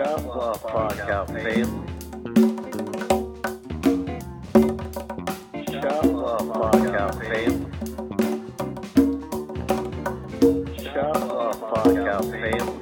[0.00, 1.64] up, fuck out family.
[5.66, 7.44] Shut fuck out family.
[10.78, 12.80] Shut up, fuck out family.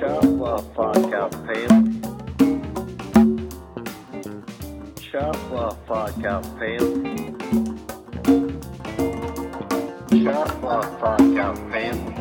[0.00, 0.24] Shut
[0.74, 1.68] fuck out family.
[5.00, 5.36] Shut
[5.86, 7.14] fuck out family.
[10.24, 12.13] Fuck out family.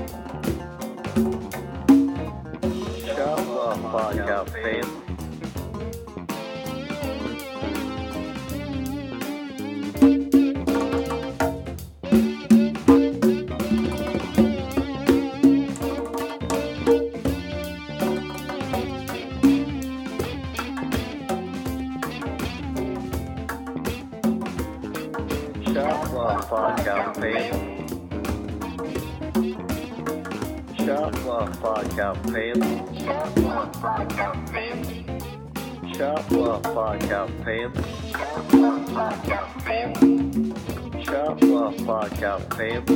[3.94, 4.90] Podcast Fame.
[26.49, 27.86] Podcast Fame.
[30.84, 31.14] Shot
[31.61, 32.82] Podcast Fame
[33.84, 35.03] up, fam.
[36.64, 37.73] Fuck up, fam.
[38.14, 38.53] Fuck
[42.22, 42.93] up, fam.